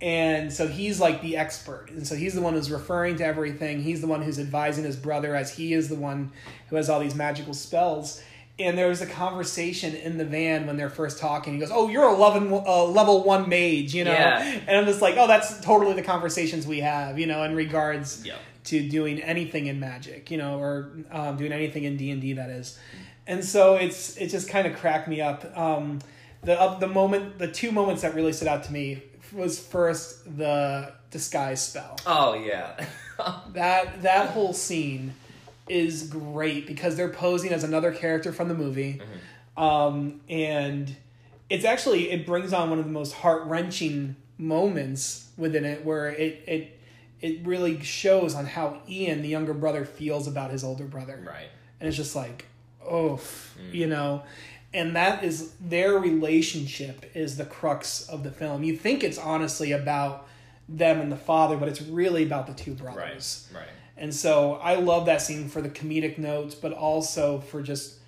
And 0.00 0.52
so 0.52 0.66
he's 0.66 0.98
like 1.00 1.22
the 1.22 1.36
expert. 1.36 1.90
And 1.90 2.04
so 2.04 2.16
he's 2.16 2.34
the 2.34 2.40
one 2.40 2.54
who's 2.54 2.72
referring 2.72 3.16
to 3.18 3.24
everything. 3.24 3.82
He's 3.82 4.00
the 4.00 4.08
one 4.08 4.20
who's 4.22 4.40
advising 4.40 4.82
his 4.82 4.96
brother 4.96 5.36
as 5.36 5.54
he 5.54 5.74
is 5.74 5.88
the 5.88 5.94
one 5.94 6.32
who 6.68 6.76
has 6.76 6.90
all 6.90 6.98
these 6.98 7.14
magical 7.14 7.54
spells. 7.54 8.20
And 8.64 8.76
there 8.78 8.88
was 8.88 9.00
a 9.02 9.06
conversation 9.06 9.94
in 9.94 10.18
the 10.18 10.24
van 10.24 10.66
when 10.66 10.76
they're 10.76 10.90
first 10.90 11.18
talking. 11.18 11.54
He 11.54 11.58
goes, 11.60 11.70
"Oh, 11.72 11.88
you're 11.88 12.04
a 12.04 12.14
level 12.16 12.64
uh, 12.66 12.84
level 12.84 13.22
one 13.24 13.48
mage," 13.48 13.94
you 13.94 14.04
know. 14.04 14.12
Yeah. 14.12 14.60
And 14.66 14.76
I'm 14.76 14.86
just 14.86 15.02
like, 15.02 15.16
"Oh, 15.16 15.26
that's 15.26 15.60
totally 15.60 15.94
the 15.94 16.02
conversations 16.02 16.66
we 16.66 16.80
have," 16.80 17.18
you 17.18 17.26
know, 17.26 17.42
in 17.44 17.54
regards 17.54 18.24
Yeah. 18.24 18.34
to 18.64 18.88
doing 18.88 19.20
anything 19.22 19.66
in 19.66 19.80
Magic, 19.80 20.30
you 20.30 20.38
know, 20.38 20.58
or 20.58 20.92
um, 21.10 21.36
doing 21.36 21.52
anything 21.52 21.84
in 21.84 21.96
D 21.96 22.10
and 22.10 22.20
D 22.20 22.34
that 22.34 22.50
is. 22.50 22.78
And 23.26 23.44
so 23.44 23.76
it's 23.76 24.16
it 24.16 24.28
just 24.28 24.48
kind 24.48 24.66
of 24.66 24.76
cracked 24.76 25.08
me 25.08 25.20
up. 25.20 25.56
Um, 25.56 26.00
the 26.42 26.60
uh, 26.60 26.78
the 26.78 26.88
moment, 26.88 27.38
the 27.38 27.48
two 27.48 27.70
moments 27.72 28.02
that 28.02 28.14
really 28.14 28.32
stood 28.32 28.48
out 28.48 28.64
to 28.64 28.72
me 28.72 29.02
was 29.32 29.58
first 29.58 30.36
the 30.36 30.92
disguise 31.10 31.62
spell. 31.66 31.98
Oh 32.06 32.34
yeah. 32.34 32.84
That 33.52 34.02
that 34.02 34.30
whole 34.30 34.52
scene 34.52 35.14
is 35.68 36.04
great 36.04 36.66
because 36.66 36.96
they're 36.96 37.08
posing 37.08 37.52
as 37.52 37.64
another 37.64 37.92
character 37.92 38.32
from 38.32 38.48
the 38.48 38.54
movie, 38.54 39.00
um, 39.56 40.20
and 40.28 40.96
it's 41.48 41.64
actually 41.64 42.10
it 42.10 42.26
brings 42.26 42.52
on 42.52 42.70
one 42.70 42.78
of 42.78 42.84
the 42.84 42.90
most 42.90 43.12
heart 43.14 43.44
wrenching 43.44 44.16
moments 44.38 45.28
within 45.36 45.64
it, 45.64 45.84
where 45.84 46.08
it 46.08 46.42
it 46.46 46.80
it 47.20 47.46
really 47.46 47.80
shows 47.82 48.34
on 48.34 48.46
how 48.46 48.80
Ian, 48.88 49.22
the 49.22 49.28
younger 49.28 49.54
brother, 49.54 49.84
feels 49.84 50.26
about 50.26 50.50
his 50.50 50.64
older 50.64 50.84
brother, 50.84 51.22
right. 51.24 51.48
and 51.78 51.88
it's 51.88 51.96
just 51.96 52.16
like, 52.16 52.46
oh, 52.84 53.20
you 53.70 53.86
know. 53.86 54.24
And 54.74 54.96
that 54.96 55.22
is 55.22 55.52
their 55.60 55.98
relationship 55.98 57.04
is 57.14 57.36
the 57.36 57.44
crux 57.44 58.08
of 58.08 58.24
the 58.24 58.30
film. 58.30 58.64
You 58.64 58.74
think 58.74 59.04
it's 59.04 59.18
honestly 59.18 59.72
about 59.72 60.26
them 60.68 61.00
and 61.00 61.12
the 61.12 61.16
father, 61.16 61.56
but 61.56 61.68
it's 61.68 61.82
really 61.82 62.22
about 62.22 62.46
the 62.46 62.54
two 62.54 62.72
brothers. 62.72 63.48
Right. 63.52 63.60
Right. 63.60 63.68
And 63.96 64.14
so 64.14 64.54
I 64.54 64.76
love 64.76 65.06
that 65.06 65.22
scene 65.22 65.48
for 65.48 65.60
the 65.60 65.68
comedic 65.68 66.18
notes, 66.18 66.54
but 66.54 66.72
also 66.72 67.40
for 67.40 67.62
just 67.62 67.98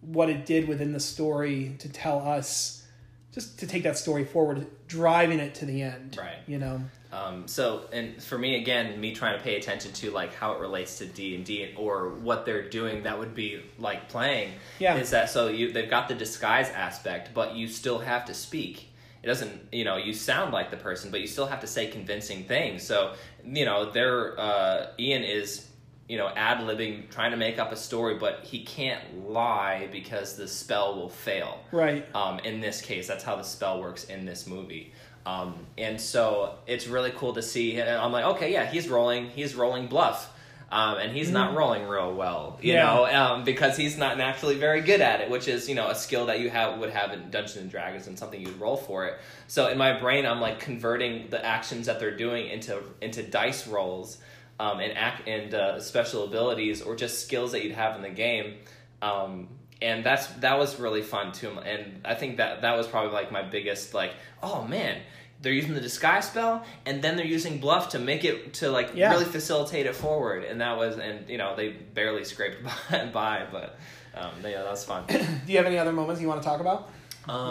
what 0.00 0.28
it 0.28 0.46
did 0.46 0.68
within 0.68 0.92
the 0.92 1.00
story 1.00 1.76
to 1.78 1.88
tell 1.88 2.20
us, 2.20 2.86
just 3.32 3.58
to 3.60 3.66
take 3.66 3.82
that 3.82 3.98
story 3.98 4.24
forward, 4.24 4.66
driving 4.88 5.38
it 5.38 5.54
to 5.56 5.64
the 5.64 5.82
end. 5.82 6.16
Right. 6.18 6.38
You 6.46 6.58
know. 6.58 6.80
Um, 7.12 7.46
so, 7.46 7.82
and 7.92 8.22
for 8.22 8.38
me, 8.38 8.56
again, 8.56 8.98
me 8.98 9.14
trying 9.14 9.36
to 9.36 9.44
pay 9.44 9.56
attention 9.56 9.92
to 9.92 10.10
like 10.10 10.34
how 10.34 10.52
it 10.52 10.60
relates 10.60 10.98
to 10.98 11.06
D 11.06 11.34
and 11.34 11.44
D 11.44 11.74
or 11.76 12.08
what 12.08 12.46
they're 12.46 12.68
doing, 12.68 13.02
that 13.02 13.18
would 13.18 13.34
be 13.34 13.62
like 13.78 14.08
playing. 14.08 14.52
Yeah. 14.78 14.96
Is 14.96 15.10
that 15.10 15.28
so? 15.28 15.48
You 15.48 15.72
they've 15.72 15.90
got 15.90 16.08
the 16.08 16.14
disguise 16.14 16.70
aspect, 16.70 17.34
but 17.34 17.54
you 17.54 17.68
still 17.68 17.98
have 17.98 18.24
to 18.26 18.34
speak. 18.34 18.88
It 19.22 19.26
doesn't, 19.26 19.68
you 19.70 19.84
know, 19.84 19.96
you 19.96 20.12
sound 20.12 20.52
like 20.52 20.70
the 20.70 20.76
person, 20.76 21.10
but 21.10 21.20
you 21.20 21.26
still 21.26 21.46
have 21.46 21.60
to 21.60 21.66
say 21.66 21.86
convincing 21.86 22.44
things. 22.44 22.82
So, 22.82 23.14
you 23.44 23.64
know, 23.64 23.90
they're 23.90 24.38
uh, 24.38 24.88
Ian 24.98 25.22
is, 25.22 25.68
you 26.08 26.18
know, 26.18 26.28
ad 26.34 26.58
libbing, 26.58 27.08
trying 27.08 27.30
to 27.30 27.36
make 27.36 27.58
up 27.58 27.70
a 27.70 27.76
story, 27.76 28.16
but 28.16 28.40
he 28.42 28.64
can't 28.64 29.28
lie 29.28 29.88
because 29.92 30.36
the 30.36 30.48
spell 30.48 30.96
will 30.96 31.08
fail. 31.08 31.60
Right. 31.70 32.04
Um, 32.16 32.40
in 32.40 32.60
this 32.60 32.80
case, 32.80 33.06
that's 33.06 33.22
how 33.22 33.36
the 33.36 33.44
spell 33.44 33.80
works 33.80 34.04
in 34.04 34.24
this 34.24 34.46
movie. 34.46 34.92
Um, 35.24 35.66
and 35.78 36.00
so 36.00 36.56
it's 36.66 36.88
really 36.88 37.12
cool 37.12 37.32
to 37.34 37.42
see. 37.42 37.78
And 37.78 37.88
I'm 37.88 38.10
like, 38.10 38.24
okay, 38.24 38.52
yeah, 38.52 38.66
he's 38.66 38.88
rolling. 38.88 39.30
He's 39.30 39.54
rolling 39.54 39.86
bluff. 39.86 40.31
Um, 40.72 40.96
and 40.96 41.12
he's 41.14 41.30
not 41.30 41.54
rolling 41.54 41.86
real 41.86 42.14
well, 42.14 42.58
you. 42.62 42.72
Yeah. 42.72 42.86
know, 42.86 43.04
um, 43.04 43.44
because 43.44 43.76
he's 43.76 43.98
not 43.98 44.16
naturally 44.16 44.56
very 44.56 44.80
good 44.80 45.02
at 45.02 45.20
it, 45.20 45.28
which 45.28 45.46
is, 45.46 45.68
you 45.68 45.74
know, 45.74 45.90
a 45.90 45.94
skill 45.94 46.24
that 46.26 46.40
you 46.40 46.48
have 46.48 46.78
would 46.78 46.88
have 46.88 47.12
in 47.12 47.30
Dungeons 47.30 47.58
and 47.58 47.70
Dragons 47.70 48.06
and 48.06 48.18
something 48.18 48.40
you'd 48.40 48.58
roll 48.58 48.78
for 48.78 49.04
it. 49.04 49.18
So 49.48 49.68
in 49.68 49.76
my 49.76 50.00
brain, 50.00 50.24
I'm 50.24 50.40
like 50.40 50.60
converting 50.60 51.28
the 51.28 51.44
actions 51.44 51.84
that 51.86 52.00
they're 52.00 52.16
doing 52.16 52.48
into 52.48 52.82
into 53.02 53.22
dice 53.22 53.68
rolls, 53.68 54.16
um, 54.58 54.80
and 54.80 54.96
act 54.96 55.28
and 55.28 55.52
uh, 55.52 55.78
special 55.78 56.24
abilities 56.24 56.80
or 56.80 56.96
just 56.96 57.22
skills 57.22 57.52
that 57.52 57.62
you'd 57.62 57.74
have 57.74 57.94
in 57.96 58.00
the 58.00 58.08
game. 58.08 58.54
Um, 59.02 59.48
and 59.82 60.02
that's 60.02 60.26
that 60.40 60.58
was 60.58 60.80
really 60.80 61.02
fun 61.02 61.32
too. 61.32 61.50
And 61.50 62.00
I 62.04 62.14
think 62.14 62.38
that 62.38 62.62
that 62.62 62.78
was 62.78 62.86
probably 62.86 63.12
like 63.12 63.30
my 63.30 63.42
biggest 63.42 63.92
like, 63.92 64.12
oh 64.42 64.62
man, 64.66 65.02
they're 65.42 65.52
using 65.52 65.74
the 65.74 65.80
disguise 65.80 66.26
spell, 66.26 66.64
and 66.86 67.02
then 67.02 67.16
they're 67.16 67.26
using 67.26 67.58
bluff 67.58 67.90
to 67.90 67.98
make 67.98 68.24
it 68.24 68.54
to 68.54 68.70
like 68.70 68.92
Yeah. 68.94 69.10
really 69.10 69.24
facilitate 69.24 69.86
it 69.86 69.94
forward. 69.94 70.44
And 70.44 70.60
that 70.60 70.76
was, 70.78 70.96
and 70.98 71.28
you 71.28 71.36
know, 71.38 71.54
they 71.56 71.70
barely 71.70 72.24
scraped 72.24 72.62
by, 72.90 73.06
by 73.06 73.46
but 73.50 73.76
um, 74.14 74.30
yeah, 74.42 74.62
that 74.62 74.70
was 74.70 74.84
fun. 74.84 75.04
Do 75.08 75.16
you 75.52 75.56
have 75.58 75.66
any 75.66 75.78
other 75.78 75.92
moments 75.92 76.20
you 76.22 76.28
want 76.28 76.42
to 76.42 76.48
talk 76.48 76.60
about? 76.60 76.88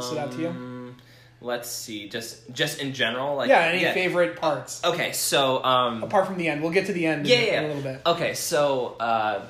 stood 0.03 0.17
out 0.17 0.31
to 0.31 0.37
you? 0.41 0.47
Um, 0.49 0.95
Let's 1.43 1.71
see, 1.71 2.07
just 2.07 2.51
just 2.53 2.79
in 2.79 2.93
general, 2.93 3.35
like 3.35 3.49
yeah, 3.49 3.61
any 3.61 3.83
favorite 3.83 4.39
parts 4.39 4.79
Okay, 4.85 5.11
so 5.11 5.63
um, 5.63 6.03
apart 6.03 6.27
from 6.27 6.37
the 6.37 6.47
end? 6.47 6.61
We'll 6.61 6.71
get 6.71 6.85
to 6.85 6.93
the 6.93 7.07
end 7.07 7.25
yeah, 7.25 7.35
in, 7.37 7.45
yeah, 7.47 7.59
in 7.59 7.63
a 7.63 7.67
little 7.73 7.81
bit. 7.81 8.01
Okay, 8.05 8.33
so 8.35 8.95
uh, 8.99 9.41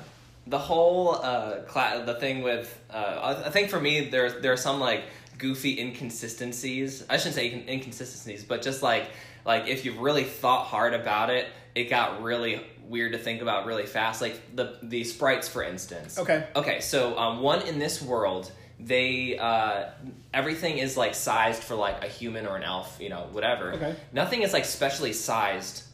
the 0.46 0.58
whole 0.58 1.16
uh, 1.16 1.58
cla- 1.68 2.02
the 2.06 2.14
thing 2.14 2.40
with 2.42 2.66
uh, 2.90 2.96
I 2.96 3.46
I 3.48 3.50
think 3.50 3.68
for 3.68 3.78
me 3.78 4.08
there 4.08 4.40
there 4.40 4.52
are 4.54 4.56
some 4.56 4.80
like 4.80 5.02
goofy 5.38 5.80
inconsistencies. 5.80 7.04
I 7.08 7.16
shouldn't 7.16 7.34
say 7.34 7.64
inconsistencies, 7.68 8.44
but 8.44 8.62
just 8.62 8.82
like 8.82 9.10
like 9.44 9.66
if 9.68 9.84
you've 9.84 9.98
really 9.98 10.24
thought 10.24 10.66
hard 10.66 10.94
about 10.94 11.30
it, 11.30 11.46
it 11.74 11.84
got 11.90 12.22
really 12.22 12.60
weird 12.86 13.12
to 13.12 13.18
think 13.18 13.42
about 13.42 13.66
really 13.66 13.86
fast. 13.86 14.20
Like 14.20 14.40
the 14.56 14.78
the 14.82 15.04
sprites, 15.04 15.48
for 15.48 15.62
instance. 15.62 16.18
Okay. 16.18 16.46
Okay, 16.54 16.80
so 16.80 17.18
um, 17.18 17.40
one 17.40 17.62
in 17.62 17.78
this 17.78 18.00
world, 18.02 18.50
they 18.78 19.38
uh, 19.38 19.90
everything 20.32 20.78
is 20.78 20.96
like 20.96 21.14
sized 21.14 21.62
for 21.62 21.74
like 21.74 22.04
a 22.04 22.08
human 22.08 22.46
or 22.46 22.56
an 22.56 22.62
elf, 22.62 22.98
you 23.00 23.08
know, 23.08 23.26
whatever. 23.32 23.72
Okay. 23.72 23.94
Nothing 24.12 24.42
is 24.42 24.52
like 24.52 24.64
specially 24.64 25.12
sized 25.12 25.84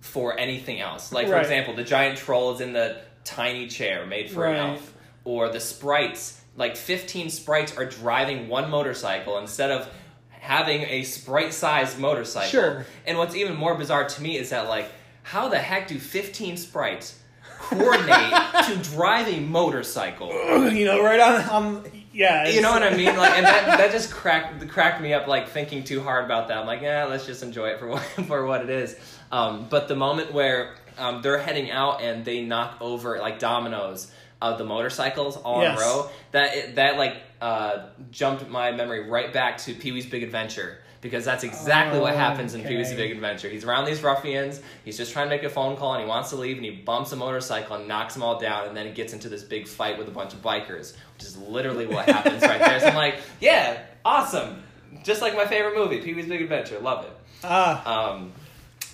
for 0.00 0.38
anything 0.38 0.80
else. 0.80 1.12
Like 1.12 1.26
for 1.26 1.32
Right. 1.34 1.42
example, 1.42 1.74
the 1.74 1.84
giant 1.84 2.18
troll 2.18 2.54
is 2.54 2.60
in 2.60 2.72
the 2.72 3.00
tiny 3.24 3.66
chair 3.66 4.06
made 4.06 4.30
for 4.30 4.40
Right. 4.42 4.56
an 4.56 4.70
elf, 4.70 4.94
or 5.24 5.48
the 5.48 5.60
sprites. 5.60 6.40
Like 6.56 6.76
fifteen 6.76 7.30
sprites 7.30 7.76
are 7.76 7.84
driving 7.84 8.48
one 8.48 8.70
motorcycle 8.70 9.38
instead 9.38 9.70
of 9.70 9.88
having 10.30 10.82
a 10.82 11.02
sprite-sized 11.02 11.98
motorcycle. 11.98 12.48
Sure. 12.48 12.86
And 13.06 13.18
what's 13.18 13.34
even 13.34 13.56
more 13.56 13.74
bizarre 13.74 14.06
to 14.08 14.22
me 14.22 14.36
is 14.36 14.50
that 14.50 14.68
like, 14.68 14.88
how 15.22 15.48
the 15.48 15.58
heck 15.58 15.88
do 15.88 15.98
fifteen 15.98 16.56
sprites 16.56 17.18
coordinate 17.58 18.32
to 18.66 18.76
drive 18.94 19.28
a 19.28 19.40
motorcycle? 19.40 20.30
you 20.70 20.84
know, 20.84 21.02
right 21.02 21.20
on. 21.20 21.50
Um, 21.50 21.84
yeah, 22.12 22.48
You 22.48 22.62
know 22.62 22.70
what 22.70 22.82
I 22.82 22.96
mean? 22.96 23.14
Like, 23.16 23.32
and 23.32 23.44
that, 23.44 23.76
that 23.78 23.92
just 23.92 24.10
cracked 24.10 24.66
cracked 24.68 25.02
me 25.02 25.12
up. 25.12 25.26
Like 25.26 25.48
thinking 25.48 25.84
too 25.84 26.00
hard 26.00 26.24
about 26.24 26.48
that. 26.48 26.58
I'm 26.58 26.66
like, 26.66 26.80
yeah, 26.80 27.04
let's 27.04 27.26
just 27.26 27.42
enjoy 27.42 27.68
it 27.68 27.78
for 27.78 27.88
what 27.88 28.02
for 28.26 28.46
what 28.46 28.62
it 28.62 28.70
is. 28.70 28.96
Um, 29.30 29.66
but 29.68 29.88
the 29.88 29.96
moment 29.96 30.32
where 30.32 30.76
um, 30.96 31.20
they're 31.20 31.38
heading 31.38 31.70
out 31.70 32.00
and 32.00 32.24
they 32.24 32.42
knock 32.42 32.78
over 32.80 33.18
like 33.18 33.38
dominoes 33.38 34.10
of 34.42 34.58
the 34.58 34.64
motorcycles 34.64 35.36
all 35.36 35.62
Yes. 35.62 35.78
in 35.78 35.82
a 35.84 35.86
row, 35.86 36.10
that 36.32 36.54
it, 36.56 36.74
that 36.76 36.96
like 36.96 37.16
uh, 37.40 37.86
jumped 38.10 38.48
my 38.48 38.70
memory 38.72 39.08
right 39.08 39.32
back 39.32 39.58
to 39.58 39.74
Pee 39.74 39.92
Wee's 39.92 40.06
Big 40.06 40.22
Adventure. 40.22 40.78
Because 41.02 41.24
that's 41.24 41.44
exactly 41.44 42.00
what 42.00 42.14
happens 42.16 42.54
in 42.54 42.62
Pee 42.64 42.76
Wee's 42.76 42.92
Big 42.92 43.12
Adventure. 43.12 43.48
He's 43.48 43.64
around 43.64 43.84
these 43.84 44.02
ruffians. 44.02 44.60
He's 44.84 44.96
just 44.96 45.12
trying 45.12 45.26
to 45.26 45.30
make 45.30 45.44
a 45.44 45.50
phone 45.50 45.76
call 45.76 45.92
and 45.94 46.02
he 46.02 46.08
wants 46.08 46.30
to 46.30 46.36
leave 46.36 46.56
and 46.56 46.64
he 46.64 46.72
bumps 46.72 47.12
a 47.12 47.16
motorcycle 47.16 47.76
and 47.76 47.86
knocks 47.86 48.14
them 48.14 48.22
all 48.24 48.40
down 48.40 48.66
and 48.66 48.76
then 48.76 48.86
he 48.86 48.92
gets 48.92 49.12
into 49.12 49.28
this 49.28 49.44
big 49.44 49.68
fight 49.68 49.98
with 49.98 50.08
a 50.08 50.10
bunch 50.10 50.32
of 50.32 50.42
bikers, 50.42 50.94
which 51.14 51.22
is 51.24 51.36
literally 51.36 51.86
what 51.86 52.06
happens 52.08 52.42
right 52.42 52.58
there. 52.58 52.80
So 52.80 52.86
I'm 52.88 52.94
like, 52.96 53.16
yeah, 53.40 53.82
awesome. 54.04 54.62
Just 55.04 55.22
like 55.22 55.36
my 55.36 55.46
favorite 55.46 55.76
movie, 55.76 56.00
Pee 56.00 56.14
Wee's 56.14 56.26
Big 56.26 56.40
Adventure. 56.42 56.80
Love 56.80 57.04
it. 57.04 57.12
Ah, 57.44 58.10
Um, 58.14 58.32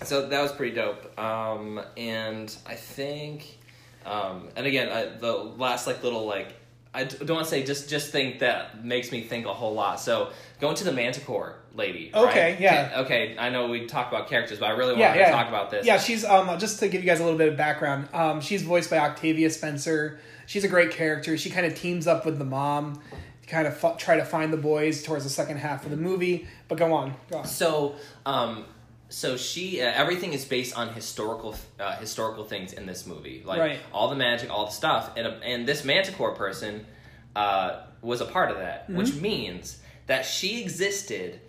so 0.02 0.28
that 0.28 0.42
was 0.42 0.52
pretty 0.52 0.74
dope. 0.74 1.18
Um, 1.18 1.80
and 1.96 2.54
I 2.66 2.74
think, 2.74 3.58
um, 4.04 4.48
and 4.56 4.66
again, 4.66 4.88
I, 4.88 5.06
the 5.16 5.32
last 5.32 5.86
like 5.86 6.02
little 6.02 6.26
like 6.26 6.54
I 6.94 7.04
don't 7.04 7.30
want 7.30 7.44
to 7.44 7.50
say 7.50 7.62
just 7.62 7.88
just 7.88 8.10
think 8.10 8.40
that 8.40 8.84
makes 8.84 9.10
me 9.10 9.22
think 9.22 9.46
a 9.46 9.54
whole 9.54 9.72
lot. 9.72 9.98
So 9.98 10.30
going 10.60 10.76
to 10.76 10.84
the 10.84 10.92
Manticore 10.92 11.56
lady. 11.74 12.10
right? 12.12 12.28
Okay, 12.28 12.56
yeah. 12.60 13.00
Okay, 13.04 13.36
I 13.38 13.48
know 13.48 13.68
we 13.68 13.86
talk 13.86 14.08
about 14.08 14.28
characters, 14.28 14.58
but 14.58 14.66
I 14.66 14.72
really 14.72 14.98
yeah, 14.98 15.08
wanted 15.08 15.20
yeah. 15.20 15.30
to 15.30 15.32
talk 15.32 15.48
about 15.48 15.70
this. 15.70 15.86
Yeah, 15.86 15.98
she's 15.98 16.24
um 16.24 16.58
just 16.58 16.80
to 16.80 16.88
give 16.88 17.02
you 17.02 17.06
guys 17.06 17.20
a 17.20 17.24
little 17.24 17.38
bit 17.38 17.48
of 17.48 17.56
background. 17.56 18.08
Um, 18.12 18.40
she's 18.42 18.62
voiced 18.62 18.90
by 18.90 18.98
Octavia 18.98 19.48
Spencer. 19.48 20.18
She's 20.46 20.64
a 20.64 20.68
great 20.68 20.90
character. 20.90 21.38
She 21.38 21.48
kind 21.48 21.64
of 21.64 21.74
teams 21.74 22.06
up 22.06 22.26
with 22.26 22.38
the 22.38 22.44
mom 22.44 23.00
to 23.40 23.48
kind 23.48 23.66
of 23.66 23.82
f- 23.82 23.96
try 23.96 24.16
to 24.16 24.24
find 24.24 24.52
the 24.52 24.58
boys 24.58 25.02
towards 25.02 25.24
the 25.24 25.30
second 25.30 25.58
half 25.58 25.84
of 25.84 25.90
the 25.90 25.96
movie. 25.96 26.46
But 26.68 26.76
go 26.76 26.92
on, 26.92 27.14
go 27.30 27.38
on. 27.38 27.46
So, 27.46 27.94
um, 28.26 28.66
so 29.12 29.36
she 29.36 29.80
uh, 29.82 29.92
everything 29.94 30.32
is 30.32 30.44
based 30.44 30.76
on 30.76 30.92
historical 30.94 31.54
uh, 31.78 31.96
historical 31.96 32.44
things 32.44 32.72
in 32.72 32.86
this 32.86 33.06
movie, 33.06 33.42
like 33.44 33.60
Right. 33.60 33.80
all 33.92 34.08
the 34.10 34.16
magic, 34.16 34.50
all 34.50 34.66
the 34.66 34.72
stuff, 34.72 35.10
and 35.16 35.26
and 35.44 35.66
this 35.68 35.84
Manticore 35.84 36.34
person 36.34 36.86
uh, 37.36 37.82
was 38.00 38.20
a 38.20 38.26
part 38.26 38.50
of 38.50 38.56
that, 38.58 38.84
Mm-hmm. 38.88 38.96
which 38.96 39.14
means 39.14 39.80
that 40.06 40.24
she 40.26 40.60
existed, 40.62 41.40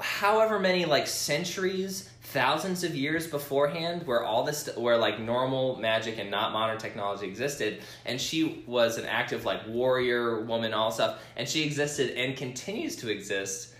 however 0.00 0.58
many 0.58 0.84
like 0.84 1.06
centuries, 1.06 2.08
thousands 2.22 2.82
of 2.84 2.94
years 2.94 3.26
beforehand, 3.26 4.06
where 4.06 4.24
all 4.24 4.44
this 4.44 4.68
where 4.76 4.96
like 4.96 5.20
normal 5.20 5.76
magic 5.76 6.18
and 6.18 6.30
not 6.30 6.52
modern 6.52 6.78
technology 6.78 7.26
existed, 7.26 7.82
and 8.06 8.20
she 8.20 8.64
was 8.66 8.96
an 8.98 9.04
active 9.06 9.44
like 9.44 9.66
warrior 9.68 10.40
woman, 10.40 10.72
all 10.72 10.90
stuff, 10.90 11.20
and 11.36 11.48
she 11.48 11.62
existed 11.64 12.16
and 12.16 12.36
continues 12.36 12.96
to 12.96 13.10
exist 13.10 13.71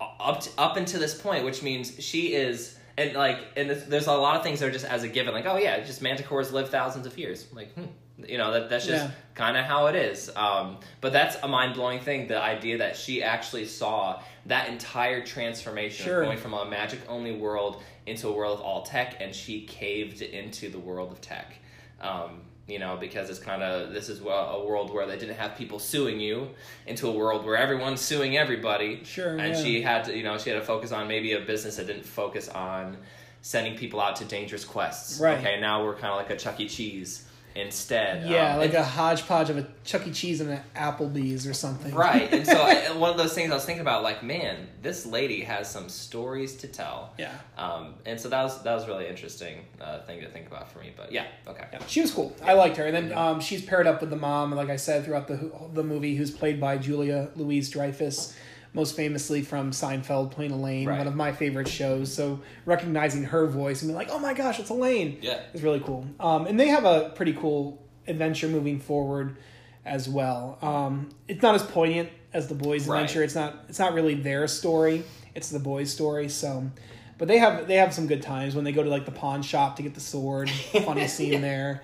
up 0.00 0.40
to, 0.40 0.50
up 0.58 0.76
until 0.76 1.00
this 1.00 1.20
point, 1.20 1.44
which 1.44 1.62
means 1.62 1.94
she 2.02 2.34
is 2.34 2.76
and 2.96 3.14
like 3.14 3.38
and 3.56 3.70
there's- 3.70 4.06
a 4.06 4.12
lot 4.12 4.36
of 4.36 4.42
things 4.42 4.60
that 4.60 4.68
are 4.68 4.72
just 4.72 4.84
as 4.84 5.02
a 5.04 5.08
given, 5.08 5.32
like 5.34 5.46
oh 5.46 5.56
yeah, 5.56 5.80
just 5.80 6.02
manticores 6.02 6.52
live 6.52 6.68
thousands 6.70 7.06
of 7.06 7.16
years, 7.16 7.46
like 7.52 7.72
hmm, 7.74 7.84
you 8.26 8.38
know 8.38 8.52
that 8.52 8.68
that's 8.68 8.86
just 8.86 9.04
Yeah. 9.04 9.10
kind 9.34 9.56
of 9.56 9.64
how 9.64 9.86
it 9.86 9.94
is. 9.94 10.30
Um, 10.34 10.78
but 11.00 11.12
that's 11.12 11.36
a 11.42 11.48
mind 11.48 11.74
blowing 11.74 12.00
thing, 12.00 12.26
the 12.26 12.40
idea 12.40 12.78
that 12.78 12.96
she 12.96 13.22
actually 13.22 13.66
saw 13.66 14.20
that 14.46 14.68
entire 14.68 15.24
transformation 15.24 16.06
Sure. 16.06 16.24
going 16.24 16.38
from 16.38 16.54
a 16.54 16.64
magic 16.64 17.00
only 17.08 17.32
world 17.36 17.82
into 18.06 18.26
a 18.28 18.32
world 18.32 18.58
of 18.58 18.64
all 18.64 18.82
tech, 18.82 19.16
and 19.20 19.34
she 19.34 19.60
caved 19.66 20.22
into 20.22 20.68
the 20.70 20.78
world 20.78 21.12
of 21.12 21.20
tech. 21.20 21.54
Um, 22.00 22.42
you 22.66 22.78
know, 22.78 22.98
because 23.00 23.30
it's 23.30 23.38
kind 23.38 23.62
of 23.62 23.94
this 23.94 24.10
is 24.10 24.20
a 24.20 24.24
world 24.24 24.92
where 24.92 25.06
they 25.06 25.16
didn't 25.16 25.36
have 25.36 25.56
people 25.56 25.78
suing 25.78 26.20
you 26.20 26.50
into 26.86 27.08
a 27.08 27.10
world 27.10 27.46
where 27.46 27.56
everyone's 27.56 28.00
suing 28.00 28.36
everybody. 28.36 29.02
Sure, 29.04 29.38
And 29.38 29.54
yeah. 29.54 29.62
she 29.62 29.80
had 29.80 30.04
to, 30.04 30.16
you 30.16 30.22
know, 30.22 30.36
she 30.36 30.50
had 30.50 30.58
to 30.58 30.64
focus 30.64 30.92
on 30.92 31.08
maybe 31.08 31.32
a 31.32 31.40
business 31.40 31.76
that 31.76 31.86
didn't 31.86 32.04
focus 32.04 32.48
on 32.50 32.98
sending 33.40 33.74
people 33.76 34.00
out 34.00 34.16
to 34.16 34.24
dangerous 34.26 34.66
quests. 34.66 35.18
Right. 35.18 35.38
Okay, 35.38 35.58
now 35.60 35.82
we're 35.82 35.94
kind 35.94 36.12
of 36.12 36.16
like 36.16 36.28
a 36.28 36.36
Chuck 36.36 36.60
E. 36.60 36.68
Cheese 36.68 37.27
instead. 37.58 38.28
Yeah, 38.28 38.52
Um, 38.54 38.58
like 38.58 38.70
and- 38.70 38.78
a 38.78 38.84
hodgepodge 38.84 39.50
of 39.50 39.58
a 39.58 39.66
Chuck 39.84 40.06
E. 40.06 40.10
Cheese 40.12 40.40
and 40.40 40.50
an 40.50 40.60
Applebee's 40.76 41.46
or 41.46 41.52
something. 41.54 41.94
Right, 41.94 42.32
and 42.32 42.46
so 42.46 42.54
I, 42.60 42.92
one 42.96 43.10
of 43.10 43.16
those 43.16 43.34
things 43.34 43.50
I 43.50 43.54
was 43.54 43.64
thinking 43.64 43.80
about, 43.80 44.02
like, 44.02 44.22
man, 44.22 44.68
this 44.82 45.04
lady 45.06 45.40
has 45.42 45.70
some 45.70 45.88
stories 45.88 46.56
to 46.58 46.68
tell. 46.68 47.12
Yeah. 47.18 47.32
Um, 47.56 47.94
and 48.06 48.20
so 48.20 48.28
that 48.28 48.42
was 48.42 48.62
that 48.62 48.74
was 48.74 48.86
really 48.86 49.06
interesting 49.08 49.64
uh, 49.80 50.00
thing 50.00 50.20
to 50.20 50.28
think 50.28 50.46
about 50.46 50.70
for 50.72 50.78
me. 50.80 50.92
But 50.96 51.12
yeah, 51.12 51.26
okay. 51.46 51.64
Yeah, 51.72 51.80
she 51.86 52.00
was 52.00 52.10
cool. 52.12 52.34
I 52.42 52.52
liked 52.54 52.76
her, 52.76 52.86
and 52.86 52.94
then 52.94 53.18
um, 53.18 53.40
she's 53.40 53.62
paired 53.62 53.86
up 53.86 54.00
with 54.00 54.10
the 54.10 54.16
mom, 54.16 54.52
like 54.52 54.70
I 54.70 54.76
said 54.76 55.04
throughout 55.04 55.26
the 55.28 55.50
the 55.74 55.82
movie, 55.84 56.16
who's 56.16 56.30
played 56.30 56.60
by 56.60 56.78
Julia 56.78 57.30
Louis-Dreyfus, 57.36 58.34
most 58.78 58.94
famously 58.94 59.42
from 59.42 59.72
Seinfeld, 59.72 60.30
playing 60.30 60.52
Elaine, 60.52 60.86
Right. 60.86 60.98
one 60.98 61.08
of 61.08 61.16
my 61.16 61.32
favorite 61.32 61.66
shows. 61.66 62.14
So 62.14 62.40
recognizing 62.64 63.24
her 63.24 63.46
voice 63.48 63.82
and 63.82 63.88
being 63.88 63.96
like, 63.98 64.08
"Oh 64.10 64.20
my 64.20 64.34
gosh, 64.34 64.60
it's 64.60 64.70
Elaine!" 64.70 65.18
Yeah. 65.20 65.40
is 65.52 65.62
really 65.64 65.80
cool. 65.80 66.06
Um, 66.20 66.46
and 66.46 66.58
they 66.58 66.68
have 66.68 66.84
a 66.84 67.10
pretty 67.16 67.32
cool 67.32 67.82
adventure 68.06 68.46
moving 68.46 68.78
forward 68.78 69.36
as 69.84 70.08
well. 70.08 70.58
Um, 70.62 71.08
it's 71.26 71.42
not 71.42 71.56
as 71.56 71.64
poignant 71.64 72.08
as 72.32 72.46
the 72.46 72.54
boys' 72.54 72.86
Right. 72.86 73.00
adventure. 73.00 73.24
It's 73.24 73.34
not. 73.34 73.64
It's 73.68 73.80
not 73.80 73.94
really 73.94 74.14
their 74.14 74.46
story. 74.46 75.02
It's 75.34 75.50
the 75.50 75.58
boys' 75.58 75.92
story. 75.92 76.28
So. 76.28 76.70
But 77.18 77.26
they 77.26 77.38
have 77.38 77.66
they 77.66 77.74
have 77.78 77.92
some 77.92 78.06
good 78.06 78.22
times 78.22 78.54
when 78.54 78.62
they 78.64 78.70
go 78.70 78.84
to 78.84 78.88
like 78.88 79.04
the 79.04 79.10
pawn 79.10 79.42
shop 79.42 79.74
to 79.78 79.82
get 79.82 79.94
the 79.94 80.00
sword. 80.00 80.48
Funny 80.84 81.08
scene 81.08 81.40
there. 81.40 81.82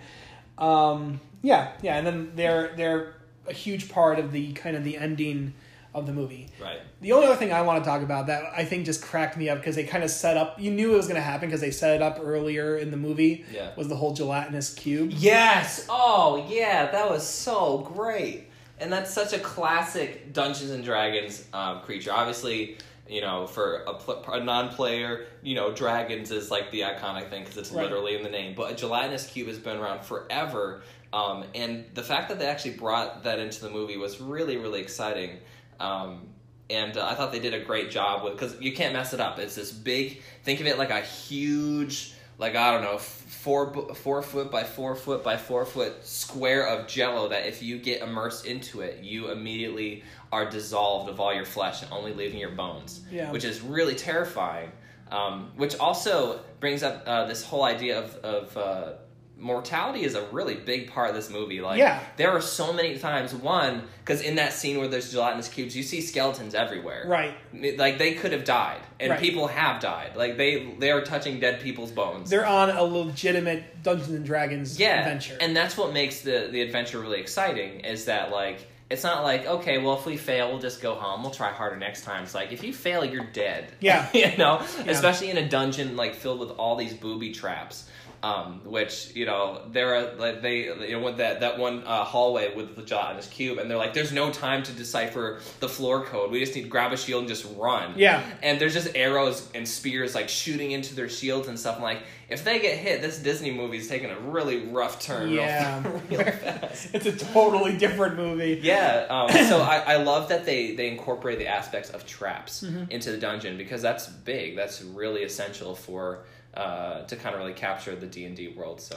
Um, 0.58 1.18
yeah, 1.42 1.72
yeah, 1.82 1.96
and 1.98 2.06
then 2.06 2.30
they're 2.36 2.72
they're 2.76 3.14
a 3.48 3.52
huge 3.52 3.88
part 3.88 4.20
of 4.20 4.30
the 4.30 4.52
kind 4.52 4.76
of 4.76 4.84
the 4.84 4.96
ending 4.96 5.54
of 5.94 6.06
the 6.06 6.12
movie. 6.12 6.48
Right. 6.60 6.80
The 7.00 7.12
only 7.12 7.26
other 7.28 7.36
thing 7.36 7.52
I 7.52 7.62
want 7.62 7.82
to 7.84 7.88
talk 7.88 8.02
about 8.02 8.26
that 8.26 8.52
I 8.56 8.64
think 8.64 8.84
just 8.84 9.02
cracked 9.02 9.36
me 9.36 9.48
up 9.48 9.58
because 9.58 9.76
they 9.76 9.84
kind 9.84 10.02
of 10.02 10.10
set 10.10 10.36
up. 10.36 10.60
You 10.60 10.70
knew 10.70 10.92
it 10.94 10.96
was 10.96 11.06
going 11.06 11.16
to 11.16 11.22
happen 11.22 11.48
because 11.48 11.60
they 11.60 11.70
set 11.70 11.94
it 11.96 12.02
up 12.02 12.18
earlier 12.22 12.76
in 12.76 12.90
the 12.90 12.96
movie. 12.96 13.44
Yeah. 13.52 13.70
Was 13.76 13.88
the 13.88 13.96
whole 13.96 14.12
gelatinous 14.12 14.74
cube? 14.74 15.10
Yes. 15.12 15.86
Oh, 15.88 16.44
yeah. 16.48 16.90
That 16.90 17.08
was 17.08 17.26
so 17.26 17.78
great. 17.94 18.48
And 18.80 18.92
that's 18.92 19.12
such 19.12 19.32
a 19.32 19.38
classic 19.38 20.32
Dungeons 20.32 20.70
and 20.72 20.82
Dragons 20.84 21.44
um, 21.52 21.80
creature. 21.82 22.12
Obviously, 22.12 22.76
you 23.08 23.20
know, 23.20 23.46
for 23.46 23.82
a, 23.86 23.94
pl- 23.94 24.24
a 24.32 24.42
non-player, 24.42 25.26
you 25.42 25.54
know, 25.54 25.72
dragons 25.72 26.30
is 26.32 26.50
like 26.50 26.70
the 26.72 26.80
iconic 26.80 27.30
thing 27.30 27.42
because 27.44 27.56
it's 27.56 27.70
Right. 27.70 27.84
literally 27.84 28.16
in 28.16 28.22
the 28.24 28.30
name. 28.30 28.54
But 28.56 28.72
a 28.72 28.74
gelatinous 28.74 29.26
cube 29.26 29.46
has 29.48 29.58
been 29.58 29.76
around 29.76 30.04
forever. 30.04 30.82
Um, 31.12 31.44
and 31.54 31.84
the 31.94 32.02
fact 32.02 32.28
that 32.30 32.40
they 32.40 32.46
actually 32.46 32.72
brought 32.74 33.22
that 33.22 33.38
into 33.38 33.60
the 33.60 33.70
movie 33.70 33.96
was 33.96 34.20
really, 34.20 34.56
really 34.56 34.80
exciting. 34.80 35.38
Um, 35.80 36.28
and 36.70 36.96
uh, 36.96 37.06
I 37.06 37.14
thought 37.14 37.30
they 37.32 37.40
did 37.40 37.54
a 37.54 37.60
great 37.60 37.90
job 37.90 38.24
with 38.24 38.32
because 38.34 38.60
you 38.60 38.72
can't 38.72 38.92
mess 38.92 39.12
it 39.12 39.20
up. 39.20 39.38
It's 39.38 39.54
this 39.54 39.70
big. 39.72 40.22
Think 40.42 40.60
of 40.60 40.66
it 40.66 40.78
like 40.78 40.90
a 40.90 41.00
huge, 41.02 42.14
like 42.38 42.56
I 42.56 42.72
don't 42.72 42.82
know, 42.82 42.98
four 42.98 43.94
four 43.94 44.22
foot 44.22 44.50
by 44.50 44.64
four 44.64 44.94
foot 44.96 45.22
by 45.22 45.36
four 45.36 45.66
foot 45.66 46.04
square 46.06 46.66
of 46.66 46.86
Jello 46.88 47.28
that 47.28 47.46
if 47.46 47.62
you 47.62 47.78
get 47.78 48.00
immersed 48.02 48.46
into 48.46 48.80
it, 48.80 49.02
you 49.04 49.30
immediately 49.30 50.02
are 50.32 50.48
dissolved 50.48 51.10
of 51.10 51.20
all 51.20 51.34
your 51.34 51.44
flesh 51.44 51.82
and 51.82 51.92
only 51.92 52.14
leaving 52.14 52.38
your 52.40 52.50
bones. 52.50 53.02
Yeah. 53.10 53.30
Which 53.30 53.44
is 53.44 53.60
really 53.60 53.94
terrifying. 53.94 54.72
um, 55.10 55.52
which 55.56 55.76
also 55.78 56.40
brings 56.60 56.82
up 56.82 57.02
uh, 57.06 57.26
this 57.26 57.44
whole 57.44 57.62
idea 57.64 57.98
of 57.98 58.16
of 58.24 58.56
uh, 58.56 58.92
mortality 59.38 60.04
is 60.04 60.14
a 60.14 60.22
really 60.32 60.54
big 60.54 60.90
part 60.90 61.08
of 61.08 61.14
this 61.14 61.28
movie. 61.28 61.60
Like, 61.60 61.78
Yeah. 61.78 62.00
there 62.16 62.30
are 62.30 62.40
so 62.40 62.72
many 62.72 62.98
times. 62.98 63.34
One, 63.34 63.82
because 63.98 64.20
in 64.22 64.36
that 64.36 64.52
scene 64.52 64.78
where 64.78 64.88
there's 64.88 65.10
gelatinous 65.10 65.48
cubes, 65.48 65.76
you 65.76 65.82
see 65.82 66.00
skeletons 66.00 66.54
everywhere. 66.54 67.04
Right. 67.06 67.34
Like 67.78 67.98
they 67.98 68.14
could 68.14 68.32
have 68.32 68.44
died, 68.44 68.80
and 69.00 69.10
Right. 69.10 69.20
people 69.20 69.46
have 69.48 69.80
died. 69.80 70.16
Like 70.16 70.36
they 70.36 70.74
they 70.78 70.90
are 70.90 71.02
touching 71.02 71.40
dead 71.40 71.60
people's 71.60 71.90
bones. 71.90 72.30
They're 72.30 72.46
on 72.46 72.70
a 72.70 72.82
legitimate 72.82 73.82
Dungeons 73.82 74.10
and 74.10 74.24
Dragons 74.24 74.78
yeah, 74.78 75.00
adventure. 75.00 75.36
and 75.40 75.56
that's 75.56 75.76
what 75.76 75.92
makes 75.92 76.20
the 76.20 76.48
the 76.50 76.60
adventure 76.62 77.00
really 77.00 77.20
exciting. 77.20 77.80
Is 77.80 78.06
that 78.06 78.30
like. 78.30 78.70
It's 78.90 79.02
not 79.02 79.24
like 79.24 79.46
okay, 79.46 79.78
well, 79.78 79.94
if 79.98 80.04
we 80.04 80.18
fail, 80.18 80.50
we'll 80.50 80.58
just 80.60 80.82
go 80.82 80.94
home. 80.94 81.22
We'll 81.22 81.32
try 81.32 81.48
harder 81.50 81.74
next 81.76 82.02
time. 82.04 82.22
It's 82.24 82.34
like 82.34 82.52
if 82.52 82.62
you 82.62 82.72
fail, 82.72 83.02
you're 83.02 83.24
dead. 83.24 83.72
Yeah. 83.80 84.06
you 84.14 84.36
know, 84.36 84.60
Yeah. 84.84 84.92
especially 84.92 85.30
in 85.30 85.38
a 85.38 85.48
dungeon 85.48 85.96
like 85.96 86.14
filled 86.14 86.38
with 86.38 86.50
all 86.50 86.76
these 86.76 86.92
booby 86.92 87.32
traps. 87.32 87.88
Um, 88.24 88.60
which 88.64 89.14
you 89.14 89.26
know 89.26 89.60
there 89.72 89.94
are 89.96 90.14
like 90.16 90.40
they 90.40 90.64
you 90.88 90.92
know 90.92 91.00
with 91.00 91.18
that 91.18 91.40
that 91.40 91.58
one 91.58 91.82
uh, 91.84 92.04
hallway 92.04 92.54
with 92.56 92.74
the 92.74 92.82
gelatinous 92.82 93.26
cube 93.28 93.58
and 93.58 93.68
they're 93.70 93.76
like 93.76 93.92
there's 93.92 94.12
no 94.12 94.30
time 94.32 94.62
to 94.62 94.72
decipher 94.72 95.40
the 95.60 95.68
floor 95.68 96.04
code 96.04 96.30
we 96.30 96.40
just 96.40 96.54
need 96.54 96.62
to 96.62 96.68
grab 96.68 96.92
a 96.92 96.96
shield 96.96 97.20
and 97.20 97.28
just 97.28 97.44
run 97.56 97.92
Yeah. 97.96 98.22
and 98.42 98.58
there's 98.60 98.72
just 98.72 98.96
arrows 98.96 99.46
and 99.54 99.68
spears 99.68 100.14
like 100.14 100.28
shooting 100.30 100.70
into 100.70 100.94
their 100.94 101.10
shields 101.10 101.48
and 101.48 101.58
stuff 101.58 101.76
I'm 101.76 101.82
like 101.82 102.02
if 102.30 102.44
they 102.44 102.58
get 102.60 102.78
hit 102.78 103.02
this 103.02 103.18
Disney 103.18 103.50
movie 103.52 103.76
is 103.78 103.88
taking 103.88 104.10
a 104.10 104.18
really 104.20 104.58
rough 104.68 105.02
turn 105.02 105.24
real- 105.30 105.42
Yeah. 105.42 105.82
real 106.10 106.22
fast 106.44 106.94
it's 106.94 107.06
a 107.06 107.12
totally 107.12 107.76
different 107.76 108.16
movie. 108.16 108.58
yeah, 108.62 109.06
um, 109.10 109.28
so 109.50 109.60
I, 109.60 109.78
I 109.94 109.96
love 109.96 110.30
that 110.30 110.46
they, 110.46 110.74
they 110.74 110.88
incorporate 110.88 111.38
the 111.38 111.48
aspects 111.48 111.90
of 111.90 112.06
traps 112.06 112.62
Mm-hmm. 112.62 112.90
into 112.90 113.10
the 113.12 113.18
dungeon 113.18 113.58
because 113.58 113.82
that's 113.82 114.06
big. 114.06 114.56
That's 114.56 114.80
really 114.82 115.24
essential 115.24 115.74
for 115.74 116.20
uh, 116.56 117.02
to 117.04 117.16
kind 117.16 117.34
of 117.34 117.40
really 117.40 117.52
capture 117.54 117.94
the 117.96 118.06
D 118.06 118.24
and 118.24 118.36
D 118.36 118.48
world. 118.48 118.80
So 118.80 118.96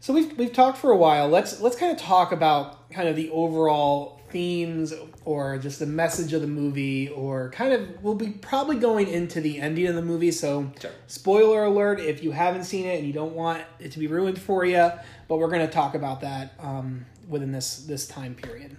So 0.00 0.12
we've 0.12 0.36
we've 0.38 0.52
talked 0.52 0.78
for 0.78 0.90
a 0.90 0.96
while. 0.96 1.28
Let's 1.28 1.60
let's 1.60 1.76
kind 1.76 1.92
of 1.92 1.98
talk 1.98 2.32
about 2.32 2.90
kind 2.90 3.08
of 3.08 3.16
the 3.16 3.30
overall 3.30 4.20
themes 4.30 4.92
or 5.24 5.56
just 5.56 5.78
the 5.78 5.86
message 5.86 6.32
of 6.32 6.40
the 6.42 6.48
movie 6.48 7.08
or 7.08 7.48
kind 7.50 7.72
of 7.72 8.02
we'll 8.02 8.14
be 8.14 8.28
probably 8.30 8.76
going 8.76 9.06
into 9.08 9.40
the 9.40 9.60
ending 9.60 9.86
of 9.86 9.94
the 9.94 10.02
movie. 10.02 10.32
So 10.32 10.70
Sure. 10.80 10.90
spoiler 11.06 11.64
alert 11.64 12.00
if 12.00 12.22
you 12.24 12.32
haven't 12.32 12.64
seen 12.64 12.86
it 12.86 12.98
and 12.98 13.06
you 13.06 13.12
don't 13.12 13.34
want 13.34 13.62
it 13.78 13.92
to 13.92 13.98
be 13.98 14.06
ruined 14.08 14.38
for 14.40 14.64
you, 14.64 14.90
but 15.28 15.36
we're 15.38 15.48
going 15.48 15.66
to 15.66 15.72
talk 15.72 15.94
about 15.94 16.20
that 16.22 16.54
um, 16.58 17.06
within 17.28 17.52
this 17.52 17.78
this 17.86 18.06
time 18.06 18.34
period. 18.34 18.76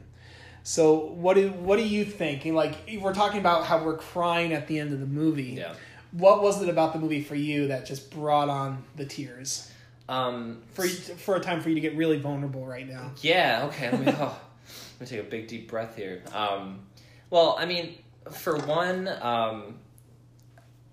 So 0.63 0.95
what 1.13 1.35
do 1.35 1.49
what 1.49 1.77
do 1.77 1.83
you 1.87 2.03
think? 2.03 2.45
And, 2.45 2.53
Like 2.55 2.75
we're 3.01 3.13
talking 3.13 3.39
about 3.39 3.65
how 3.65 3.83
we're 3.83 3.97
crying 3.97 4.51
at 4.53 4.67
the 4.67 4.77
end 4.79 4.91
of 4.93 4.99
the 4.99 5.05
movie. 5.05 5.55
yeah, 5.57 5.73
What 6.11 6.41
was 6.41 6.61
it 6.61 6.69
about 6.69 6.93
the 6.93 6.99
movie 6.99 7.23
for 7.23 7.35
you 7.35 7.67
that 7.67 7.85
just 7.85 8.11
brought 8.11 8.49
on 8.49 8.83
the 8.95 9.05
tears? 9.05 9.71
um, 10.09 10.61
for 10.73 10.85
you, 10.85 10.95
for 10.95 11.35
a 11.35 11.39
time 11.39 11.61
for 11.61 11.69
you 11.69 11.75
to 11.75 11.81
get 11.81 11.95
really 11.95 12.17
vulnerable 12.17 12.65
right 12.65 12.87
now. 12.87 13.11
yeah. 13.21 13.65
Okay, 13.65 13.91
let 13.91 13.99
me 13.99 14.13
oh, 14.17 14.39
let 14.99 15.01
me 15.01 15.17
take 15.17 15.25
a 15.25 15.29
big 15.29 15.47
deep 15.47 15.69
breath 15.69 15.95
here. 15.95 16.23
Um, 16.33 16.79
well, 17.29 17.55
I 17.59 17.65
mean, 17.65 17.97
for 18.31 18.57
one, 18.57 19.07
um, 19.21 19.79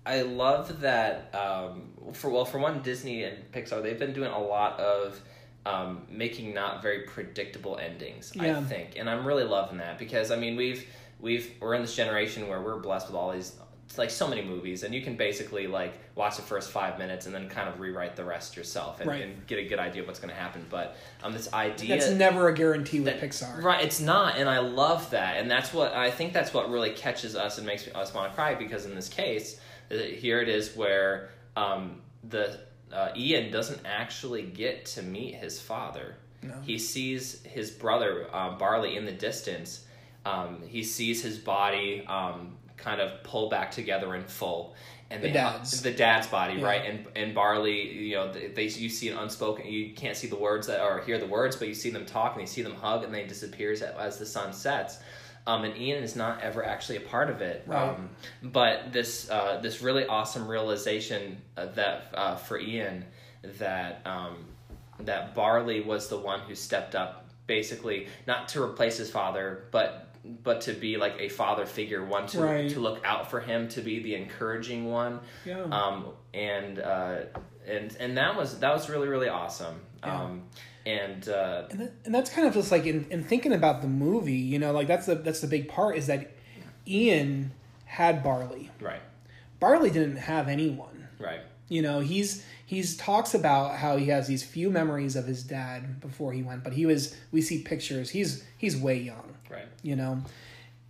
I 0.05 0.23
love 0.23 0.81
that. 0.81 1.33
Um, 1.33 1.91
for 2.13 2.29
well, 2.29 2.45
for 2.45 2.59
one, 2.59 2.81
Disney 2.81 3.23
and 3.23 3.51
Pixar 3.51 3.81
they've 3.81 3.99
been 3.99 4.13
doing 4.13 4.31
a 4.31 4.41
lot 4.41 4.79
of 4.79 5.19
um, 5.65 6.03
making 6.09 6.53
not 6.53 6.81
very 6.81 7.03
predictable 7.03 7.77
endings. 7.77 8.33
Yeah. 8.35 8.59
I 8.59 8.63
think, 8.63 8.97
and 8.97 9.09
I'm 9.09 9.25
really 9.25 9.45
loving 9.45 9.77
that 9.77 9.97
because 9.97 10.29
I 10.29 10.35
mean 10.35 10.57
we've 10.57 10.85
we've 11.21 11.53
we're 11.61 11.73
in 11.73 11.81
this 11.81 11.95
generation 11.95 12.49
where 12.49 12.61
we're 12.61 12.79
blessed 12.79 13.07
with 13.07 13.15
all 13.15 13.31
these 13.31 13.53
like 13.97 14.09
so 14.09 14.27
many 14.27 14.41
movies 14.41 14.83
and 14.83 14.93
you 14.93 15.01
can 15.01 15.15
basically 15.15 15.67
like 15.67 15.93
watch 16.15 16.35
the 16.35 16.41
first 16.41 16.71
five 16.71 16.97
minutes 16.97 17.27
and 17.27 17.35
then 17.35 17.47
kind 17.47 17.69
of 17.69 17.79
rewrite 17.79 18.15
the 18.15 18.23
rest 18.25 18.57
yourself 18.57 18.99
and, 18.99 19.09
Right. 19.09 19.21
and 19.21 19.47
get 19.47 19.57
a 19.59 19.63
good 19.63 19.79
idea 19.79 20.01
of 20.01 20.07
what's 20.07 20.19
going 20.19 20.33
to 20.33 20.39
happen 20.39 20.65
but 20.69 20.97
um 21.23 21.31
this 21.33 21.53
idea 21.53 21.89
That's 21.95 22.09
never 22.09 22.49
a 22.49 22.53
guarantee 22.53 22.99
with 22.99 23.19
that- 23.19 23.21
Pixar. 23.21 23.63
Right, 23.63 23.83
it's 23.85 24.01
not, 24.01 24.37
and 24.37 24.49
I 24.49 24.59
love 24.59 25.11
that, 25.11 25.37
and 25.37 25.49
that's 25.49 25.71
what 25.73 25.93
I 25.93 26.11
think. 26.11 26.33
That's 26.33 26.53
what 26.53 26.69
really 26.69 26.91
catches 26.91 27.35
us 27.35 27.57
and 27.57 27.65
makes 27.65 27.87
us 27.87 28.13
want 28.13 28.31
to 28.31 28.35
cry 28.35 28.55
because 28.55 28.85
in 28.85 28.95
this 28.95 29.07
case, 29.07 29.59
uh, 29.91 29.95
here 29.95 30.41
it 30.41 30.49
is 30.49 30.75
where 30.75 31.29
um, 31.55 32.01
the 32.27 32.59
uh, 32.91 33.09
Ian 33.15 33.51
doesn't 33.51 33.81
actually 33.85 34.43
get 34.43 34.85
to 34.87 35.01
meet 35.03 35.35
his 35.35 35.61
father. 35.61 36.15
No. 36.41 36.53
He 36.63 36.77
sees 36.79 37.41
his 37.43 37.71
brother 37.71 38.27
um, 38.35 38.57
Barley 38.57 38.97
in 38.97 39.05
the 39.05 39.11
distance. 39.11 39.85
Um, 40.25 40.61
he 40.67 40.83
sees 40.83 41.21
his 41.23 41.37
body 41.37 42.03
um, 42.07 42.57
kind 42.77 43.01
of 43.01 43.23
pull 43.23 43.49
back 43.49 43.71
together 43.71 44.15
in 44.15 44.23
full. 44.23 44.75
And 45.11 45.23
The 45.23 45.31
dad's. 45.31 45.81
the 45.83 45.91
dad's 45.91 46.25
body, 46.27 46.55
Yeah. 46.55 46.65
right? 46.65 46.83
And 46.89 47.05
and 47.15 47.35
Barley, 47.35 47.91
you 47.91 48.15
know, 48.15 48.31
they, 48.33 48.47
they 48.47 48.63
you 48.63 48.89
see 48.89 49.09
an 49.09 49.17
unspoken. 49.17 49.67
You 49.67 49.93
can't 49.93 50.17
see 50.17 50.27
the 50.27 50.35
words 50.35 50.65
that 50.67 50.81
or 50.81 51.01
hear 51.01 51.19
the 51.19 51.27
words, 51.27 51.55
but 51.55 51.67
you 51.67 51.75
see 51.75 51.91
them 51.91 52.05
talk 52.07 52.33
and 52.33 52.41
you 52.41 52.47
see 52.47 52.63
them 52.63 52.73
hug, 52.75 53.03
and 53.03 53.13
they 53.13 53.25
disappears 53.27 53.81
as, 53.83 53.95
as 53.97 54.17
the 54.17 54.25
sun 54.25 54.51
sets. 54.51 54.97
Um, 55.47 55.63
and 55.63 55.77
Ian 55.77 56.03
is 56.03 56.15
not 56.15 56.41
ever 56.41 56.65
actually 56.65 56.97
a 56.97 57.01
part 57.01 57.29
of 57.29 57.39
it. 57.41 57.63
Right. 57.67 57.89
Um, 57.89 58.09
but 58.41 58.91
this 58.93 59.29
uh, 59.29 59.59
this 59.61 59.79
really 59.83 60.07
awesome 60.07 60.47
realization 60.47 61.37
uh, 61.55 61.67
that 61.67 62.07
uh, 62.15 62.35
for 62.35 62.59
Ian 62.59 63.05
that 63.59 64.01
um, 64.05 64.37
that 65.01 65.35
Barley 65.35 65.81
was 65.81 66.07
the 66.07 66.17
one 66.17 66.39
who 66.39 66.55
stepped 66.55 66.95
up, 66.95 67.27
basically 67.45 68.07
not 68.25 68.47
to 68.49 68.63
replace 68.63 68.97
his 68.97 69.11
father, 69.11 69.65
but 69.69 70.14
but 70.43 70.61
to 70.61 70.73
be 70.73 70.97
like 70.97 71.15
a 71.19 71.29
father 71.29 71.65
figure, 71.65 72.03
one 72.03 72.27
to 72.27 72.41
Right. 72.41 72.69
to 72.71 72.79
look 72.79 73.01
out 73.05 73.29
for 73.29 73.39
him, 73.39 73.67
to 73.69 73.81
be 73.81 74.01
the 74.01 74.15
encouraging 74.15 74.85
one 74.85 75.19
Yeah. 75.45 75.61
um, 75.63 76.07
and 76.33 76.79
uh, 76.79 77.17
and 77.67 77.95
and 77.99 78.17
that 78.17 78.35
was 78.35 78.59
that 78.59 78.73
was 78.73 78.89
really 78.89 79.07
really 79.07 79.29
awesome. 79.29 79.81
Yeah. 80.03 80.21
Um, 80.23 80.43
and 80.85 81.27
uh, 81.29 81.63
and, 81.71 81.79
that, 81.79 81.93
and 82.05 82.13
that's 82.15 82.29
kind 82.29 82.47
of 82.47 82.53
just 82.53 82.71
like 82.71 82.85
in, 82.85 83.05
in 83.09 83.23
thinking 83.23 83.53
about 83.53 83.81
the 83.81 83.87
movie, 83.87 84.33
you 84.33 84.59
know, 84.59 84.71
like 84.71 84.87
that's 84.87 85.05
the 85.07 85.15
that's 85.15 85.41
the 85.41 85.47
big 85.47 85.67
part 85.67 85.97
is 85.97 86.07
that 86.07 86.31
Ian 86.87 87.51
had 87.85 88.23
Barley. 88.23 88.71
right, 88.81 89.01
Barley 89.59 89.89
didn't 89.89 90.17
have 90.17 90.47
anyone. 90.47 91.07
right, 91.19 91.41
You 91.69 91.81
know, 91.81 91.99
he's 92.01 92.45
he's 92.65 92.97
talks 92.97 93.33
about 93.33 93.77
how 93.77 93.97
he 93.97 94.07
has 94.07 94.27
these 94.27 94.43
few 94.43 94.69
memories 94.69 95.15
of 95.15 95.25
his 95.25 95.43
dad 95.43 95.99
before 96.01 96.33
he 96.33 96.43
went, 96.43 96.63
but 96.63 96.73
he 96.73 96.85
was 96.85 97.15
we 97.31 97.41
see 97.41 97.61
pictures. 97.63 98.09
He's 98.11 98.43
he's 98.57 98.75
way 98.77 98.97
young. 98.99 99.34
Right, 99.55 99.67
you 99.81 99.95
know? 99.95 100.21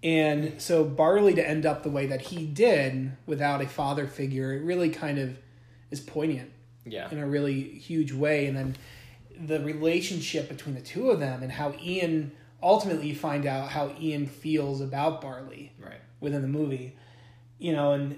And 0.04 0.62
so 0.62 0.84
barley 0.84 1.34
to 1.34 1.48
end 1.48 1.66
up 1.66 1.84
the 1.84 1.90
way 1.90 2.06
that 2.08 2.22
he 2.22 2.46
did 2.46 3.14
without 3.26 3.62
a 3.62 3.68
father 3.68 4.08
figure 4.08 4.54
it 4.54 4.62
really 4.62 4.90
kind 4.90 5.18
of 5.18 5.38
is 5.90 6.00
poignant 6.00 6.52
yeah, 6.86 7.10
in 7.10 7.18
a 7.18 7.26
really 7.26 7.62
huge 7.62 8.12
way. 8.12 8.46
And 8.46 8.56
then 8.56 8.76
the 9.40 9.60
relationship 9.62 10.48
between 10.48 10.76
the 10.76 10.82
two 10.82 11.10
of 11.10 11.20
them 11.20 11.44
and 11.44 11.52
how 11.52 11.74
ian 11.82 12.32
ultimately 12.64 13.08
you 13.08 13.16
find 13.16 13.46
out 13.46 13.70
how 13.70 13.94
ian 14.00 14.26
feels 14.26 14.80
about 14.80 15.22
barley 15.22 15.74
right, 15.78 16.00
within 16.22 16.42
the 16.42 16.48
movie 16.48 16.96
you 17.60 17.74
know 17.74 17.92
and 17.92 18.18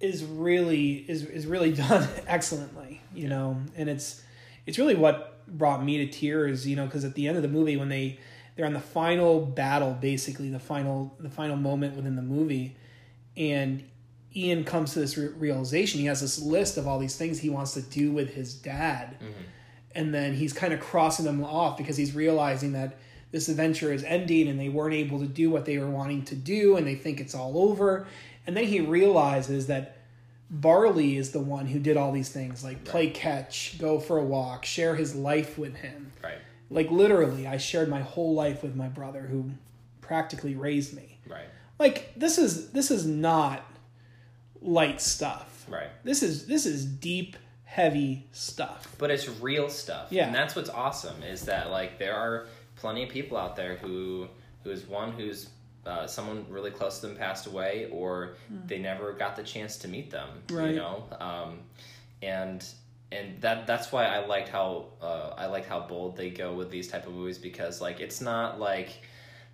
is 0.00 0.24
really 0.24 1.04
is 1.08 1.24
is 1.24 1.44
really 1.44 1.72
done 1.88 2.08
excellently 2.26 3.00
you 3.14 3.28
know? 3.28 3.60
And 3.76 3.88
it's 3.88 4.22
it's 4.66 4.78
really 4.78 4.94
what 4.94 5.46
brought 5.46 5.84
me 5.84 5.98
to 5.98 6.06
tears 6.06 6.66
you 6.66 6.76
know 6.76 6.86
because 6.86 7.04
at 7.04 7.14
the 7.14 7.28
end 7.28 7.36
of 7.36 7.42
the 7.42 7.48
movie 7.48 7.76
when 7.76 7.88
they 7.88 8.18
they're 8.54 8.66
on 8.66 8.74
the 8.74 8.80
final 8.80 9.40
battle 9.40 9.96
basically 10.00 10.50
the 10.50 10.58
final 10.58 11.14
the 11.18 11.30
final 11.30 11.56
moment 11.56 11.96
within 11.96 12.16
the 12.16 12.22
movie. 12.22 12.76
And 13.36 13.84
ian 14.34 14.64
comes 14.64 14.92
to 14.92 15.00
this 15.00 15.16
re- 15.16 15.28
realization. 15.28 16.00
He 16.00 16.06
has 16.06 16.20
this 16.20 16.40
list 16.40 16.76
of 16.76 16.86
all 16.86 16.98
these 16.98 17.16
things 17.16 17.40
he 17.40 17.50
wants 17.50 17.74
to 17.74 17.82
do 17.82 18.12
with 18.12 18.34
his 18.34 18.54
dad. 18.54 19.16
Mm-hmm. 19.16 19.42
And 19.94 20.14
then 20.14 20.34
he's 20.34 20.52
kind 20.52 20.72
of 20.72 20.80
crossing 20.80 21.24
them 21.24 21.44
off 21.44 21.76
because 21.76 21.96
he's 21.96 22.14
realizing 22.14 22.72
that 22.72 22.98
this 23.30 23.48
adventure 23.48 23.92
is 23.92 24.04
ending 24.04 24.48
and 24.48 24.60
they 24.60 24.68
weren't 24.68 24.94
able 24.94 25.18
to 25.20 25.26
do 25.26 25.50
what 25.50 25.64
they 25.64 25.78
were 25.78 25.90
wanting 25.90 26.24
to 26.26 26.34
do 26.34 26.76
and 26.76 26.86
they 26.86 26.94
think 26.94 27.20
it's 27.20 27.34
all 27.34 27.58
over. 27.58 28.06
And 28.46 28.56
then 28.56 28.64
he 28.64 28.80
realizes 28.80 29.66
that 29.66 29.98
barley 30.50 31.16
is 31.16 31.30
the 31.30 31.40
one 31.40 31.66
who 31.66 31.78
did 31.78 31.96
all 31.96 32.12
these 32.12 32.28
things 32.28 32.62
like 32.62 32.84
play 32.84 33.08
catch 33.08 33.78
go 33.78 33.98
for 33.98 34.18
a 34.18 34.22
walk 34.22 34.66
share 34.66 34.94
his 34.94 35.14
life 35.14 35.58
with 35.58 35.74
him. 35.76 36.12
Right, 36.22 36.38
like 36.72 36.90
literally 36.90 37.46
i 37.46 37.56
shared 37.56 37.88
my 37.88 38.00
whole 38.00 38.34
life 38.34 38.62
with 38.62 38.74
my 38.74 38.88
brother 38.88 39.22
who 39.22 39.50
practically 40.00 40.54
raised 40.54 40.94
me 40.94 41.18
right, 41.28 41.46
like 41.78 42.12
this 42.16 42.38
is 42.38 42.70
this 42.70 42.90
is 42.90 43.06
not 43.06 43.64
light 44.60 45.00
stuff 45.00 45.64
right. 45.68 45.88
this 46.04 46.22
is 46.22 46.46
this 46.46 46.66
is 46.66 46.84
deep 46.84 47.36
heavy 47.64 48.26
stuff 48.32 48.94
But 48.98 49.10
it's 49.10 49.26
real 49.40 49.70
stuff. 49.70 50.08
Yeah. 50.10 50.26
and 50.26 50.34
that's 50.34 50.54
what's 50.54 50.68
awesome 50.68 51.22
is 51.22 51.42
that 51.46 51.70
like 51.70 51.98
there 51.98 52.14
are 52.14 52.46
plenty 52.76 53.02
of 53.04 53.08
people 53.08 53.38
out 53.38 53.56
there 53.56 53.76
who 53.76 54.28
who 54.62 54.70
is 54.70 54.84
one 54.86 55.12
who's 55.12 55.48
uh, 55.86 56.06
someone 56.06 56.44
really 56.48 56.70
close 56.70 57.00
to 57.00 57.06
them 57.08 57.16
passed 57.16 57.46
away 57.46 57.88
or 57.90 58.34
they 58.66 58.78
never 58.78 59.12
got 59.14 59.34
the 59.36 59.42
chance 59.42 59.78
to 59.78 59.88
meet 59.88 60.10
them 60.10 60.28
Right. 60.50 60.70
you 60.70 60.76
know 60.76 61.04
um, 61.18 61.60
and 62.22 62.64
and 63.12 63.40
that 63.42 63.66
that's 63.66 63.92
why 63.92 64.04
I 64.06 64.26
liked 64.26 64.48
how 64.48 64.86
uh, 65.00 65.34
I 65.36 65.46
liked 65.46 65.68
how 65.68 65.80
bold 65.80 66.16
they 66.16 66.30
go 66.30 66.52
with 66.54 66.70
these 66.70 66.88
type 66.88 67.06
of 67.06 67.12
movies 67.14 67.38
because 67.38 67.80
like 67.80 68.00
it's 68.00 68.20
not 68.20 68.58
like 68.58 68.90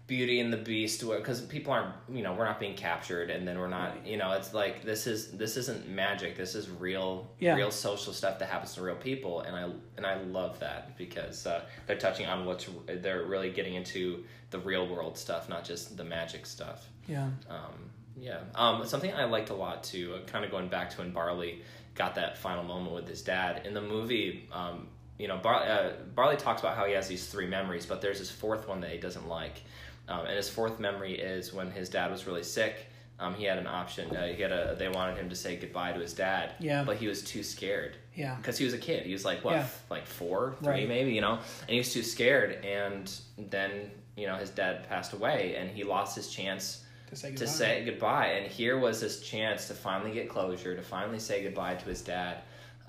Beauty 0.06 0.40
and 0.40 0.50
the 0.50 0.56
Beast, 0.56 1.04
where 1.04 1.18
because 1.18 1.42
people 1.42 1.70
aren't, 1.70 1.94
you 2.10 2.22
know, 2.22 2.32
we're 2.32 2.46
not 2.46 2.58
being 2.58 2.74
captured, 2.74 3.28
and 3.28 3.46
then 3.46 3.58
we're 3.58 3.68
not, 3.68 4.06
you 4.06 4.16
know, 4.16 4.32
it's 4.32 4.54
like 4.54 4.82
this 4.82 5.06
is 5.06 5.32
this 5.32 5.58
isn't 5.58 5.86
magic. 5.86 6.34
This 6.34 6.54
is 6.54 6.70
real, 6.70 7.30
Yeah. 7.40 7.54
real 7.56 7.70
social 7.70 8.14
stuff 8.14 8.38
that 8.38 8.48
happens 8.48 8.72
to 8.76 8.80
real 8.82 8.94
people, 8.94 9.40
and 9.42 9.54
I 9.54 9.64
and 9.98 10.06
I 10.06 10.14
love 10.22 10.60
that 10.60 10.96
because 10.96 11.46
uh, 11.46 11.60
they're 11.86 11.98
touching 11.98 12.24
on 12.26 12.46
what's 12.46 12.66
they're 12.86 13.24
really 13.24 13.50
getting 13.50 13.74
into 13.74 14.24
the 14.50 14.58
real 14.60 14.88
world 14.88 15.18
stuff, 15.18 15.50
not 15.50 15.62
just 15.62 15.98
the 15.98 16.04
magic 16.04 16.46
stuff. 16.46 16.88
Yeah. 17.06 17.28
Um, 17.50 17.90
yeah. 18.18 18.38
Um, 18.54 18.86
something 18.86 19.12
I 19.12 19.24
liked 19.24 19.50
a 19.50 19.54
lot 19.54 19.84
too, 19.84 20.14
uh, 20.14 20.26
kind 20.26 20.42
of 20.42 20.50
going 20.50 20.68
back 20.68 20.88
to 20.96 21.02
in 21.02 21.12
Barley 21.12 21.60
got 21.98 22.14
that 22.14 22.38
final 22.38 22.62
moment 22.62 22.94
with 22.94 23.08
his 23.08 23.20
dad 23.22 23.66
in 23.66 23.74
the 23.74 23.82
movie. 23.82 24.48
Um, 24.52 24.86
you 25.18 25.26
know, 25.26 25.36
Bar- 25.36 25.64
uh, 25.64 25.92
Barley 26.14 26.36
talks 26.36 26.60
about 26.62 26.76
how 26.76 26.86
he 26.86 26.94
has 26.94 27.08
these 27.08 27.26
three 27.26 27.46
memories, 27.48 27.84
but 27.84 28.00
there's 28.00 28.20
this 28.20 28.30
fourth 28.30 28.68
one 28.68 28.80
that 28.80 28.90
he 28.90 28.98
doesn't 28.98 29.28
like. 29.28 29.62
Um, 30.08 30.20
and 30.26 30.36
his 30.36 30.48
fourth 30.48 30.78
memory 30.78 31.18
is 31.18 31.52
when 31.52 31.70
his 31.72 31.88
dad 31.90 32.10
was 32.10 32.24
really 32.26 32.44
sick. 32.44 32.86
Um, 33.20 33.34
he 33.34 33.44
had 33.44 33.58
an 33.58 33.66
option. 33.66 34.14
Uh, 34.14 34.28
he 34.28 34.40
had 34.40 34.52
a. 34.52 34.76
They 34.78 34.88
wanted 34.88 35.18
him 35.18 35.28
to 35.28 35.34
say 35.34 35.56
goodbye 35.56 35.90
to 35.92 35.98
his 35.98 36.12
dad. 36.14 36.52
Yeah. 36.60 36.84
But 36.84 36.98
he 36.98 37.08
was 37.08 37.20
too 37.24 37.42
scared 37.42 37.96
Yeah. 38.14 38.36
because 38.36 38.56
he 38.56 38.64
was 38.64 38.74
a 38.74 38.78
kid. 38.78 39.04
He 39.06 39.12
was 39.12 39.24
like 39.24 39.44
what, 39.44 39.54
Yeah. 39.54 39.60
f- 39.62 39.84
like 39.90 40.06
four, 40.06 40.54
three, 40.62 40.68
Right. 40.68 40.88
maybe, 40.88 41.12
you 41.12 41.20
know. 41.20 41.32
And 41.62 41.70
he 41.70 41.78
was 41.78 41.92
too 41.92 42.04
scared. 42.04 42.64
And 42.64 43.12
then 43.36 43.90
you 44.16 44.28
know 44.28 44.36
his 44.36 44.50
dad 44.50 44.88
passed 44.88 45.14
away, 45.14 45.56
and 45.56 45.68
he 45.68 45.82
lost 45.82 46.14
his 46.14 46.30
chance 46.30 46.84
To 47.10 47.16
say 47.16 47.28
to 47.30 47.34
goodbye. 47.36 47.46
say 47.52 47.84
goodbye. 47.84 48.26
And 48.26 48.46
here 48.50 48.78
was 48.78 49.00
this 49.00 49.20
chance 49.20 49.68
to 49.68 49.74
finally 49.74 50.12
get 50.12 50.28
closure, 50.28 50.74
to 50.76 50.82
finally 50.82 51.18
say 51.18 51.42
goodbye 51.42 51.74
to 51.74 51.84
his 51.86 52.02
dad. 52.02 52.38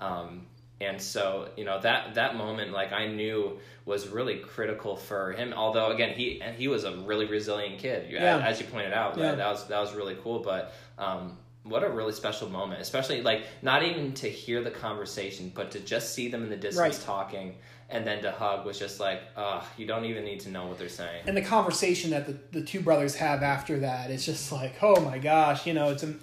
Um, 0.00 0.46
and 0.80 1.00
so 1.00 1.50
you 1.58 1.64
know 1.64 1.78
that 1.80 2.14
that 2.14 2.36
moment, 2.36 2.72
like 2.72 2.92
I 2.92 3.06
knew, 3.06 3.58
was 3.84 4.08
really 4.08 4.38
critical 4.38 4.96
for 4.96 5.32
him. 5.32 5.52
Although 5.52 5.90
again, 5.92 6.14
he 6.14 6.40
and 6.40 6.56
he 6.56 6.68
was 6.68 6.84
a 6.84 6.96
really 6.98 7.26
resilient 7.26 7.78
kid, 7.78 8.10
Yeah. 8.10 8.38
as, 8.38 8.54
as 8.54 8.60
you 8.60 8.66
pointed 8.66 8.92
out. 8.94 9.16
Yeah. 9.16 9.32
That, 9.32 9.36
that 9.38 9.50
was 9.50 9.66
that 9.68 9.80
was 9.80 9.94
really 9.94 10.16
cool. 10.22 10.38
But 10.40 10.72
um, 10.98 11.36
what 11.70 11.82
a 11.84 11.88
really 11.88 12.12
special 12.12 12.48
moment, 12.50 12.80
especially 12.82 13.22
like 13.22 13.44
not 13.62 13.82
even 13.82 14.12
to 14.14 14.28
hear 14.28 14.62
the 14.62 14.70
conversation, 14.70 15.50
but 15.54 15.70
to 15.70 15.80
just 15.80 16.12
see 16.14 16.28
them 16.28 16.42
in 16.42 16.50
the 16.50 16.56
distance 16.56 16.96
Right. 16.98 17.06
talking, 17.06 17.54
and 17.88 18.06
then 18.06 18.22
to 18.22 18.30
hug 18.30 18.66
was 18.66 18.78
just 18.78 19.00
like, 19.00 19.20
uh, 19.36 19.62
you 19.78 19.86
don't 19.86 20.04
even 20.04 20.24
need 20.24 20.40
to 20.40 20.50
know 20.50 20.66
what 20.66 20.78
they're 20.78 20.88
saying. 20.88 21.22
and 21.26 21.36
the 21.36 21.42
conversation 21.42 22.10
that 22.10 22.26
the, 22.26 22.36
the 22.58 22.64
two 22.64 22.80
brothers 22.80 23.14
have 23.16 23.42
after 23.42 23.80
that 23.80 24.10
it's 24.10 24.24
just 24.26 24.52
like 24.52 24.74
oh 24.82 25.00
my 25.00 25.18
gosh 25.18 25.66
you 25.66 25.72
know 25.74 25.90
it's 25.90 26.02
a, 26.02 26.14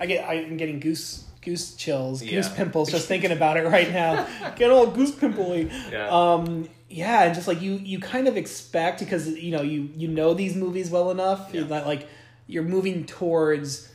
i 0.00 0.06
get 0.06 0.28
i'm 0.28 0.56
getting 0.56 0.80
goose 0.80 1.24
goose 1.42 1.74
chills 1.76 2.20
goose 2.20 2.48
Yeah. 2.48 2.54
pimples 2.56 2.90
just 2.90 3.06
thinking 3.12 3.32
about 3.32 3.56
it 3.56 3.64
right 3.66 3.90
now 3.92 4.26
get 4.56 4.70
all 4.70 4.86
goose 4.88 5.12
pimply 5.12 5.70
Yeah. 5.92 6.08
um 6.08 6.68
yeah 6.88 7.24
and 7.24 7.34
just 7.34 7.46
like 7.48 7.60
you 7.62 7.74
you 7.92 7.98
kind 8.00 8.26
of 8.28 8.36
expect 8.36 9.00
because 9.00 9.28
you 9.28 9.50
know 9.52 9.62
you 9.62 9.90
you 9.96 10.08
know 10.08 10.34
these 10.34 10.54
movies 10.56 10.90
well 10.90 11.10
enough 11.10 11.50
Yeah. 11.52 11.62
that 11.64 11.86
like 11.86 12.08
you're 12.46 12.62
moving 12.76 13.04
towards 13.06 13.88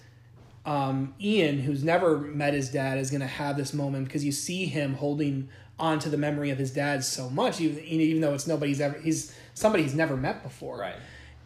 um, 0.70 1.15
Ian, 1.20 1.57
who's 1.57 1.84
never 1.84 2.20
met 2.20 2.53
his 2.53 2.70
dad, 2.70 2.99
is 2.99 3.09
going 3.09 3.22
to 3.22 3.28
have 3.28 3.57
this 3.57 3.74
moment 3.74 4.05
because 4.05 4.24
you 4.24 4.32
see 4.32 4.65
him 4.65 4.93
holding 4.93 5.49
on 5.80 5.97
to 5.97 6.09
the 6.09 6.17
memory 6.17 6.51
of 6.51 6.59
his 6.59 6.70
dad 6.70 7.03
so 7.03 7.28
much, 7.28 7.59
even, 7.59 7.84
even 7.84 8.22
though 8.22 8.36
it's 8.36 8.45
nobody's 8.45 8.80
ever 8.80 8.99
he's 8.99 9.36
somebody 9.55 9.82
he's 9.82 9.95
never 9.95 10.15
met 10.15 10.43
before, 10.43 10.78
right. 10.78 10.93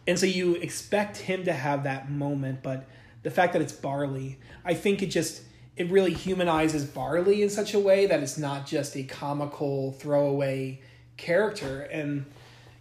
and 0.06 0.18
so 0.18 0.26
you 0.26 0.56
expect 0.56 1.16
him 1.16 1.42
to 1.46 1.54
have 1.54 1.84
that 1.84 2.10
moment, 2.10 2.62
but 2.62 2.86
the 3.22 3.30
fact 3.30 3.54
that 3.54 3.62
it's 3.62 3.72
Barley, 3.72 4.38
I 4.62 4.74
think 4.74 5.02
it 5.02 5.06
just 5.06 5.40
it 5.74 5.90
really 5.90 6.12
humanizes 6.12 6.84
Barley 6.84 7.42
in 7.42 7.48
such 7.48 7.72
a 7.72 7.80
way 7.80 8.04
that 8.04 8.22
it's 8.22 8.36
not 8.36 8.66
just 8.66 8.94
a 8.94 9.04
comical 9.04 9.92
throwaway 9.92 10.82
character. 11.16 11.80
And 11.80 12.26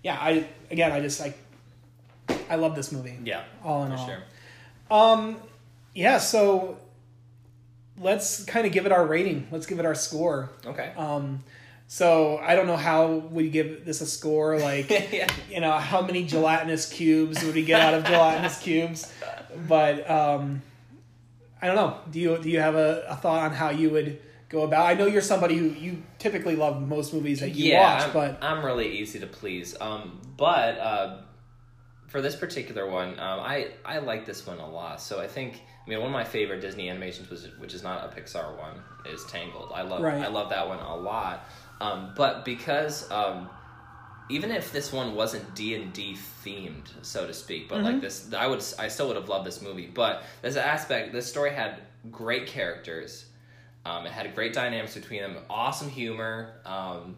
yeah, 0.03 0.17
I 0.19 0.45
again 0.69 0.91
I 0.91 0.99
just 0.99 1.21
like 1.21 1.37
I 2.49 2.55
love 2.57 2.75
this 2.75 2.91
movie. 2.91 3.17
Yeah. 3.23 3.43
All 3.63 3.85
in 3.85 3.93
for 3.93 3.97
all. 3.97 4.05
sure. 4.05 4.23
Um 4.91 5.37
yeah, 5.93 6.17
so 6.17 6.77
let's 7.97 8.43
kind 8.45 8.65
of 8.65 8.73
give 8.73 8.85
it 8.85 8.91
our 8.91 9.05
rating. 9.05 9.47
Let's 9.51 9.65
give 9.65 9.79
it 9.79 9.85
our 9.85 9.95
score. 9.95 10.51
Okay. 10.65 10.93
Um 10.97 11.43
so 11.87 12.37
I 12.37 12.55
don't 12.55 12.65
know 12.65 12.77
how 12.77 13.07
we 13.07 13.49
give 13.49 13.85
this 13.85 14.01
a 14.01 14.07
score 14.07 14.57
like 14.57 14.89
yeah. 15.11 15.27
you 15.49 15.59
know 15.59 15.73
how 15.73 16.01
many 16.01 16.23
gelatinous 16.25 16.91
cubes 16.91 17.43
would 17.43 17.55
we 17.55 17.63
get 17.63 17.81
out 17.81 17.93
of 17.93 18.05
gelatinous 18.05 18.57
cubes 18.63 19.11
but 19.67 20.09
um 20.09 20.61
i 21.61 21.67
don't 21.67 21.75
know 21.75 21.97
do 22.09 22.19
you 22.19 22.37
do 22.41 22.49
you 22.49 22.59
have 22.59 22.75
a, 22.75 23.05
a 23.09 23.15
thought 23.15 23.43
on 23.43 23.51
how 23.51 23.69
you 23.69 23.89
would 23.89 24.19
go 24.49 24.63
about 24.63 24.87
i 24.87 24.93
know 24.93 25.05
you're 25.05 25.21
somebody 25.21 25.55
who 25.55 25.65
you 25.65 26.01
typically 26.17 26.55
love 26.55 26.81
most 26.81 27.13
movies 27.13 27.41
that 27.41 27.49
you 27.49 27.71
yeah, 27.71 27.95
watch 27.95 28.07
I'm, 28.07 28.13
but 28.13 28.37
I'm 28.41 28.65
really 28.65 28.97
easy 28.97 29.19
to 29.19 29.27
please. 29.27 29.75
Um, 29.79 30.21
but 30.37 30.77
uh, 30.77 31.17
for 32.07 32.21
this 32.21 32.35
particular 32.35 32.89
one, 32.89 33.19
um, 33.19 33.39
I 33.39 33.71
I 33.83 33.99
like 33.99 34.25
this 34.25 34.47
one 34.47 34.59
a 34.59 34.69
lot. 34.69 35.01
So 35.01 35.19
I 35.19 35.27
think 35.27 35.61
I 35.85 35.89
mean 35.89 35.99
one 35.99 36.07
of 36.07 36.13
my 36.13 36.23
favorite 36.23 36.61
Disney 36.61 36.89
animations 36.89 37.29
was 37.29 37.47
which 37.57 37.73
is 37.73 37.83
not 37.83 38.05
a 38.05 38.15
Pixar 38.21 38.57
one 38.57 38.75
is 39.05 39.23
Tangled. 39.25 39.71
I 39.73 39.81
love 39.81 40.01
Right. 40.01 40.23
I 40.23 40.27
love 40.27 40.49
that 40.49 40.67
one 40.67 40.79
a 40.79 40.95
lot. 40.95 41.45
Um, 41.81 42.13
but 42.15 42.45
because 42.45 43.09
um, 43.11 43.49
even 44.29 44.51
if 44.51 44.71
this 44.71 44.93
one 44.93 45.15
wasn't 45.15 45.53
D 45.55 45.75
and 45.75 45.91
D 45.91 46.15
themed, 46.45 46.87
so 47.01 47.27
to 47.27 47.33
speak, 47.33 47.67
but 47.67 47.77
Mm-hmm. 47.77 47.85
like 47.85 48.01
this, 48.01 48.33
I 48.33 48.47
would 48.47 48.63
I 48.79 48.87
still 48.87 49.07
would 49.07 49.17
have 49.17 49.27
loved 49.27 49.45
this 49.45 49.61
movie. 49.61 49.87
But 49.93 50.23
there's 50.41 50.55
an 50.55 50.63
aspect. 50.63 51.11
This 51.11 51.27
story 51.27 51.51
had 51.51 51.81
great 52.11 52.47
characters. 52.47 53.25
Um, 53.85 54.05
it 54.05 54.13
had 54.13 54.33
great 54.33 54.53
dynamics 54.53 54.93
between 54.93 55.21
them, 55.21 55.35
awesome 55.49 55.89
humor, 55.89 56.53
um, 56.65 57.17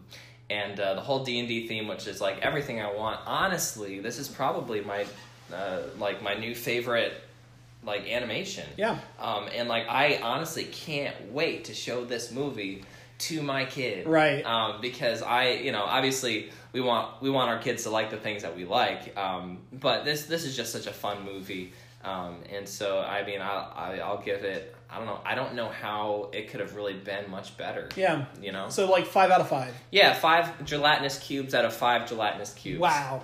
and 0.50 0.80
uh, 0.80 0.94
the 0.94 1.00
whole 1.00 1.22
D 1.22 1.38
and 1.38 1.46
D 1.46 1.68
theme, 1.68 1.86
which 1.86 2.08
is 2.08 2.20
like 2.20 2.38
everything 2.40 2.80
I 2.80 2.92
want. 2.92 3.20
Honestly, 3.24 4.00
this 4.00 4.18
is 4.18 4.26
probably 4.26 4.80
my 4.80 5.06
uh, 5.54 5.82
like 6.00 6.22
my 6.22 6.34
new 6.34 6.56
favorite 6.56 7.12
like 7.86 8.06
animation. 8.08 8.66
Yeah. 8.76 8.98
Um, 9.18 9.48
and 9.54 9.68
like 9.68 9.86
I 9.88 10.18
honestly 10.22 10.64
can't 10.64 11.32
wait 11.32 11.64
to 11.66 11.74
show 11.74 12.04
this 12.04 12.30
movie 12.32 12.84
to 13.18 13.40
my 13.42 13.64
kid. 13.64 14.06
Right. 14.06 14.44
Um, 14.44 14.80
because 14.82 15.22
I, 15.22 15.50
you 15.52 15.72
know, 15.72 15.84
obviously 15.84 16.50
we 16.72 16.80
want 16.82 17.22
we 17.22 17.30
want 17.30 17.48
our 17.48 17.58
kids 17.58 17.84
to 17.84 17.90
like 17.90 18.10
the 18.10 18.16
things 18.18 18.42
that 18.42 18.56
we 18.56 18.64
like. 18.64 19.16
Um, 19.16 19.58
but 19.72 20.04
this 20.04 20.24
this 20.26 20.44
is 20.44 20.56
just 20.56 20.72
such 20.72 20.86
a 20.86 20.92
fun 20.92 21.24
movie. 21.24 21.72
Um, 22.04 22.36
and 22.54 22.68
so 22.68 23.00
I 23.00 23.24
mean 23.24 23.40
I'll 23.40 23.72
I, 23.74 23.98
I'll 24.00 24.18
give 24.22 24.44
it. 24.44 24.74
I 24.88 24.98
don't 24.98 25.06
know. 25.06 25.20
I 25.24 25.34
don't 25.34 25.54
know 25.54 25.68
how 25.68 26.30
it 26.32 26.50
could 26.50 26.60
have 26.60 26.76
really 26.76 26.92
been 26.94 27.28
much 27.30 27.56
better. 27.56 27.88
yeah 27.96 28.26
You 28.40 28.52
know. 28.52 28.68
so 28.68 28.88
like 28.88 29.04
five 29.06 29.30
out 29.32 29.40
of 29.40 29.48
five 29.48 29.74
Yeah, 29.90 30.12
five 30.14 30.64
gelatinous 30.64 31.18
cubes 31.18 31.54
out 31.54 31.64
of 31.64 31.74
five 31.74 32.08
gelatinous 32.08 32.52
cubes. 32.54 32.80
wow 32.80 33.22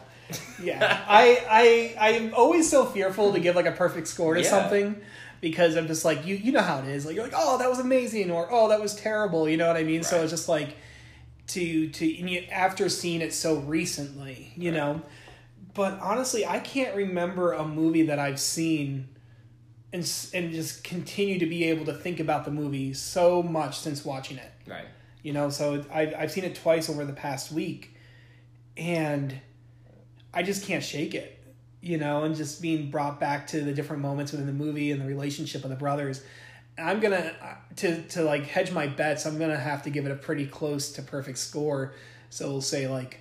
yeah. 0.63 1.05
I 1.09 1.95
i 1.99 2.11
i'm 2.11 2.35
always 2.35 2.71
so 2.71 2.85
fearful 2.85 3.33
to 3.33 3.41
give 3.41 3.57
like 3.57 3.67
a 3.67 3.73
perfect 3.73 4.09
score 4.09 4.35
to 4.35 4.43
Yeah. 4.43 4.49
something 4.49 5.01
because 5.41 5.77
i'm 5.77 5.87
just 5.87 6.05
like 6.05 6.25
you 6.27 6.35
you 6.37 6.53
know 6.53 6.61
how 6.63 6.79
it 6.81 6.87
is. 6.89 7.05
Like 7.07 7.15
you're 7.15 7.25
like 7.25 7.35
oh 7.37 7.59
that 7.59 7.69
was 7.69 7.79
amazing 7.79 8.31
or 8.31 8.49
oh 8.51 8.69
that 8.69 8.81
was 8.81 8.95
terrible 8.95 9.49
you 9.49 9.57
know 9.57 9.67
what 9.67 9.77
i 9.77 9.83
mean? 9.83 10.03
So 10.03 10.23
it's 10.23 10.31
just 10.31 10.49
like 10.49 10.77
to 11.49 11.89
to 11.89 12.07
you, 12.07 12.45
after 12.51 12.89
seeing 12.89 13.21
it 13.21 13.33
so 13.35 13.57
recently 13.61 14.53
you 14.57 14.71
Right. 14.71 14.77
know? 14.77 15.03
But 15.75 15.99
honestly 16.01 16.47
i 16.47 16.59
can't 16.61 16.95
remember 16.95 17.53
a 17.53 17.65
movie 17.67 18.03
that 18.05 18.19
i've 18.19 18.39
seen 18.41 19.09
and 19.93 20.03
and 20.33 20.53
just 20.53 20.85
continue 20.85 21.39
to 21.39 21.47
be 21.47 21.65
able 21.65 21.85
to 21.87 21.93
think 21.95 22.21
about 22.21 22.45
the 22.45 22.51
movie 22.51 22.95
so 22.95 23.43
much 23.43 23.79
since 23.79 24.05
watching 24.05 24.39
it. 24.39 24.51
Right. 24.67 24.87
you 25.23 25.33
know 25.33 25.51
so 25.51 25.85
I, 25.93 26.15
i've 26.19 26.31
seen 26.33 26.45
it 26.45 26.55
twice 26.55 26.89
over 26.89 27.05
the 27.05 27.13
past 27.13 27.51
week. 27.53 27.97
And 28.77 29.39
i 30.35 30.43
just 30.43 30.65
can't 30.67 30.83
shake 30.85 31.15
it 31.15 31.39
you 31.81 31.99
know 31.99 32.23
and 32.25 32.35
just 32.37 32.63
being 32.63 32.91
brought 32.91 33.19
back 33.21 33.47
to 33.47 33.61
the 33.63 33.73
different 33.73 34.03
moments 34.03 34.33
within 34.33 34.47
the 34.47 34.53
movie 34.53 34.91
and 34.91 35.01
the 35.01 35.07
relationship 35.07 35.65
of 35.65 35.71
the 35.71 35.77
brothers 35.77 36.23
i'm 36.79 37.01
gonna 37.01 37.35
to 37.77 38.03
to 38.09 38.23
like 38.23 38.45
hedge 38.47 38.71
my 38.73 38.87
bets 38.87 39.27
i'm 39.27 39.39
gonna 39.39 39.59
have 39.59 39.83
to 39.83 39.91
give 39.91 40.07
it 40.07 40.13
a 40.13 40.17
pretty 40.17 40.47
close 40.47 40.93
to 40.93 41.03
perfect 41.03 41.39
score 41.39 41.93
so 42.31 42.49
we'll 42.51 42.61
say 42.63 42.89
like 42.89 43.21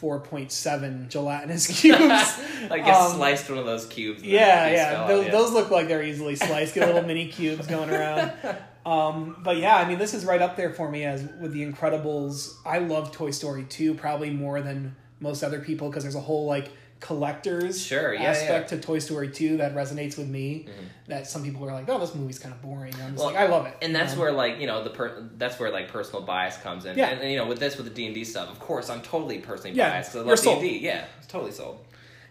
4.7 0.00 1.08
gelatinous 1.08 1.66
cubes 1.80 2.00
like 2.70 2.84
just 2.84 3.10
Um, 3.12 3.16
sliced 3.16 3.48
one 3.48 3.58
of 3.58 3.66
those 3.66 3.86
cubes. 3.86 4.22
yeah, 4.22 4.68
yeah. 4.70 4.90
fell 4.90 5.02
out, 5.02 5.08
Those, 5.08 5.24
yeah. 5.26 5.30
those 5.30 5.52
look 5.52 5.70
like 5.70 5.86
they're 5.86 6.02
easily 6.02 6.34
sliced. 6.34 6.74
Get 6.74 6.86
little 6.88 7.04
mini 7.06 7.28
cubes 7.28 7.66
going 7.66 7.90
around. 7.90 8.32
Um, 8.84 9.36
but 9.44 9.58
yeah, 9.58 9.76
I 9.76 9.86
mean, 9.86 9.98
this 10.00 10.12
is 10.12 10.24
right 10.24 10.42
up 10.42 10.56
there 10.56 10.74
for 10.74 10.90
me 10.90 11.04
as 11.04 11.22
with 11.40 11.52
the 11.52 11.64
Incredibles. 11.64 12.56
I 12.66 12.78
love 12.78 13.12
Toy 13.12 13.30
Story 13.30 13.62
2 13.68 13.94
probably 13.94 14.30
more 14.30 14.60
than 14.60 14.96
most 15.22 15.42
other 15.42 15.60
people 15.60 15.88
because 15.88 16.02
there's 16.04 16.14
a 16.16 16.20
whole 16.20 16.44
like 16.46 16.68
collectors 17.00 17.84
Sure, 17.84 18.14
yeah, 18.14 18.22
aspect 18.30 18.68
to 18.70 18.78
Toy 18.80 18.98
Story 19.00 19.28
2 19.28 19.56
that 19.58 19.74
resonates 19.74 20.16
with 20.16 20.28
me. 20.28 20.66
That 21.08 21.26
some 21.26 21.42
people 21.42 21.68
are 21.68 21.72
like, 21.72 21.88
oh, 21.88 21.98
this 21.98 22.14
movie's 22.14 22.38
kind 22.38 22.54
of 22.54 22.62
boring. 22.62 22.94
And 22.94 23.02
I'm 23.02 23.10
just 23.12 23.24
Well, 23.24 23.34
like, 23.34 23.42
I 23.42 23.48
love 23.48 23.66
it. 23.66 23.76
and 23.82 23.94
that's 23.94 24.14
know? 24.14 24.20
where 24.20 24.32
like 24.32 24.58
you 24.60 24.66
know 24.66 24.82
the 24.84 24.90
per- 24.90 25.28
that's 25.36 25.58
where 25.58 25.70
like 25.70 25.88
personal 25.88 26.22
bias 26.22 26.56
comes 26.58 26.84
in 26.86 26.96
Yeah. 26.96 27.08
and, 27.08 27.20
and, 27.20 27.30
you 27.30 27.36
know 27.38 27.46
with 27.46 27.58
this 27.58 27.76
with 27.76 27.86
the 27.86 27.92
d&d 27.92 28.24
stuff 28.24 28.48
of 28.50 28.58
course 28.60 28.88
i'm 28.88 29.02
totally 29.02 29.38
personally 29.38 29.76
Yeah, 29.76 29.90
biased 29.90 30.14
i 30.16 30.20
love 30.20 30.38
sold. 30.38 30.60
d&d 30.62 30.78
yeah 30.78 31.04
it's 31.18 31.26
totally 31.26 31.52
sold 31.52 31.84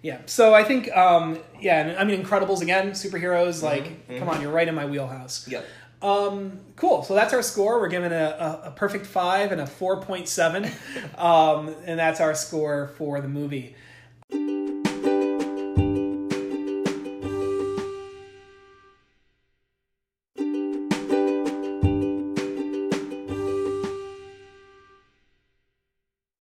Yeah. 0.04 0.18
So 0.26 0.54
I 0.56 0.64
think, 0.64 0.90
um, 0.98 1.38
yeah, 1.60 1.82
and 1.86 1.98
I 2.00 2.04
mean, 2.06 2.24
Incredibles 2.24 2.62
again, 2.64 2.92
superheroes. 2.92 3.62
Like, 3.62 3.86
Mm-hmm, 3.86 4.18
come 4.20 4.30
on, 4.30 4.42
you're 4.42 4.52
right 4.60 4.68
in 4.68 4.74
my 4.74 4.86
wheelhouse. 4.86 5.48
yep 5.48 5.64
um, 6.02 6.60
cool. 6.76 7.04
So 7.04 7.14
that's 7.14 7.34
our 7.34 7.44
score. 7.44 7.80
We're 7.80 7.90
given 7.90 8.12
a, 8.12 8.16
a, 8.64 8.68
a 8.70 8.72
perfect 8.72 9.06
five 9.06 9.52
and 9.52 9.62
a 9.62 9.66
4.7. 9.66 10.72
Um, 11.18 11.76
and 11.86 12.00
that's 12.00 12.20
our 12.20 12.34
score 12.34 12.88
for 12.98 13.22
the 13.22 13.28
movie. 13.28 13.76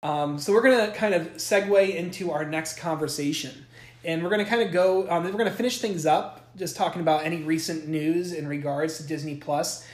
Um, 0.03 0.39
so 0.39 0.53
we're 0.53 0.63
going 0.63 0.91
to 0.91 0.97
kind 0.97 1.13
of 1.15 1.35
segue 1.35 1.95
into 1.95 2.31
our 2.31 2.45
next 2.45 2.79
conversation 2.79 3.67
and 4.05 4.23
we're 4.23 4.31
gonna 4.31 4.45
kind 4.45 4.63
of 4.63 4.73
go. 4.73 5.09
Um, 5.11 5.25
we're 5.25 5.33
gonna 5.33 5.51
finish 5.51 5.81
things 5.81 6.07
up, 6.07 6.55
just 6.57 6.77
talking 6.77 7.01
about 7.01 7.25
any 7.25 7.43
recent 7.43 7.89
news 7.89 8.33
in 8.33 8.49
regards 8.49 8.99
to 8.99 9.03
Disney 9.05 9.37
Plus. 9.37 9.87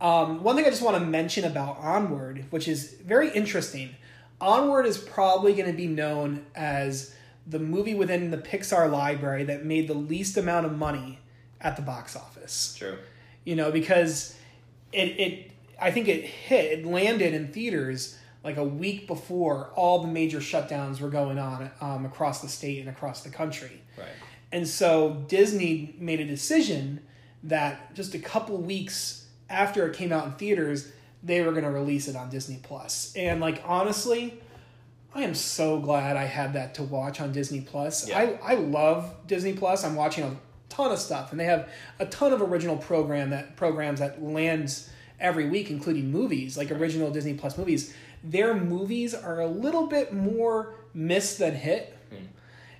Um, 0.00 0.42
one 0.42 0.56
thing 0.56 0.64
I 0.64 0.70
just 0.70 0.82
want 0.82 0.96
to 0.96 1.04
mention 1.04 1.44
about 1.44 1.78
Onward, 1.78 2.46
which 2.50 2.66
is 2.66 2.94
very 3.04 3.30
interesting. 3.30 3.96
Onward 4.40 4.86
is 4.86 4.96
probably 4.96 5.52
going 5.52 5.66
to 5.70 5.76
be 5.76 5.86
known 5.86 6.46
as 6.54 7.14
the 7.46 7.58
movie 7.58 7.94
within 7.94 8.30
the 8.30 8.38
Pixar 8.38 8.90
library 8.90 9.44
that 9.44 9.64
made 9.64 9.88
the 9.88 9.94
least 9.94 10.38
amount 10.38 10.64
of 10.64 10.76
money 10.76 11.18
at 11.60 11.76
the 11.76 11.82
box 11.82 12.16
office. 12.16 12.74
True. 12.78 12.96
You 13.44 13.56
know, 13.56 13.70
because 13.70 14.36
it 14.92 15.20
it 15.20 15.50
I 15.80 15.90
think 15.90 16.08
it 16.08 16.24
hit 16.24 16.78
it 16.78 16.86
landed 16.86 17.34
in 17.34 17.48
theaters 17.48 18.16
like 18.42 18.56
a 18.56 18.64
week 18.64 19.06
before 19.06 19.70
all 19.74 20.00
the 20.00 20.08
major 20.08 20.38
shutdowns 20.38 21.00
were 21.00 21.10
going 21.10 21.38
on 21.38 21.70
um, 21.80 22.06
across 22.06 22.40
the 22.40 22.48
state 22.48 22.80
and 22.80 22.88
across 22.88 23.22
the 23.22 23.30
country. 23.30 23.82
Right. 23.98 24.08
And 24.52 24.66
so 24.66 25.24
Disney 25.28 25.94
made 25.98 26.20
a 26.20 26.24
decision 26.24 27.00
that 27.44 27.94
just 27.94 28.14
a 28.14 28.18
couple 28.18 28.56
weeks 28.56 29.26
after 29.48 29.86
it 29.86 29.96
came 29.96 30.12
out 30.12 30.26
in 30.26 30.32
theaters, 30.32 30.90
they 31.22 31.42
were 31.42 31.52
going 31.52 31.64
to 31.64 31.70
release 31.70 32.08
it 32.08 32.16
on 32.16 32.30
Disney 32.30 32.60
Plus. 32.62 33.12
And 33.16 33.40
like 33.40 33.62
honestly, 33.66 34.40
I 35.14 35.22
am 35.22 35.34
so 35.34 35.80
glad 35.80 36.16
I 36.16 36.24
had 36.24 36.54
that 36.54 36.74
to 36.76 36.82
watch 36.82 37.20
on 37.20 37.32
Disney 37.32 37.60
Plus. 37.60 38.08
Yeah. 38.08 38.18
I 38.18 38.52
I 38.52 38.54
love 38.54 39.14
Disney 39.26 39.52
Plus. 39.52 39.84
I'm 39.84 39.96
watching 39.96 40.24
a 40.24 40.36
ton 40.68 40.92
of 40.92 40.98
stuff 40.98 41.32
and 41.32 41.40
they 41.40 41.44
have 41.44 41.68
a 41.98 42.06
ton 42.06 42.32
of 42.32 42.40
original 42.40 42.76
program 42.76 43.30
that 43.30 43.56
programs 43.56 43.98
that 44.00 44.22
lands 44.22 44.88
every 45.18 45.48
week 45.48 45.70
including 45.70 46.10
movies, 46.10 46.56
like 46.56 46.70
original 46.70 47.10
Disney 47.10 47.34
Plus 47.34 47.58
movies. 47.58 47.94
Their 48.22 48.54
movies 48.54 49.14
are 49.14 49.40
a 49.40 49.46
little 49.46 49.86
bit 49.86 50.12
more 50.12 50.74
miss 50.94 51.36
than 51.36 51.54
hit. 51.54 51.96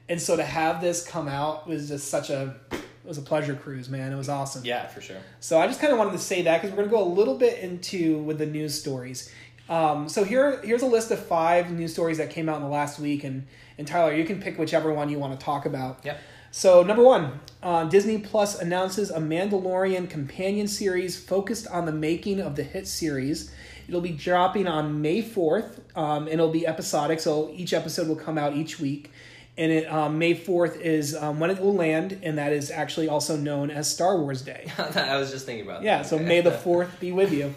And 0.08 0.20
so 0.20 0.36
to 0.36 0.42
have 0.42 0.80
this 0.80 1.06
come 1.06 1.28
out 1.28 1.68
was 1.68 1.88
just 1.88 2.08
such 2.08 2.30
a 2.30 2.56
it 2.72 3.08
was 3.08 3.16
a 3.16 3.22
pleasure 3.22 3.54
cruise, 3.54 3.88
man. 3.88 4.12
It 4.12 4.16
was 4.16 4.28
awesome. 4.28 4.64
Yeah, 4.64 4.86
for 4.86 5.00
sure. 5.00 5.16
So 5.38 5.58
I 5.58 5.66
just 5.66 5.80
kind 5.80 5.92
of 5.92 5.98
wanted 5.98 6.12
to 6.12 6.18
say 6.18 6.42
that 6.42 6.60
because 6.60 6.70
we're 6.70 6.84
going 6.84 6.90
to 6.90 6.96
go 6.96 7.02
a 7.02 7.14
little 7.14 7.38
bit 7.38 7.60
into 7.60 8.18
with 8.18 8.38
the 8.38 8.46
news 8.46 8.78
stories. 8.78 9.32
Um, 9.70 10.08
so 10.08 10.24
here, 10.24 10.60
here's 10.62 10.82
a 10.82 10.86
list 10.86 11.12
of 11.12 11.24
five 11.24 11.70
news 11.70 11.92
stories 11.92 12.18
that 12.18 12.30
came 12.30 12.48
out 12.48 12.56
in 12.56 12.62
the 12.62 12.68
last 12.68 12.98
week, 12.98 13.22
and 13.22 13.46
and 13.78 13.86
Tyler, 13.86 14.12
you 14.12 14.24
can 14.24 14.42
pick 14.42 14.58
whichever 14.58 14.92
one 14.92 15.08
you 15.08 15.18
want 15.18 15.38
to 15.38 15.42
talk 15.42 15.64
about. 15.64 16.00
Yep. 16.04 16.20
So 16.50 16.82
number 16.82 17.04
one, 17.04 17.40
uh, 17.62 17.84
Disney 17.84 18.18
Plus 18.18 18.60
announces 18.60 19.10
a 19.10 19.18
Mandalorian 19.18 20.10
companion 20.10 20.66
series 20.66 21.18
focused 21.18 21.68
on 21.68 21.86
the 21.86 21.92
making 21.92 22.40
of 22.40 22.56
the 22.56 22.64
hit 22.64 22.88
series. 22.88 23.52
It'll 23.90 24.00
be 24.00 24.12
dropping 24.12 24.68
on 24.68 25.02
May 25.02 25.20
fourth, 25.20 25.80
um, 25.96 26.22
and 26.28 26.34
it'll 26.34 26.52
be 26.52 26.64
episodic. 26.64 27.18
So 27.18 27.50
each 27.52 27.72
episode 27.72 28.06
will 28.06 28.14
come 28.14 28.38
out 28.38 28.54
each 28.54 28.78
week. 28.78 29.10
And 29.58 29.72
it, 29.72 29.92
um, 29.92 30.16
May 30.16 30.34
fourth 30.34 30.80
is 30.80 31.16
um, 31.16 31.40
when 31.40 31.50
it 31.50 31.58
will 31.58 31.74
land, 31.74 32.20
and 32.22 32.38
that 32.38 32.52
is 32.52 32.70
actually 32.70 33.08
also 33.08 33.36
known 33.36 33.68
as 33.68 33.92
Star 33.92 34.16
Wars 34.16 34.42
Day. 34.42 34.70
I 34.78 35.16
was 35.16 35.32
just 35.32 35.44
thinking 35.44 35.66
about 35.66 35.80
that. 35.80 35.86
Yeah, 35.86 36.02
so 36.02 36.20
May 36.20 36.40
the 36.40 36.50
4th 36.64 37.00
be 37.00 37.10
with 37.10 37.32
you. 37.32 37.52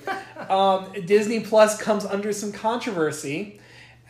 Um, 0.50 0.92
Disney 1.06 1.42
Plus 1.42 1.80
comes 1.80 2.04
under 2.04 2.34
some 2.34 2.52
controversy 2.52 3.60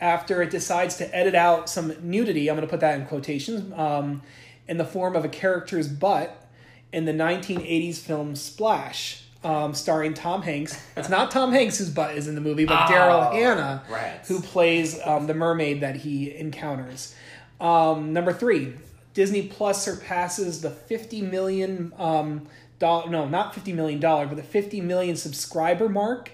after 0.00 0.42
it 0.42 0.50
decides 0.50 0.96
to 0.96 1.14
edit 1.14 1.34
out 1.34 1.68
some 1.68 1.94
nudity, 2.02 2.48
I'm 2.48 2.56
going 2.56 2.66
to 2.66 2.70
put 2.70 2.80
that 2.80 2.98
in 2.98 3.06
quotations, 3.06 3.70
um, 3.74 4.22
in 4.66 4.78
the 4.78 4.84
form 4.84 5.14
of 5.14 5.24
a 5.24 5.28
character's 5.28 5.88
butt 5.88 6.48
in 6.90 7.04
the 7.04 7.12
1980s 7.12 7.98
film 7.98 8.34
Splash. 8.34 9.23
Um, 9.44 9.74
starring 9.74 10.14
Tom 10.14 10.40
Hanks. 10.40 10.80
It's 10.96 11.10
not 11.10 11.30
Tom 11.30 11.52
Hanks 11.52 11.76
whose 11.76 11.90
butt 11.90 12.16
is 12.16 12.28
in 12.28 12.34
the 12.34 12.40
movie, 12.40 12.64
but 12.64 12.86
Daryl 12.88 13.28
Oh, 13.28 13.32
Hannah, 13.36 13.82
rats. 13.90 14.26
who 14.26 14.40
plays 14.40 14.98
um, 15.04 15.26
the 15.26 15.34
mermaid 15.34 15.82
that 15.82 15.96
he 15.96 16.34
encounters. 16.34 17.14
Um, 17.60 18.14
number 18.14 18.32
three, 18.32 18.72
Disney 19.12 19.46
Plus 19.48 19.84
surpasses 19.84 20.62
the 20.62 20.70
50 20.70 21.20
million 21.22 21.92
um, 21.98 22.46
dollar, 22.78 23.10
no, 23.10 23.28
not 23.28 23.54
50 23.54 23.74
million 23.74 24.00
dollar, 24.00 24.26
but 24.26 24.36
the 24.36 24.42
50 24.42 24.80
million 24.80 25.14
subscriber 25.14 25.90
mark, 25.90 26.30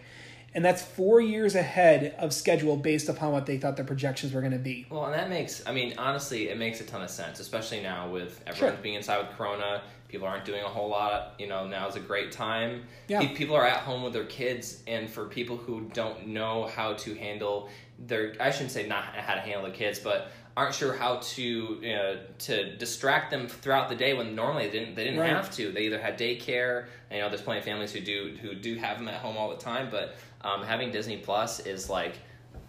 and 0.55 0.65
that's 0.65 0.81
four 0.81 1.21
years 1.21 1.57
ahead 1.57 2.15
of 2.17 2.33
schedule 2.33 2.77
based 2.77 3.09
upon 3.09 3.33
what 3.33 3.45
they 3.47 3.59
thought 3.59 3.75
their 3.77 3.85
projections 3.85 4.33
were 4.33 4.41
going 4.41 4.53
to 4.53 4.59
be. 4.59 4.87
Well, 4.89 5.05
and 5.07 5.15
that 5.15 5.29
makes, 5.29 5.67
I 5.67 5.73
mean, 5.73 5.95
honestly, 5.99 6.49
it 6.49 6.57
makes 6.59 6.81
a 6.81 6.85
ton 6.85 7.03
of 7.03 7.11
sense, 7.11 7.41
especially 7.41 7.83
now 7.83 8.09
with 8.09 8.41
everyone 8.47 8.75
Sure. 8.77 8.83
being 8.83 8.95
inside 8.95 9.19
with 9.27 9.37
Corona. 9.37 9.83
People 10.11 10.27
aren't 10.27 10.45
doing 10.45 10.63
a 10.63 10.69
whole 10.69 10.89
lot. 10.89 11.35
You 11.39 11.47
know, 11.47 11.67
now 11.67 11.87
is 11.89 11.97
a 11.97 12.01
great 12.01 12.33
time. 12.33 12.83
Yeah. 13.09 13.21
People 13.35 13.55
are 13.55 13.67
at 13.67 13.79
home 13.79 14.03
with 14.03 14.13
their 14.13 14.25
kids, 14.25 14.83
and 14.87 15.09
for 15.09 15.27
people 15.27 15.57
who 15.57 15.83
don't 15.93 16.29
know 16.29 16.67
how 16.75 16.95
to 16.95 17.15
handle 17.15 17.69
their, 17.99 18.35
I 18.41 18.51
shouldn't 18.51 18.73
say 18.73 18.87
not 18.87 19.05
how 19.05 19.35
to 19.35 19.41
handle 19.41 19.63
the 19.65 19.71
kids, 19.71 19.99
but 20.01 20.33
aren't 20.57 20.75
sure 20.75 20.93
how 20.95 21.17
to 21.17 21.43
you 21.43 21.93
know, 21.95 22.19
to 22.39 22.77
distract 22.77 23.31
them 23.31 23.47
throughout 23.47 23.89
the 23.89 23.95
day 23.95 24.15
when 24.15 24.35
normally 24.35 24.67
they 24.67 24.79
didn't 24.81 24.95
they 24.97 25.05
didn't 25.05 25.21
Right. 25.21 25.31
have 25.31 25.51
to. 25.57 25.71
They 25.71 25.83
either 25.83 26.01
had 26.01 26.19
daycare. 26.19 26.87
You 27.11 27.19
know, 27.21 27.29
there's 27.29 27.43
plenty 27.43 27.61
of 27.61 27.65
families 27.65 27.93
who 27.93 28.01
do 28.01 28.37
who 28.43 28.55
do 28.55 28.75
have 28.77 28.99
them 28.99 29.07
at 29.09 29.15
home 29.21 29.37
all 29.37 29.49
the 29.51 29.57
time, 29.63 29.89
but 29.91 30.17
um, 30.43 30.63
having 30.65 30.91
Disney 30.91 31.19
Plus 31.19 31.61
is 31.61 31.89
like 31.89 32.15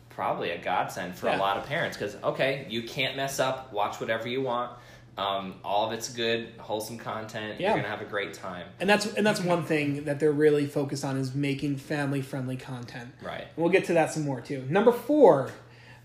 probably 0.09 0.51
a 0.51 0.57
godsend 0.61 1.15
for 1.15 1.27
Yeah. 1.27 1.37
a 1.37 1.39
lot 1.39 1.57
of 1.57 1.65
parents 1.65 1.95
because 1.97 2.15
okay 2.21 2.65
you 2.69 2.83
can't 2.83 3.15
mess 3.15 3.39
up 3.39 3.71
watch 3.71 3.99
whatever 4.01 4.27
you 4.27 4.41
want 4.41 4.69
um, 5.21 5.55
all 5.63 5.87
of 5.87 5.93
it's 5.93 6.09
good 6.13 6.49
wholesome 6.57 6.97
content 6.97 7.59
Yeah. 7.59 7.69
you're 7.69 7.77
gonna 7.77 7.89
have 7.95 8.01
a 8.01 8.09
great 8.09 8.33
time 8.33 8.65
And 8.79 8.89
that's 8.89 9.05
and 9.13 9.25
that's 9.25 9.41
one 9.41 9.63
thing 9.63 10.05
that 10.05 10.19
they're 10.19 10.31
really 10.31 10.65
focused 10.65 11.05
on 11.05 11.17
is 11.17 11.33
making 11.35 11.77
family 11.77 12.21
friendly 12.21 12.57
content. 12.57 13.09
right 13.21 13.45
We'll 13.55 13.69
get 13.77 13.85
to 13.85 13.93
that 13.93 14.11
some 14.13 14.23
more 14.23 14.41
too. 14.41 14.65
Number 14.69 14.91
four, 14.91 15.51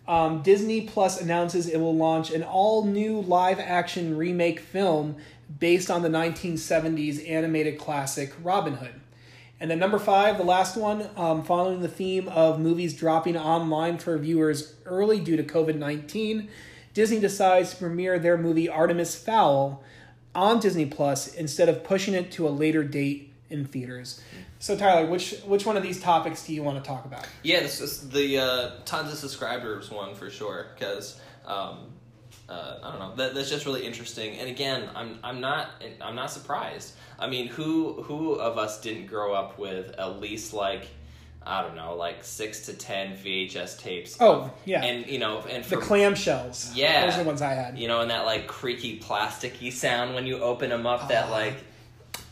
um, 0.07 0.43
Disney 0.43 0.83
Plus 0.83 1.21
announces 1.21 1.69
it 1.69 1.79
will 1.79 1.97
launch 1.97 2.31
an 2.31 2.43
all 2.43 2.85
new 2.85 3.21
live 3.21 3.59
action 3.59 4.17
remake 4.17 4.61
film 4.61 5.17
based 5.59 5.91
on 5.91 6.03
the 6.03 6.09
1970s 6.09 7.29
animated 7.29 7.79
classic 7.79 8.33
Robin 8.43 8.75
Hood. 8.75 8.95
And 9.59 9.71
then 9.71 9.79
number 9.79 9.99
five, 9.99 10.37
the 10.37 10.45
last 10.45 10.77
one, 10.77 11.09
um, 11.17 11.43
following 11.43 11.81
the 11.81 11.89
theme 11.89 12.29
of 12.29 12.61
movies 12.61 12.93
dropping 12.95 13.37
online 13.37 13.97
for 13.99 14.19
viewers 14.19 14.75
early 14.85 15.19
due 15.19 15.37
to 15.37 15.43
COVID 15.43 15.77
19, 15.77 16.49
Disney 16.97 17.21
decides 17.21 17.73
to 17.73 17.77
premiere 17.77 18.19
their 18.19 18.39
movie 18.39 18.71
Artemis 18.71 19.15
Fowl 19.15 19.85
on 20.35 20.61
Disney 20.61 20.87
Plus 20.87 21.35
instead 21.35 21.69
of 21.69 21.85
pushing 21.85 22.15
it 22.15 22.33
to 22.33 22.49
a 22.49 22.51
later 22.51 22.83
date 22.83 23.35
in 23.51 23.67
theaters. 23.67 24.23
So 24.61 24.79
Tyler, 24.79 25.07
which 25.07 25.35
which 25.45 25.67
one 25.67 25.77
of 25.77 25.83
these 25.83 26.01
topics 26.01 26.47
do 26.47 26.55
you 26.55 26.63
want 26.63 26.83
to 26.83 26.89
talk 26.89 27.05
about? 27.05 27.27
Yeah, 27.43 27.61
this 27.61 27.83
is 27.83 28.09
the 28.09 28.39
uh, 28.39 28.71
tons 28.87 29.13
of 29.13 29.19
subscribers 29.19 29.91
one 29.91 30.15
for 30.15 30.31
sure 30.31 30.69
because 30.75 31.21
um, 31.45 31.93
uh, 32.49 32.79
I 32.83 32.91
don't 32.93 32.99
know 32.99 33.15
that, 33.17 33.35
that's 33.35 33.51
just 33.51 33.67
really 33.67 33.85
interesting. 33.85 34.39
And 34.39 34.49
again, 34.49 34.89
I'm 34.95 35.19
I'm 35.23 35.43
not 35.43 35.69
I'm 36.01 36.15
not 36.15 36.31
surprised. 36.31 36.95
I 37.19 37.27
mean, 37.27 37.49
who 37.49 38.05
who 38.05 38.37
of 38.37 38.57
us 38.57 38.81
didn't 38.81 39.09
grow 39.09 39.35
up 39.35 39.59
with 39.59 39.91
at 39.99 40.19
least 40.19 40.55
like 40.55 40.89
I 41.47 41.63
don't 41.63 41.77
know 41.77 41.95
like 41.95 42.25
six 42.25 42.67
to 42.67 42.73
ten 42.75 43.17
VHS 43.17 43.79
tapes? 43.79 44.17
Oh, 44.21 44.33
of- 44.43 44.51
yeah. 44.65 44.83
and 44.85 45.07
you 45.07 45.19
know 45.19 45.41
and 45.43 45.63
The 45.65 45.77
clamshells. 45.77 46.73
Yeah. 46.75 47.07
Those 47.07 47.15
are 47.15 47.23
the 47.23 47.27
ones 47.29 47.43
I 47.43 47.53
had. 47.55 47.79
you 47.79 47.89
know, 47.89 48.01
and 48.01 48.11
that 48.11 48.25
like 48.25 48.47
creaky 48.49 48.99
plasticky 48.99 49.73
sound 49.73 50.15
when 50.15 50.27
you 50.27 50.41
open 50.41 50.71
them 50.71 50.87
up. 50.87 51.09
That 51.09 51.27
Ah. 51.29 51.31
like 51.33 51.55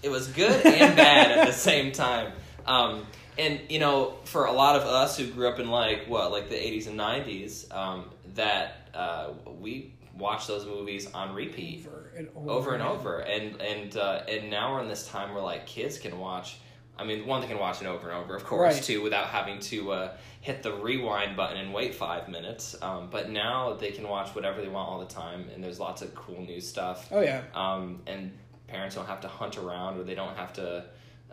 it 0.02 0.10
was 0.10 0.28
good 0.28 0.66
and 0.66 0.96
bad 0.96 1.38
at 1.38 1.46
the 1.46 1.52
same 1.70 1.92
time. 1.92 2.32
Um, 2.66 3.06
and 3.38 3.60
you 3.68 3.78
know, 3.78 4.14
for 4.24 4.46
a 4.46 4.52
lot 4.52 4.76
of 4.76 4.82
us 4.82 5.16
who 5.16 5.26
grew 5.28 5.48
up 5.48 5.58
in 5.58 5.70
like 5.70 6.06
what, 6.08 6.30
like 6.32 6.48
the 6.48 6.56
eighties 6.66 6.86
and 6.86 6.96
nineties, 6.96 7.66
um, 7.70 8.10
that 8.34 8.88
uh, 8.94 9.30
we 9.60 9.94
watched 10.16 10.46
those 10.48 10.64
movies 10.66 11.10
on 11.12 11.34
repeat 11.34 11.84
Over 11.86 12.12
and 12.16 12.28
over, 12.36 12.50
over 12.50 12.74
and 12.74 12.82
over. 12.82 13.18
And 13.20 13.60
and 13.60 13.96
uh, 13.96 14.22
and 14.28 14.50
now 14.50 14.72
we're 14.74 14.82
in 14.82 14.88
this 14.88 15.06
time 15.08 15.34
where 15.34 15.42
like 15.42 15.66
kids 15.66 15.98
can 15.98 16.18
watch. 16.18 16.56
I 16.98 17.04
mean, 17.04 17.26
one 17.26 17.40
they 17.40 17.46
can 17.48 17.58
watch 17.58 17.80
it 17.82 17.86
over 17.86 18.08
and 18.10 18.18
over, 18.18 18.36
of 18.36 18.44
course, 18.44 18.74
Right. 18.74 18.82
too, 18.82 19.02
without 19.02 19.26
having 19.26 19.58
to 19.60 19.92
uh, 19.92 20.12
hit 20.40 20.62
the 20.62 20.72
rewind 20.72 21.36
button 21.36 21.56
and 21.56 21.74
wait 21.74 21.94
five 21.94 22.28
minutes. 22.28 22.76
Um, 22.80 23.08
but 23.10 23.30
now 23.30 23.72
they 23.74 23.90
can 23.90 24.08
watch 24.08 24.34
whatever 24.34 24.60
they 24.60 24.68
want 24.68 24.88
all 24.88 25.00
the 25.00 25.12
time, 25.12 25.48
and 25.52 25.62
there's 25.62 25.80
lots 25.80 26.02
of 26.02 26.14
cool 26.14 26.40
new 26.42 26.60
stuff. 26.60 27.08
Oh 27.10 27.20
yeah. 27.20 27.42
Um, 27.54 28.00
and 28.06 28.30
parents 28.68 28.94
don't 28.94 29.06
have 29.06 29.20
to 29.22 29.28
hunt 29.28 29.58
around, 29.58 29.98
or 29.98 30.04
they 30.04 30.14
don't 30.14 30.36
have 30.36 30.52
to. 30.54 30.84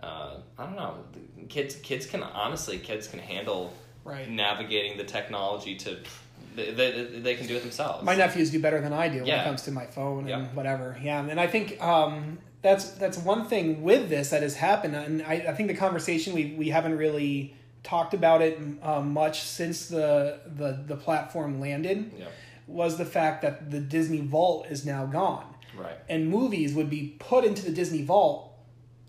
Uh, 0.02 0.38
I 0.58 0.66
don't 0.66 0.76
know. 0.76 0.96
Kids, 1.48 1.76
kids 1.76 2.08
can 2.08 2.24
honestly, 2.24 2.80
kids 2.80 3.08
can 3.08 3.20
handle 3.20 3.72
Right. 4.04 4.28
navigating 4.28 4.98
the 4.98 5.04
technology 5.04 5.76
to. 5.76 6.00
They, 6.56 6.72
they, 6.72 7.04
they 7.20 7.36
can 7.36 7.46
do 7.46 7.56
it 7.56 7.62
themselves. 7.62 8.04
My 8.04 8.16
nephews 8.16 8.50
do 8.50 8.60
better 8.60 8.82
than 8.82 8.92
I 8.94 9.10
do 9.10 9.20
when 9.20 9.28
it 9.30 9.44
comes 9.44 9.62
to 9.64 9.72
my 9.72 9.86
phone 9.86 10.22
and 10.22 10.30
Yeah. 10.30 10.46
whatever. 10.56 10.98
Yeah, 11.02 11.24
and 11.24 11.40
I 11.40 11.46
think 11.48 11.80
um, 11.82 12.40
that's 12.62 12.92
that's 12.92 13.18
one 13.18 13.46
thing 13.48 13.82
with 13.84 14.10
this 14.10 14.30
that 14.30 14.42
has 14.44 14.56
happened, 14.56 14.96
and 14.96 15.22
I, 15.24 15.46
I 15.50 15.54
think 15.54 15.68
the 15.70 15.76
conversation 15.76 16.34
we 16.34 16.54
we 16.58 16.70
haven't 16.70 16.98
really 16.98 17.56
talked 17.84 18.14
about 18.14 18.42
it 18.44 18.60
um, 18.84 19.14
much 19.14 19.42
since 19.42 19.88
the 19.88 20.40
the 20.46 20.84
the 20.86 20.96
platform 20.96 21.60
landed 21.60 22.12
Yeah. 22.20 22.26
was 22.68 22.98
the 22.98 23.06
fact 23.06 23.42
that 23.42 23.72
the 23.72 23.80
Disney 23.80 24.22
Vault 24.22 24.68
is 24.70 24.86
now 24.86 25.06
gone. 25.06 25.46
Right. 25.78 25.96
and 26.10 26.28
movies 26.30 26.74
would 26.74 26.90
be 26.90 27.16
put 27.18 27.46
into 27.46 27.64
the 27.64 27.72
Disney 27.72 28.04
Vault 28.04 28.52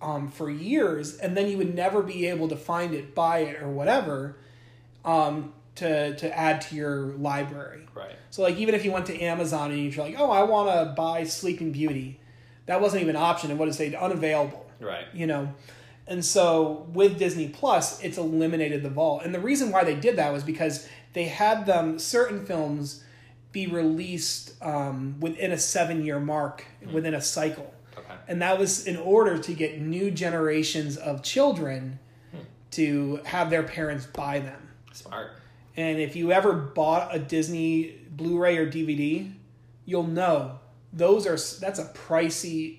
um, 0.00 0.28
for 0.30 0.48
years, 0.48 1.16
and 1.18 1.36
then 1.36 1.48
you 1.50 1.58
would 1.58 1.74
never 1.74 2.02
be 2.02 2.26
able 2.28 2.48
to 2.48 2.56
find 2.56 2.94
it, 2.94 3.16
buy 3.16 3.38
it, 3.40 3.60
or 3.60 3.68
whatever, 3.68 4.36
um, 5.04 5.52
to 5.74 6.14
to 6.16 6.38
add 6.38 6.60
to 6.62 6.76
your 6.76 7.06
library. 7.18 7.82
Right. 7.94 8.14
So 8.30 8.42
like 8.42 8.56
even 8.56 8.74
if 8.76 8.84
you 8.84 8.92
went 8.92 9.06
to 9.06 9.20
Amazon 9.20 9.72
and 9.72 9.92
you're 9.92 10.04
like, 10.04 10.14
oh, 10.18 10.30
I 10.30 10.44
want 10.44 10.68
to 10.70 10.94
buy 10.94 11.24
Sleeping 11.24 11.72
Beauty, 11.72 12.20
that 12.66 12.80
wasn't 12.80 13.02
even 13.02 13.16
an 13.16 13.22
option. 13.22 13.50
It 13.50 13.58
would 13.58 13.68
have 13.68 13.74
said 13.76 13.94
unavailable. 13.94 14.70
Right. 14.80 15.06
You 15.12 15.26
know, 15.26 15.54
and 16.06 16.24
so 16.24 16.86
with 16.92 17.18
Disney 17.18 17.48
Plus, 17.48 18.02
it's 18.02 18.18
eliminated 18.18 18.82
the 18.82 18.90
vault. 18.90 19.22
And 19.24 19.34
the 19.34 19.40
reason 19.40 19.70
why 19.70 19.84
they 19.84 19.94
did 19.94 20.16
that 20.16 20.32
was 20.32 20.42
because 20.42 20.88
they 21.12 21.24
had 21.24 21.66
them 21.66 21.98
certain 21.98 22.44
films 22.44 23.04
be 23.52 23.66
released 23.66 24.54
um, 24.62 25.16
within 25.20 25.52
a 25.52 25.58
seven 25.58 26.04
year 26.04 26.18
mark 26.18 26.64
within 26.92 27.14
a 27.14 27.20
cycle. 27.20 27.72
Okay. 27.96 28.14
And 28.26 28.42
that 28.42 28.58
was 28.58 28.86
in 28.86 28.96
order 28.96 29.38
to 29.38 29.54
get 29.54 29.80
new 29.80 30.10
generations 30.10 30.96
of 30.96 31.22
children 31.22 31.98
to 32.72 33.20
have 33.24 33.50
their 33.50 33.62
parents 33.62 34.06
buy 34.06 34.40
them. 34.40 34.68
Smart. 34.92 35.32
And 35.76 35.98
if 35.98 36.16
you 36.16 36.32
ever 36.32 36.52
bought 36.52 37.14
a 37.14 37.18
Disney 37.18 37.98
Blu-ray 38.10 38.56
or 38.56 38.66
DVD, 38.66 39.32
you'll 39.84 40.02
know 40.06 40.58
those 40.92 41.26
are 41.26 41.36
that's 41.60 41.78
a 41.78 41.86
pricey 41.94 42.78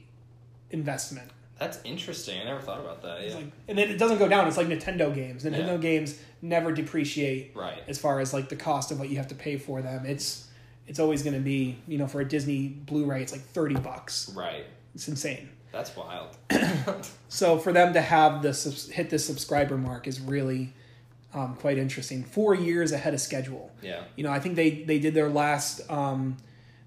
investment. 0.72 1.30
That's 1.60 1.80
interesting. 1.84 2.42
I 2.42 2.46
never 2.46 2.60
thought 2.60 2.80
about 2.80 3.02
that. 3.04 3.26
Yeah. 3.26 3.36
like, 3.36 3.52
and 3.68 3.78
then 3.78 3.90
it 3.90 3.98
doesn't 3.98 4.18
go 4.18 4.28
down. 4.28 4.48
It's 4.48 4.58
like 4.58 4.68
Nintendo 4.68 5.14
games. 5.14 5.44
Nintendo 5.44 5.74
Yeah. 5.74 5.78
games 5.78 6.20
never 6.42 6.72
depreciate 6.74 7.56
right. 7.56 7.82
as 7.88 7.98
far 8.00 8.20
as 8.20 8.34
like 8.34 8.50
the 8.50 8.56
cost 8.56 8.92
of 8.92 9.00
what 9.00 9.10
you 9.10 9.18
have 9.18 9.28
to 9.30 9.36
pay 9.36 9.58
for 9.58 9.82
them. 9.82 10.06
It's 10.06 10.48
it's 10.88 11.00
always 11.00 11.24
going 11.24 11.36
to 11.36 11.40
be 11.40 11.78
you 11.88 11.98
know 11.98 12.08
for 12.08 12.20
a 12.22 12.26
Disney 12.28 12.68
Blu-ray, 12.68 13.22
it's 13.22 13.32
like 13.32 13.42
thirty 13.42 13.76
bucks. 13.76 14.32
Right. 14.36 14.66
It's 14.96 15.08
insane. 15.08 15.50
That's 15.72 15.96
wild. 15.96 16.36
So 17.30 17.58
for 17.58 17.74
them 17.74 17.94
to 17.94 18.02
have 18.02 18.44
the 18.44 18.54
subs- 18.54 18.90
hit 18.90 19.10
the 19.10 19.18
subscriber 19.18 19.76
mark 19.76 20.06
is 20.08 20.20
really 20.22 20.72
um, 21.34 21.56
quite 21.56 21.80
interesting. 21.80 22.24
Four 22.24 22.54
years 22.54 22.92
ahead 22.92 23.16
of 23.16 23.22
schedule. 23.22 23.72
yeah. 23.82 24.04
You 24.16 24.24
know, 24.24 24.32
I 24.32 24.40
think 24.40 24.56
they 24.56 24.84
they 24.84 25.00
did 25.00 25.14
their 25.14 25.30
last. 25.30 25.90
Um, 25.90 26.38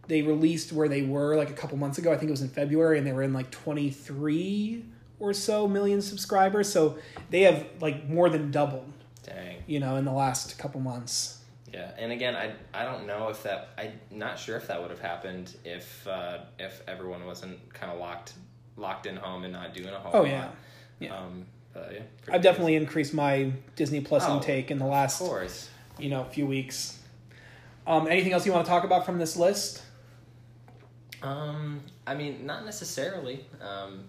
they 0.08 0.22
released 0.22 0.72
where 0.72 0.88
they 0.88 1.02
were 1.02 1.36
like 1.36 1.50
a 1.50 1.54
couple 1.54 1.76
months 1.76 1.98
ago. 1.98 2.12
I 2.12 2.16
think 2.16 2.28
it 2.28 2.32
was 2.32 2.42
in 2.42 2.48
February, 2.48 2.98
and 2.98 3.06
they 3.06 3.12
were 3.12 3.22
in 3.22 3.32
like 3.32 3.50
twenty 3.50 3.90
three 3.90 4.84
or 5.18 5.32
so 5.32 5.66
million 5.66 6.02
subscribers. 6.02 6.70
So 6.70 6.98
they 7.30 7.42
have 7.42 7.66
like 7.80 8.08
more 8.08 8.28
than 8.28 8.50
doubled. 8.50 8.92
Dang. 9.24 9.56
You 9.66 9.80
know, 9.80 9.96
in 9.96 10.04
the 10.04 10.12
last 10.12 10.58
couple 10.58 10.80
months. 10.80 11.40
Yeah, 11.72 11.90
and 11.98 12.12
again, 12.12 12.36
I 12.36 12.52
I 12.72 12.84
don't 12.84 13.06
know 13.06 13.28
if 13.28 13.42
that 13.42 13.70
I'm 13.76 13.92
not 14.10 14.38
sure 14.38 14.56
if 14.56 14.68
that 14.68 14.80
would 14.80 14.90
have 14.90 15.00
happened 15.00 15.54
if 15.64 16.06
uh, 16.06 16.38
if 16.58 16.80
everyone 16.86 17.26
wasn't 17.26 17.58
kind 17.74 17.92
of 17.92 17.98
locked 17.98 18.34
locked 18.76 19.06
in 19.06 19.16
home 19.16 19.44
and 19.44 19.52
not 19.52 19.74
doing 19.74 19.88
a 19.88 19.98
whole 19.98 20.12
Oh 20.14 20.18
lot. 20.20 20.28
yeah, 20.28 20.48
yeah. 21.00 21.16
Um, 21.16 21.46
but 21.74 21.92
yeah. 21.92 22.00
I've 22.32 22.42
definitely 22.42 22.76
increased 22.76 23.12
my 23.12 23.52
Disney 23.74 24.00
Plus 24.00 24.24
Oh, 24.26 24.36
intake 24.36 24.70
in 24.70 24.78
the 24.78 24.84
Of 24.84 24.90
last 24.92 25.18
course. 25.18 25.68
you 25.98 26.08
know 26.08 26.24
few 26.24 26.46
weeks. 26.46 26.98
Um, 27.86 28.06
anything 28.06 28.32
else 28.32 28.46
you 28.46 28.52
want 28.52 28.64
to 28.64 28.70
talk 28.70 28.84
about 28.84 29.04
from 29.04 29.18
this 29.18 29.36
list? 29.36 29.82
Um, 31.26 31.80
I 32.06 32.14
mean, 32.14 32.46
not 32.46 32.64
necessarily. 32.64 33.44
Um, 33.60 34.04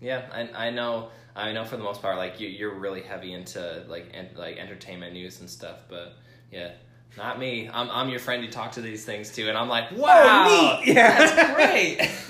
yeah, 0.00 0.26
I, 0.32 0.66
I 0.66 0.70
know 0.70 1.10
I 1.34 1.52
know 1.52 1.64
for 1.64 1.76
the 1.76 1.84
most 1.84 2.02
part, 2.02 2.16
like 2.16 2.40
you 2.40 2.48
you're 2.48 2.74
really 2.74 3.02
heavy 3.02 3.32
into 3.32 3.84
like 3.88 4.10
en- 4.12 4.30
like 4.34 4.58
entertainment 4.58 5.12
news 5.12 5.40
and 5.40 5.48
stuff, 5.48 5.80
but 5.88 6.16
yeah. 6.50 6.70
Not 7.16 7.40
me. 7.40 7.68
I'm 7.68 7.90
I'm 7.90 8.08
your 8.08 8.20
friend 8.20 8.44
you 8.44 8.50
talk 8.50 8.72
to 8.72 8.80
these 8.80 9.04
things 9.04 9.34
too, 9.34 9.48
and 9.48 9.58
I'm 9.58 9.68
like, 9.68 9.90
wow, 9.90 10.46
neat. 10.46 10.94
Yeah. 10.94 11.18
that's 11.18 11.54
great. 11.54 12.10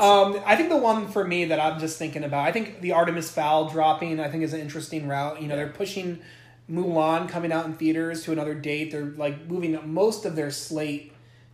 Um, 0.00 0.40
I 0.46 0.56
think 0.56 0.70
the 0.70 0.78
one 0.78 1.08
for 1.08 1.26
me 1.26 1.44
that 1.44 1.60
I'm 1.60 1.78
just 1.78 1.98
thinking 1.98 2.24
about, 2.24 2.48
I 2.48 2.52
think 2.52 2.80
the 2.80 2.92
Artemis 2.92 3.30
Fowl 3.30 3.68
dropping, 3.68 4.18
I 4.18 4.30
think 4.30 4.42
is 4.42 4.54
an 4.54 4.60
interesting 4.60 5.06
route. 5.06 5.42
You 5.42 5.48
know, 5.48 5.56
they're 5.56 5.68
pushing 5.68 6.20
Mulan 6.70 7.28
coming 7.28 7.52
out 7.52 7.66
in 7.66 7.74
theaters 7.74 8.22
to 8.24 8.32
another 8.32 8.54
date. 8.54 8.92
They're 8.92 9.04
like 9.04 9.46
moving 9.46 9.78
most 9.92 10.24
of 10.24 10.36
their 10.36 10.50
slate 10.50 11.09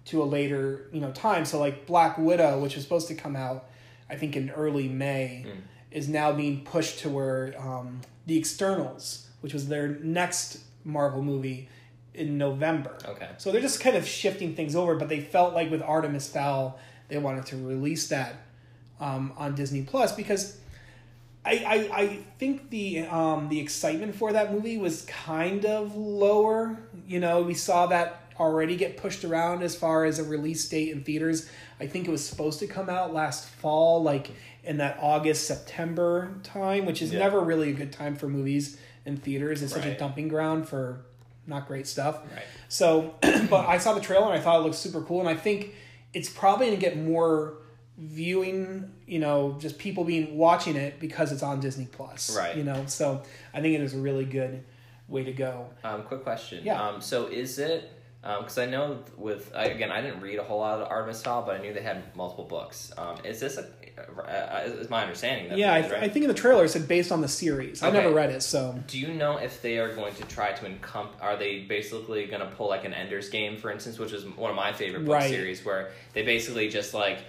to 0.07 0.23
a 0.23 0.25
later, 0.25 0.89
you 0.93 1.01
know, 1.01 1.11
time. 1.13 1.45
So 1.45 1.59
like 1.59 1.87
Black 1.87 2.17
Widow, 2.19 2.61
which 2.61 2.75
was 2.77 2.85
supposed 2.85 3.09
to 3.09 3.15
come 3.15 3.37
out, 3.37 3.69
I 4.09 4.17
think 4.17 4.37
in 4.37 4.51
early 4.51 4.89
May, 4.89 5.45
Mm. 5.47 5.61
is 5.91 6.09
now 6.09 6.33
being 6.33 6.65
pushed 6.65 7.01
to 7.01 7.09
where 7.09 7.55
um, 7.61 8.01
the 8.27 8.39
Eternals, 8.39 9.29
which 9.41 9.53
was 9.53 9.69
their 9.69 9.89
next 10.03 10.59
Marvel 10.85 11.23
movie, 11.23 11.69
in 12.15 12.39
November. 12.39 12.97
okay. 13.07 13.29
So 13.39 13.53
they're 13.53 13.61
just 13.61 13.81
kind 13.81 13.95
of 13.97 14.07
shifting 14.07 14.55
things 14.55 14.75
over, 14.75 14.95
but 14.97 15.09
they 15.11 15.21
felt 15.21 15.53
like 15.55 15.71
with 15.71 15.83
Artemis 15.83 16.29
Fowl, 16.29 16.79
they 17.09 17.19
wanted 17.19 17.45
to 17.47 17.57
release 17.57 18.09
that 18.09 18.37
um, 19.01 19.33
on 19.37 19.55
Disney 19.55 19.83
Plus 19.83 20.13
because 20.15 20.59
I, 21.45 21.53
I 21.93 22.01
I 22.03 22.19
think 22.39 22.71
the 22.71 23.01
um, 23.07 23.49
the 23.51 23.61
excitement 23.61 24.15
for 24.17 24.33
that 24.33 24.53
movie 24.53 24.79
was 24.79 25.03
kind 25.03 25.65
of 25.67 25.95
lower. 25.95 26.77
You 27.07 27.21
know, 27.21 27.43
we 27.43 27.53
saw 27.55 27.87
that 27.89 28.26
already 28.39 28.77
get 28.77 28.97
pushed 28.97 29.25
around 29.25 29.63
as 29.63 29.75
far 29.77 30.05
as 30.05 30.19
a 30.19 30.25
release 30.25 30.69
date 30.69 30.91
in 30.93 31.03
theaters. 31.05 31.49
I 31.81 31.87
think 31.87 32.07
it 32.09 32.11
was 32.11 32.27
supposed 32.27 32.59
to 32.61 32.67
come 32.67 32.89
out 32.89 33.13
last 33.15 33.49
fall, 33.49 34.03
like 34.03 34.31
in 34.65 34.79
that 34.79 34.99
August 35.01 35.47
September 35.47 36.31
time, 36.43 36.87
which 36.87 37.01
is 37.03 37.13
Yeah. 37.13 37.21
never 37.21 37.41
really 37.41 37.71
a 37.71 37.75
good 37.75 37.93
time 37.93 38.17
for 38.17 38.29
movies 38.29 38.79
in 39.05 39.17
theaters. 39.17 39.63
It's 39.63 39.73
such 39.73 39.87
a 39.87 39.97
dumping 39.97 40.29
ground 40.29 40.69
for 40.69 41.01
not 41.47 41.69
great 41.69 41.87
stuff. 41.87 42.19
Right. 42.35 42.43
So, 42.69 43.15
but 43.51 43.67
I 43.69 43.79
saw 43.79 43.95
the 43.95 44.01
trailer 44.01 44.25
and 44.27 44.35
I 44.35 44.41
thought 44.41 44.61
it 44.61 44.63
looked 44.65 44.75
super 44.77 45.01
cool, 45.03 45.21
and 45.21 45.29
I 45.29 45.35
think 45.37 45.75
it's 46.13 46.29
probably 46.29 46.67
gonna 46.67 46.79
get 46.79 46.97
more 46.99 47.55
viewing. 47.99 48.93
You 49.07 49.21
know, 49.21 49.57
just 49.61 49.79
people 49.79 50.05
being 50.05 50.37
watching 50.37 50.75
it 50.77 50.99
because 50.99 51.31
it's 51.33 51.43
on 51.43 51.61
Disney 51.61 51.87
Plus. 51.87 52.37
Right. 52.37 52.57
You 52.57 52.65
know, 52.65 52.85
so 52.87 53.23
I 53.55 53.61
think 53.61 53.75
it 53.75 53.81
is 53.81 53.95
a 53.95 53.99
really 53.99 54.25
good 54.25 54.65
way 55.09 55.23
to 55.23 55.33
go. 55.33 55.69
Um, 55.85 56.03
quick 56.03 56.25
question. 56.25 56.65
Yeah. 56.65 56.83
Um, 56.83 57.01
so 57.01 57.27
is 57.27 57.59
it? 57.59 57.93
Because 58.23 58.59
I 58.59 58.67
know 58.67 58.99
with 59.17 59.53
I, 59.55 59.67
again, 59.67 59.93
I 59.93 60.03
didn't 60.03 60.21
read 60.21 60.39
a 60.39 60.43
whole 60.43 60.59
lot 60.59 60.81
of 60.81 60.89
Artemis 60.89 61.23
Fowl, 61.23 61.43
but 61.43 61.55
I 61.61 61.63
knew 61.63 61.73
they 61.73 61.83
had 61.83 62.03
multiple 62.17 62.45
books. 62.45 62.93
Um, 62.99 63.19
is 63.25 63.39
this 63.39 63.57
a? 63.57 63.67
Uh, 63.99 64.63
is 64.67 64.91
my 64.91 65.03
understanding 65.03 65.49
that 65.49 65.57
yeah, 65.57 65.73
I, 65.73 65.79
is, 65.79 65.91
right? 65.91 66.03
I 66.03 66.09
think 66.09 66.25
in 66.25 66.29
the 66.29 66.35
trailer 66.35 66.65
it 66.65 66.69
said 66.69 66.87
based 66.87 67.11
on 67.13 67.23
the 67.23 67.29
series. 67.29 67.83
I 67.83 67.89
Okay. 67.89 67.97
never 67.99 68.13
read 68.15 68.31
it, 68.31 68.43
so 68.43 68.79
Do 68.89 68.99
you 68.99 69.15
know 69.15 69.39
if 69.39 69.63
they 69.63 69.79
are 69.79 69.95
going 69.95 70.15
to 70.17 70.25
try 70.25 70.53
to 70.53 70.67
encump? 70.67 71.13
Are 71.21 71.37
they 71.37 71.61
basically 71.61 72.27
going 72.27 72.41
to 72.41 72.49
pull 72.49 72.69
like 72.69 72.85
an 72.85 72.93
Ender's 72.93 73.31
Game, 73.31 73.57
for 73.57 73.71
instance, 73.71 73.99
which 73.99 74.13
is 74.13 74.27
one 74.27 74.51
of 74.51 74.57
my 74.57 74.73
favorite 74.73 75.05
book 75.07 75.15
Right. 75.15 75.31
series, 75.31 75.65
where 75.65 75.93
they 76.13 76.23
basically 76.25 76.69
just 76.69 76.93
like 76.93 77.21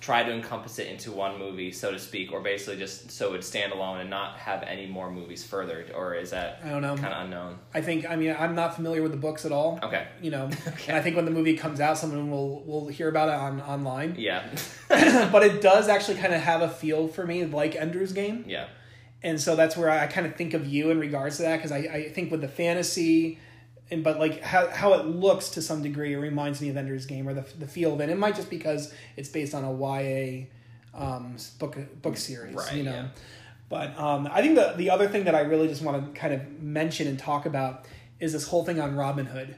try 0.00 0.22
to 0.22 0.30
encompass 0.32 0.78
it 0.78 0.88
into 0.88 1.10
one 1.10 1.38
movie, 1.38 1.72
so 1.72 1.90
to 1.90 1.98
speak, 1.98 2.32
or 2.32 2.40
basically 2.40 2.76
just 2.76 3.10
so 3.10 3.28
it 3.28 3.32
would 3.32 3.44
stand 3.44 3.72
alone 3.72 4.00
and 4.00 4.10
not 4.10 4.38
have 4.38 4.62
any 4.62 4.86
more 4.86 5.10
movies 5.10 5.42
furthered, 5.42 5.90
or 5.90 6.14
is 6.14 6.30
that 6.30 6.60
I 6.64 6.68
don't 6.68 6.82
know. 6.82 6.96
kind 6.96 7.12
of 7.12 7.24
unknown? 7.24 7.58
I 7.74 7.80
think 7.80 8.08
I 8.08 8.16
mean 8.16 8.36
I'm 8.38 8.54
not 8.54 8.74
familiar 8.74 9.02
with 9.02 9.10
the 9.12 9.18
books 9.18 9.44
at 9.44 9.52
all. 9.52 9.78
Okay. 9.82 10.06
You 10.20 10.30
know, 10.30 10.44
and 10.88 10.96
I 10.96 11.00
think 11.00 11.16
when 11.16 11.24
the 11.24 11.30
movie 11.30 11.56
comes 11.56 11.80
out, 11.80 11.98
someone 11.98 12.30
will 12.30 12.62
will 12.64 12.88
hear 12.88 13.08
about 13.08 13.28
it 13.28 13.34
on 13.34 13.60
online. 13.62 14.16
Yeah. 14.18 14.44
but 14.88 15.42
it 15.42 15.60
does 15.62 15.88
actually 15.88 16.18
kind 16.18 16.34
of 16.34 16.40
have 16.40 16.62
a 16.62 16.68
feel 16.68 17.08
for 17.08 17.26
me 17.26 17.44
like 17.44 17.74
Ender's 17.74 18.12
Game. 18.12 18.44
yeah. 18.46 18.66
and 19.22 19.40
so 19.40 19.56
that's 19.56 19.76
where 19.76 19.90
I 19.90 20.06
kind 20.06 20.26
of 20.26 20.36
think 20.36 20.54
of 20.54 20.66
you 20.66 20.90
in 20.90 21.00
regards 21.00 21.38
to 21.38 21.42
that 21.42 21.56
because 21.56 21.72
I, 21.72 21.78
I 21.78 22.08
think 22.10 22.30
with 22.30 22.42
the 22.42 22.48
fantasy 22.48 23.38
and 23.90 24.02
but 24.02 24.18
like 24.18 24.42
how, 24.42 24.68
how 24.68 24.94
it 24.94 25.06
looks 25.06 25.50
to 25.50 25.62
some 25.62 25.82
degree 25.82 26.12
it 26.12 26.18
reminds 26.18 26.60
me 26.60 26.68
of 26.68 26.76
Ender's 26.76 27.06
Game 27.06 27.28
or 27.28 27.34
the, 27.34 27.44
the 27.58 27.66
feel 27.68 27.94
of 27.94 28.00
it. 28.00 28.08
It 28.08 28.18
might 28.18 28.34
just 28.36 28.50
because 28.50 28.92
it's 29.16 29.28
based 29.28 29.54
on 29.54 29.64
a 29.64 29.72
YA 29.72 30.46
um, 30.94 31.36
book 31.58 31.76
book 32.02 32.16
series, 32.16 32.54
Right, 32.54 32.74
you 32.74 32.82
know. 32.82 32.92
yeah. 32.92 33.08
But 33.68 33.98
um, 33.98 34.28
I 34.30 34.42
think 34.42 34.54
the 34.54 34.74
the 34.76 34.90
other 34.90 35.08
thing 35.08 35.24
that 35.24 35.34
I 35.34 35.40
really 35.40 35.68
just 35.68 35.82
want 35.82 36.14
to 36.14 36.18
kind 36.20 36.32
of 36.34 36.60
mention 36.60 37.06
and 37.08 37.18
talk 37.18 37.46
about 37.46 37.84
is 38.20 38.32
this 38.32 38.46
whole 38.48 38.64
thing 38.64 38.80
on 38.80 38.94
Robin 38.96 39.26
Hood. 39.26 39.56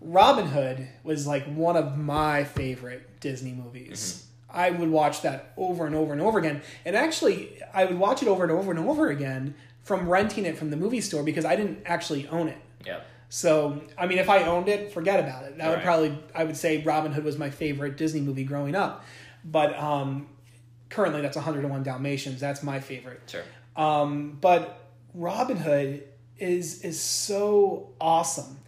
Robin 0.00 0.46
Hood 0.46 0.88
was 1.02 1.26
like 1.26 1.44
one 1.46 1.76
of 1.76 1.96
my 1.96 2.44
favorite 2.44 3.20
Disney 3.20 3.52
movies. 3.52 4.26
I 4.50 4.70
would 4.70 4.90
watch 4.90 5.22
that 5.22 5.52
over 5.56 5.86
and 5.86 5.94
over 5.94 6.12
and 6.12 6.20
over 6.22 6.38
again. 6.38 6.62
And 6.84 6.94
actually, 6.96 7.58
I 7.74 7.84
would 7.84 7.98
watch 7.98 8.22
it 8.22 8.28
over 8.28 8.42
and 8.42 8.52
over 8.52 8.70
and 8.70 8.80
over 8.80 9.08
again 9.08 9.54
from 9.82 10.08
renting 10.08 10.44
it 10.44 10.56
from 10.58 10.70
the 10.70 10.76
movie 10.76 11.00
store 11.00 11.22
because 11.22 11.44
I 11.44 11.56
didn't 11.56 11.80
actually 11.86 12.26
own 12.28 12.48
it. 12.48 12.58
Yeah. 12.84 13.00
So, 13.28 13.80
I 13.98 14.06
mean, 14.06 14.18
if 14.18 14.30
I 14.30 14.44
owned 14.44 14.68
it, 14.68 14.92
forget 14.92 15.20
about 15.20 15.44
it. 15.44 15.58
That 15.58 15.70
would 15.70 15.82
probably, 15.82 16.18
I 16.34 16.44
would 16.44 16.56
say 16.56 16.82
Robin 16.82 17.12
Hood 17.12 17.24
was 17.24 17.38
my 17.38 17.50
favorite 17.50 17.96
Disney 17.96 18.20
movie 18.20 18.44
growing 18.44 18.74
up. 18.74 19.04
But 19.44 19.76
um, 19.78 20.28
currently, 20.88 21.22
that's 21.22 21.36
101 21.36 21.82
Dalmatians. 21.82 22.40
That's 22.40 22.62
my 22.62 22.80
favorite. 22.80 23.22
Sure. 23.26 23.42
Um, 23.76 24.38
but 24.40 24.80
Robin 25.14 25.56
Hood 25.56 26.04
is 26.38 26.82
is 26.82 27.00
so 27.00 27.90
awesome. 28.00 28.58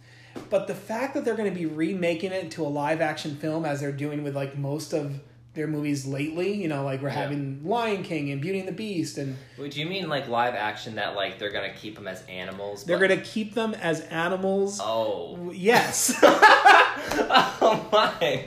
But 0.49 0.67
the 0.67 0.75
fact 0.75 1.13
that 1.13 1.25
they're 1.25 1.35
going 1.35 1.51
to 1.51 1.57
be 1.57 1.65
remaking 1.65 2.31
it 2.31 2.43
into 2.43 2.65
a 2.65 2.69
live 2.69 3.01
action 3.01 3.35
film, 3.35 3.65
as 3.65 3.81
they're 3.81 3.91
doing 3.91 4.23
with 4.23 4.35
like 4.35 4.57
most 4.57 4.93
of 4.93 5.19
their 5.55 5.67
movies 5.67 6.05
lately, 6.05 6.53
you 6.53 6.67
know, 6.67 6.83
like 6.83 7.01
we're 7.01 7.09
Yeah. 7.09 7.15
having 7.15 7.61
Lion 7.63 8.03
King 8.03 8.29
and 8.31 8.39
Beauty 8.41 8.59
and 8.59 8.67
the 8.67 8.71
Beast, 8.73 9.17
and 9.17 9.35
Would 9.57 9.75
you 9.75 9.85
mean 9.85 10.07
like 10.07 10.27
live 10.27 10.53
action 10.53 10.95
that 10.95 11.15
like 11.15 11.39
they're 11.39 11.51
gonna 11.51 11.73
keep 11.73 11.95
them 11.95 12.07
as 12.07 12.23
animals? 12.29 12.83
they're 12.83 12.99
but- 12.99 13.07
to 13.07 13.17
keep 13.17 13.55
them 13.55 13.73
as 13.73 14.01
animals. 14.01 14.79
Oh. 14.81 15.51
Yes, 15.53 16.17
oh 16.23 17.87
my. 17.91 18.45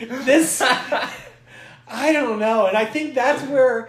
this 0.00 0.62
I 1.90 2.12
don't 2.12 2.38
know, 2.38 2.66
and 2.66 2.76
I 2.76 2.84
think 2.84 3.14
that's 3.14 3.42
where 3.44 3.88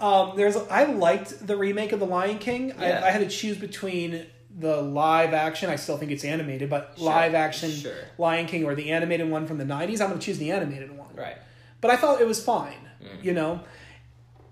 um, 0.00 0.32
there's. 0.36 0.56
I 0.56 0.84
liked 0.84 1.46
the 1.46 1.56
remake 1.56 1.92
of 1.92 2.00
The 2.00 2.06
Lion 2.06 2.38
King. 2.38 2.68
Yeah. 2.78 3.00
I, 3.02 3.08
I 3.08 3.10
had 3.10 3.20
to 3.20 3.28
choose 3.28 3.56
between 3.56 4.26
the 4.58 4.80
live 4.82 5.32
action. 5.34 5.70
I 5.70 5.76
still 5.76 5.96
think 5.96 6.10
it's 6.12 6.24
animated, 6.24 6.68
but 6.70 6.94
Sure, 6.96 7.06
live 7.06 7.34
action 7.34 7.70
sure. 7.70 7.92
Lion 8.18 8.46
King 8.46 8.64
or 8.64 8.74
the 8.74 8.90
animated 8.90 9.28
one 9.30 9.46
from 9.46 9.58
the 9.58 9.64
'90s. 9.64 10.00
I'm 10.00 10.12
to 10.12 10.18
choose 10.18 10.38
the 10.38 10.50
animated 10.52 10.96
one. 10.96 11.08
Right. 11.14 11.36
But 11.80 11.90
I 11.90 11.96
thought 11.96 12.20
it 12.20 12.26
was 12.26 12.42
fine. 12.42 12.88
Mm. 13.02 13.24
You 13.24 13.34
know, 13.34 13.60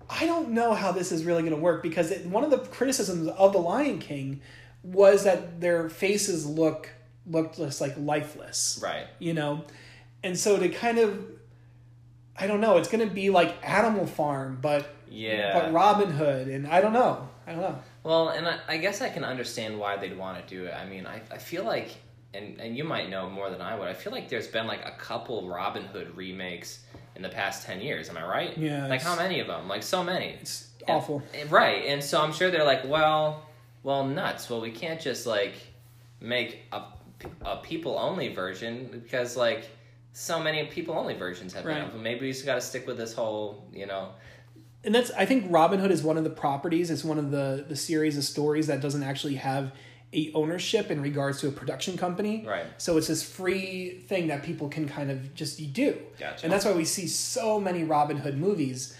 I 0.09 0.25
don't 0.25 0.49
know 0.49 0.73
how 0.73 0.91
this 0.91 1.11
is 1.11 1.25
really 1.25 1.41
going 1.41 1.53
to 1.55 1.61
work 1.61 1.83
because 1.83 2.11
it, 2.11 2.25
one 2.25 2.43
of 2.43 2.51
the 2.51 2.59
criticisms 2.59 3.27
of 3.27 3.53
the 3.53 3.59
Lion 3.59 3.99
King 3.99 4.41
was 4.83 5.25
that 5.25 5.59
their 5.59 5.89
faces 5.89 6.45
look 6.45 6.89
looked 7.29 7.57
just 7.57 7.81
like 7.81 7.93
lifeless. 7.97 8.79
Right. 8.81 9.07
You 9.19 9.33
know, 9.33 9.65
and 10.23 10.37
so 10.39 10.57
to 10.57 10.69
kind 10.69 10.97
of, 10.97 11.25
I 12.37 12.47
don't 12.47 12.61
know. 12.61 12.77
It's 12.77 12.87
going 12.87 13.07
to 13.07 13.13
be 13.13 13.29
like 13.29 13.55
Animal 13.67 14.05
Farm, 14.05 14.59
but 14.61 14.87
Yeah. 15.09 15.59
but 15.59 15.73
Robin 15.73 16.09
Hood, 16.09 16.47
and 16.47 16.67
I 16.67 16.79
don't 16.79 16.93
know. 16.93 17.27
I 17.45 17.51
don't 17.51 17.61
know. 17.61 17.79
Well, 18.03 18.29
and 18.29 18.47
I, 18.47 18.59
I 18.67 18.77
guess 18.77 19.01
I 19.01 19.09
can 19.09 19.23
understand 19.25 19.77
why 19.77 19.97
they'd 19.97 20.17
want 20.17 20.45
to 20.45 20.55
do 20.55 20.65
it. 20.65 20.73
I 20.73 20.85
mean, 20.85 21.05
I, 21.05 21.21
I 21.31 21.37
feel 21.37 21.65
like, 21.65 21.89
and, 22.33 22.59
and 22.61 22.77
you 22.77 22.83
might 22.85 23.09
know 23.09 23.29
more 23.29 23.49
than 23.49 23.61
I 23.61 23.77
would, 23.77 23.87
I 23.87 23.93
feel 23.93 24.13
like 24.13 24.29
there's 24.29 24.47
been 24.47 24.67
like 24.67 24.85
a 24.85 24.91
couple 24.91 25.49
Robin 25.49 25.83
Hood 25.83 26.15
remakes 26.15 26.79
in 27.17 27.23
the 27.23 27.29
past 27.29 27.65
10 27.65 27.81
years. 27.81 28.09
Am 28.09 28.17
I 28.17 28.25
right? 28.25 28.57
Yeah, 28.57 28.87
Like, 28.87 29.01
how 29.01 29.15
many 29.15 29.39
of 29.41 29.47
them? 29.47 29.67
Like, 29.67 29.81
so 29.83 30.03
many. 30.03 30.37
It's 30.39 30.67
And- 30.87 30.95
awful. 30.97 31.21
and- 31.33 31.51
right. 31.51 31.83
And 31.87 32.01
so 32.01 32.21
I'm 32.21 32.31
sure 32.31 32.49
they're 32.51 32.63
like, 32.63 32.87
well, 32.87 33.43
well, 33.83 34.05
nuts. 34.05 34.49
Well, 34.49 34.61
we 34.61 34.71
can't 34.71 35.01
just 35.01 35.25
like 35.25 35.53
make 36.21 36.63
a, 36.71 36.83
a 37.43 37.57
people 37.57 37.97
only 37.97 38.29
version 38.33 38.87
because 38.91 39.35
like 39.35 39.67
so 40.13 40.39
many 40.39 40.65
people 40.67 40.95
only 40.95 41.15
versions 41.15 41.53
have 41.53 41.65
Right. 41.65 41.81
been. 41.81 41.89
But 41.91 42.01
maybe 42.01 42.21
we 42.21 42.31
just 42.31 42.45
got 42.45 42.55
to 42.55 42.61
stick 42.61 42.85
with 42.87 42.97
this 42.97 43.13
whole, 43.13 43.65
you 43.73 43.85
know. 43.87 44.09
and 44.83 44.93
that's 44.93 45.09
I 45.11 45.25
think 45.25 45.45
Robin 45.49 45.79
Hood 45.79 45.91
is 45.91 46.03
one 46.03 46.17
of 46.17 46.23
the 46.23 46.29
properties. 46.29 46.91
It's 46.91 47.03
one 47.03 47.17
of 47.17 47.31
the 47.31 47.65
the 47.67 47.75
series 47.75 48.15
of 48.17 48.23
stories 48.23 48.67
that 48.67 48.79
doesn't 48.79 49.03
actually 49.03 49.35
have 49.35 49.71
a 50.13 50.31
ownership 50.33 50.89
in 50.89 51.01
regards 51.01 51.41
to 51.41 51.47
a 51.47 51.51
production 51.51 51.97
company. 51.97 52.45
Right. 52.47 52.65
So 52.77 52.97
it's 52.97 53.07
this 53.07 53.23
free 53.23 53.99
thing 54.07 54.27
that 54.27 54.43
people 54.43 54.69
can 54.69 54.87
kind 54.87 55.11
of 55.11 55.33
just 55.35 55.73
do. 55.73 55.97
Gotcha. 56.19 56.43
And 56.45 56.51
that's 56.53 56.63
why 56.65 56.71
we 56.73 56.85
see 56.85 57.07
so 57.07 57.59
many 57.59 57.83
Robin 57.83 58.17
Hood 58.17 58.37
movies. 58.37 58.95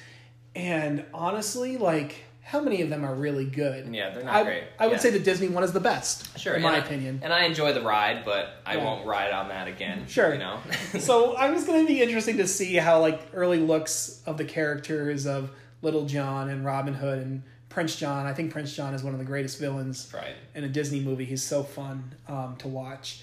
And 0.55 1.05
honestly, 1.13 1.77
like 1.77 2.23
how 2.41 2.61
many 2.61 2.81
of 2.81 2.89
them 2.89 3.03
are 3.05 3.13
really 3.13 3.45
good? 3.45 3.93
Yeah, 3.93 4.09
they're 4.13 4.23
not 4.23 4.33
I, 4.35 4.43
great. 4.43 4.63
I 4.79 4.87
would 4.87 4.93
Yeah. 4.93 4.99
say 4.99 5.09
the 5.11 5.19
Disney 5.19 5.49
one 5.49 5.63
is 5.63 5.73
the 5.73 5.79
best. 5.81 6.37
Sure, 6.39 6.55
in 6.55 6.61
my 6.61 6.75
I- 6.75 6.77
opinion. 6.79 7.19
and 7.23 7.33
I 7.33 7.43
enjoy 7.43 7.73
the 7.73 7.81
ride, 7.81 8.23
but 8.25 8.61
I 8.65 8.75
Yeah. 8.77 8.83
won't 8.85 9.05
ride 9.05 9.31
on 9.31 9.49
that 9.49 9.67
again. 9.67 10.05
Sure. 10.07 10.33
you 10.33 10.39
know. 10.39 10.59
so 10.99 11.35
I'm 11.37 11.53
just 11.53 11.67
going 11.67 11.85
to 11.85 11.87
be 11.87 12.01
interesting 12.01 12.37
to 12.37 12.47
see 12.47 12.75
how 12.75 12.99
like 13.01 13.21
early 13.33 13.59
looks 13.59 14.21
of 14.25 14.37
the 14.37 14.45
characters 14.45 15.25
of 15.25 15.51
Little 15.81 16.05
John 16.05 16.49
and 16.49 16.65
Robin 16.65 16.93
Hood 16.95 17.19
and 17.19 17.43
Prince 17.77 17.95
John. 17.95 18.25
I 18.25 18.33
think 18.33 18.51
Prince 18.51 18.75
John 18.75 18.95
is 18.95 19.03
one 19.03 19.13
of 19.13 19.19
the 19.19 19.25
greatest 19.25 19.59
villains 19.59 20.11
right. 20.11 20.33
in 20.55 20.63
a 20.63 20.67
Disney 20.67 20.99
movie. 20.99 21.25
He's 21.25 21.43
so 21.43 21.61
fun 21.61 22.15
um, 22.27 22.55
to 22.57 22.67
watch. 22.67 23.21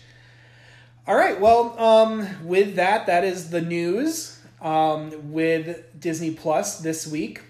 All 1.09 1.17
right, 1.17 1.41
well, 1.41 1.77
um, 1.77 2.47
with 2.47 2.77
that, 2.77 3.07
that 3.07 3.25
is 3.25 3.51
the 3.51 3.61
news 3.61 4.41
um, 4.63 5.33
with 5.33 5.99
Disney 5.99 6.31
Plus 6.31 6.79
this 6.79 7.05
week. 7.05 7.43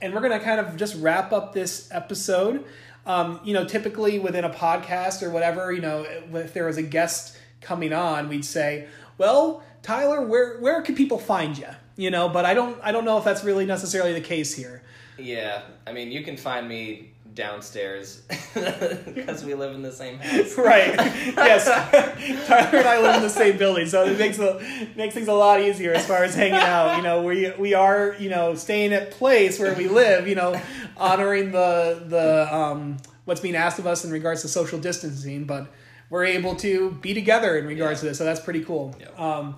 And 0.00 0.14
we're 0.14 0.20
going 0.20 0.32
to 0.32 0.42
kind 0.42 0.60
of 0.60 0.78
just 0.78 0.96
wrap 0.96 1.30
up 1.30 1.52
this 1.52 1.90
episode. 1.92 2.64
Um, 3.04 3.38
you 3.44 3.52
know, 3.52 3.66
typically 3.66 4.18
within 4.18 4.44
a 4.44 4.50
podcast 4.50 5.22
or 5.22 5.28
whatever, 5.28 5.70
you 5.72 5.82
know, 5.82 6.06
if 6.32 6.54
there 6.54 6.64
was 6.64 6.78
a 6.78 6.82
guest 6.82 7.36
coming 7.60 7.92
on, 7.92 8.30
we'd 8.30 8.46
say, 8.46 8.88
"Well, 9.18 9.62
Tyler, 9.82 10.22
where 10.22 10.56
where 10.56 10.80
can 10.80 10.94
people 10.94 11.18
find 11.18 11.58
you?" 11.58 11.68
You 11.96 12.10
know, 12.10 12.30
but 12.30 12.46
I 12.46 12.54
don't 12.54 12.80
I 12.82 12.92
don't 12.92 13.04
know 13.04 13.18
if 13.18 13.24
that's 13.24 13.44
really 13.44 13.66
necessarily 13.66 14.14
the 14.14 14.22
case 14.22 14.54
here. 14.54 14.82
Yeah, 15.18 15.62
I 15.86 15.92
mean, 15.92 16.12
you 16.12 16.22
can 16.22 16.36
find 16.36 16.68
me 16.68 17.10
downstairs 17.34 18.22
because 18.54 19.44
we 19.44 19.54
live 19.54 19.74
in 19.74 19.82
the 19.82 19.92
same 19.92 20.18
house. 20.20 20.56
right. 20.56 20.94
Yes. 20.96 21.66
Tyler 22.46 22.78
and 22.78 22.88
I 22.88 23.00
live 23.00 23.16
in 23.16 23.22
the 23.22 23.28
same 23.28 23.56
building, 23.58 23.86
so 23.86 24.04
it 24.06 24.18
makes 24.18 24.36
the 24.38 24.88
makes 24.96 25.14
things 25.14 25.28
a 25.28 25.32
lot 25.34 25.60
easier 25.60 25.92
as 25.92 26.06
far 26.06 26.24
as 26.24 26.34
hanging 26.34 26.54
out. 26.54 26.96
You 26.96 27.02
know, 27.02 27.22
we 27.22 27.52
we 27.58 27.74
are 27.74 28.16
you 28.18 28.30
know 28.30 28.54
staying 28.54 28.92
at 28.92 29.10
place 29.12 29.58
where 29.58 29.74
we 29.74 29.88
live. 29.88 30.26
You 30.26 30.34
know, 30.34 30.60
honoring 30.96 31.52
the 31.52 32.02
the 32.06 32.54
um 32.54 32.96
what's 33.26 33.40
being 33.40 33.56
asked 33.56 33.78
of 33.78 33.86
us 33.86 34.04
in 34.04 34.10
regards 34.10 34.42
to 34.42 34.48
social 34.48 34.78
distancing, 34.78 35.44
but 35.44 35.66
we're 36.08 36.24
able 36.24 36.54
to 36.56 36.92
be 37.02 37.12
together 37.14 37.58
in 37.58 37.66
regards 37.66 38.00
to 38.00 38.06
this, 38.06 38.18
so 38.18 38.24
that's 38.24 38.40
pretty 38.40 38.64
cool. 38.64 38.94
Yeah. 39.00 39.08
Um, 39.18 39.56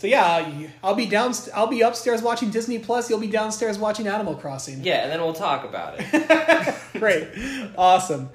so 0.00 0.06
yeah, 0.06 0.50
I'll 0.82 0.94
be 0.94 1.04
down. 1.04 1.34
I'll 1.54 1.66
be 1.66 1.82
upstairs 1.82 2.22
watching 2.22 2.48
Disney 2.48 2.78
Plus. 2.78 3.10
You'll 3.10 3.20
be 3.20 3.26
downstairs 3.26 3.78
watching 3.78 4.06
Animal 4.06 4.34
Crossing. 4.34 4.82
Yeah, 4.82 5.02
and 5.02 5.12
then 5.12 5.20
we'll 5.20 5.34
talk 5.34 5.62
about 5.62 5.96
it. 5.98 6.74
Great. 6.94 7.28
Awesome. 7.76 8.30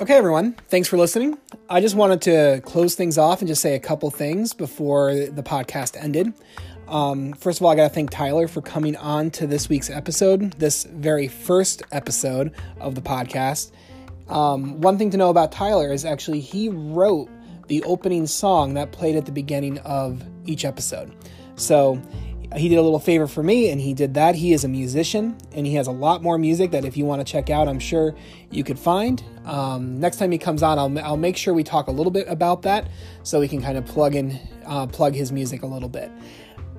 Okay, 0.00 0.14
everyone. 0.14 0.54
Thanks 0.66 0.88
for 0.88 0.96
listening. 0.96 1.38
I 1.70 1.80
just 1.80 1.94
wanted 1.94 2.22
to 2.22 2.60
close 2.64 2.96
things 2.96 3.18
off 3.18 3.40
and 3.40 3.46
just 3.46 3.62
say 3.62 3.76
a 3.76 3.80
couple 3.80 4.10
things 4.10 4.52
before 4.52 5.14
the 5.14 5.44
podcast 5.44 5.96
ended. 5.96 6.32
Um, 6.88 7.34
first 7.34 7.60
of 7.60 7.64
all, 7.64 7.70
I 7.70 7.76
got 7.76 7.84
to 7.84 7.94
thank 7.94 8.10
Tyler 8.10 8.48
for 8.48 8.62
coming 8.62 8.96
on 8.96 9.30
to 9.30 9.46
this 9.46 9.68
week's 9.68 9.90
episode, 9.90 10.54
this 10.54 10.82
very 10.82 11.28
first 11.28 11.84
episode 11.92 12.52
of 12.80 12.96
the 12.96 13.00
podcast. 13.00 13.70
Um, 14.32 14.80
one 14.80 14.96
thing 14.96 15.10
to 15.10 15.18
know 15.18 15.28
about 15.28 15.52
Tyler 15.52 15.92
is 15.92 16.06
actually 16.06 16.40
he 16.40 16.70
wrote 16.70 17.28
the 17.68 17.82
opening 17.82 18.26
song 18.26 18.74
that 18.74 18.90
played 18.90 19.14
at 19.14 19.26
the 19.26 19.32
beginning 19.32 19.78
of 19.80 20.22
each 20.46 20.64
episode. 20.64 21.14
So 21.56 22.00
he 22.56 22.68
did 22.70 22.76
a 22.76 22.82
little 22.82 22.98
favor 22.98 23.26
for 23.26 23.42
me 23.42 23.68
and 23.70 23.78
he 23.78 23.92
did 23.92 24.14
that. 24.14 24.34
He 24.34 24.54
is 24.54 24.64
a 24.64 24.68
musician 24.68 25.36
and 25.52 25.66
he 25.66 25.74
has 25.74 25.86
a 25.86 25.92
lot 25.92 26.22
more 26.22 26.38
music 26.38 26.70
that 26.70 26.86
if 26.86 26.96
you 26.96 27.04
want 27.04 27.24
to 27.24 27.30
check 27.30 27.50
out, 27.50 27.68
I'm 27.68 27.78
sure 27.78 28.14
you 28.50 28.64
could 28.64 28.78
find. 28.78 29.22
Um, 29.44 30.00
next 30.00 30.16
time 30.16 30.30
he 30.30 30.38
comes 30.38 30.62
on, 30.62 30.78
I'll, 30.78 30.98
I'll 31.04 31.16
make 31.18 31.36
sure 31.36 31.52
we 31.52 31.62
talk 31.62 31.88
a 31.88 31.92
little 31.92 32.10
bit 32.10 32.26
about 32.26 32.62
that 32.62 32.88
so 33.22 33.38
we 33.38 33.48
can 33.48 33.60
kind 33.60 33.76
of 33.76 33.84
plug 33.84 34.14
in, 34.14 34.40
uh, 34.64 34.86
plug 34.86 35.14
his 35.14 35.30
music 35.30 35.62
a 35.62 35.66
little 35.66 35.90
bit. 35.90 36.10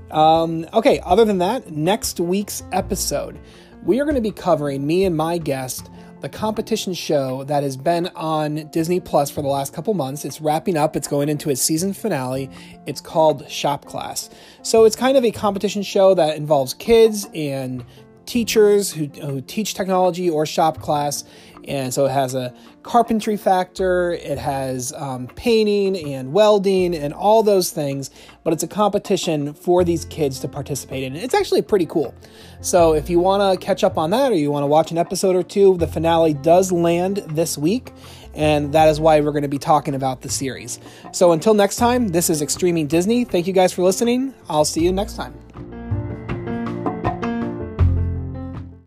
Um, 0.10 0.66
okay, 0.74 1.00
other 1.04 1.24
than 1.24 1.38
that, 1.38 1.72
next 1.72 2.20
week's 2.20 2.64
episode, 2.72 3.40
we 3.84 4.00
are 4.00 4.06
going 4.06 4.16
to 4.16 4.22
be 4.22 4.32
covering, 4.32 4.86
me 4.86 5.06
and 5.06 5.16
my 5.16 5.38
guest, 5.38 5.90
the 6.24 6.30
competition 6.30 6.94
show 6.94 7.44
that 7.44 7.64
has 7.64 7.76
been 7.76 8.08
on 8.16 8.70
Disney 8.72 9.02
Plus 9.02 9.30
for 9.30 9.42
the 9.42 9.50
last 9.50 9.74
couple 9.74 9.94
months. 9.94 10.24
It's 10.24 10.40
wrapping 10.40 10.78
up, 10.78 10.96
it's 10.96 11.08
going 11.08 11.28
into 11.28 11.50
its 11.50 11.62
season 11.62 11.92
finale. 11.92 12.50
It's 12.86 13.02
called 13.02 13.52
Shop 13.52 13.84
Class. 13.84 14.30
So 14.62 14.86
it's 14.86 14.96
kind 14.96 15.18
of 15.18 15.26
a 15.26 15.32
competition 15.32 15.84
show 15.84 16.14
that 16.14 16.38
involves 16.38 16.76
kids 16.76 17.28
and 17.36 17.84
teachers 18.26 18.90
who, 18.90 19.08
who 19.08 19.42
teach 19.42 19.74
technology 19.74 20.30
or 20.30 20.46
shop 20.46 20.80
class. 20.80 21.26
And 21.68 21.94
so 21.94 22.06
it 22.06 22.12
has 22.12 22.36
a 22.36 22.54
carpentry 22.84 23.38
factor, 23.38 24.12
it 24.12 24.38
has 24.38 24.94
um, 24.94 25.28
painting 25.28 26.14
and 26.14 26.34
welding 26.34 26.96
and 26.96 27.14
all 27.14 27.42
those 27.42 27.72
things, 27.72 28.12
but 28.44 28.54
it's 28.54 28.64
a 28.64 28.68
competition 28.68 29.54
for 29.54 29.84
these 29.84 30.06
kids 30.06 30.40
to 30.40 30.48
participate 30.48 31.04
in. 31.04 31.16
It's 31.16 31.34
actually 31.34 31.62
pretty 31.62 31.86
cool. 31.86 32.14
So 32.62 32.94
if 32.94 33.10
you 33.10 33.20
want 33.20 33.60
to 33.60 33.66
catch 33.66 33.84
up 33.84 33.98
on 33.98 34.12
that 34.12 34.32
or 34.32 34.36
you 34.36 34.52
want 34.52 34.64
to 34.64 34.68
watch 34.68 34.92
an 34.92 34.98
episode 34.98 35.36
or 35.36 35.44
two, 35.44 35.78
the 35.78 35.88
finale 35.88 36.34
does 36.34 36.72
land 36.72 37.18
this 37.30 37.58
week. 37.58 37.92
And 38.36 38.74
that 38.74 38.90
is 38.90 39.00
why 39.00 39.20
we're 39.22 39.32
going 39.32 39.44
to 39.44 39.48
be 39.48 39.60
talking 39.60 39.94
about 39.94 40.22
the 40.22 40.30
series. 40.30 40.80
So 41.12 41.34
until 41.34 41.54
next 41.54 41.76
time, 41.76 42.10
this 42.10 42.30
is 42.30 42.42
Extreming 42.42 42.88
Disney. 42.88 43.26
Thank 43.26 43.46
you 43.46 43.54
guys 43.54 43.72
for 43.72 43.84
listening. 43.84 44.34
I'll 44.50 44.66
see 44.66 44.84
you 44.84 44.92
next 44.92 45.16
time. 45.16 45.53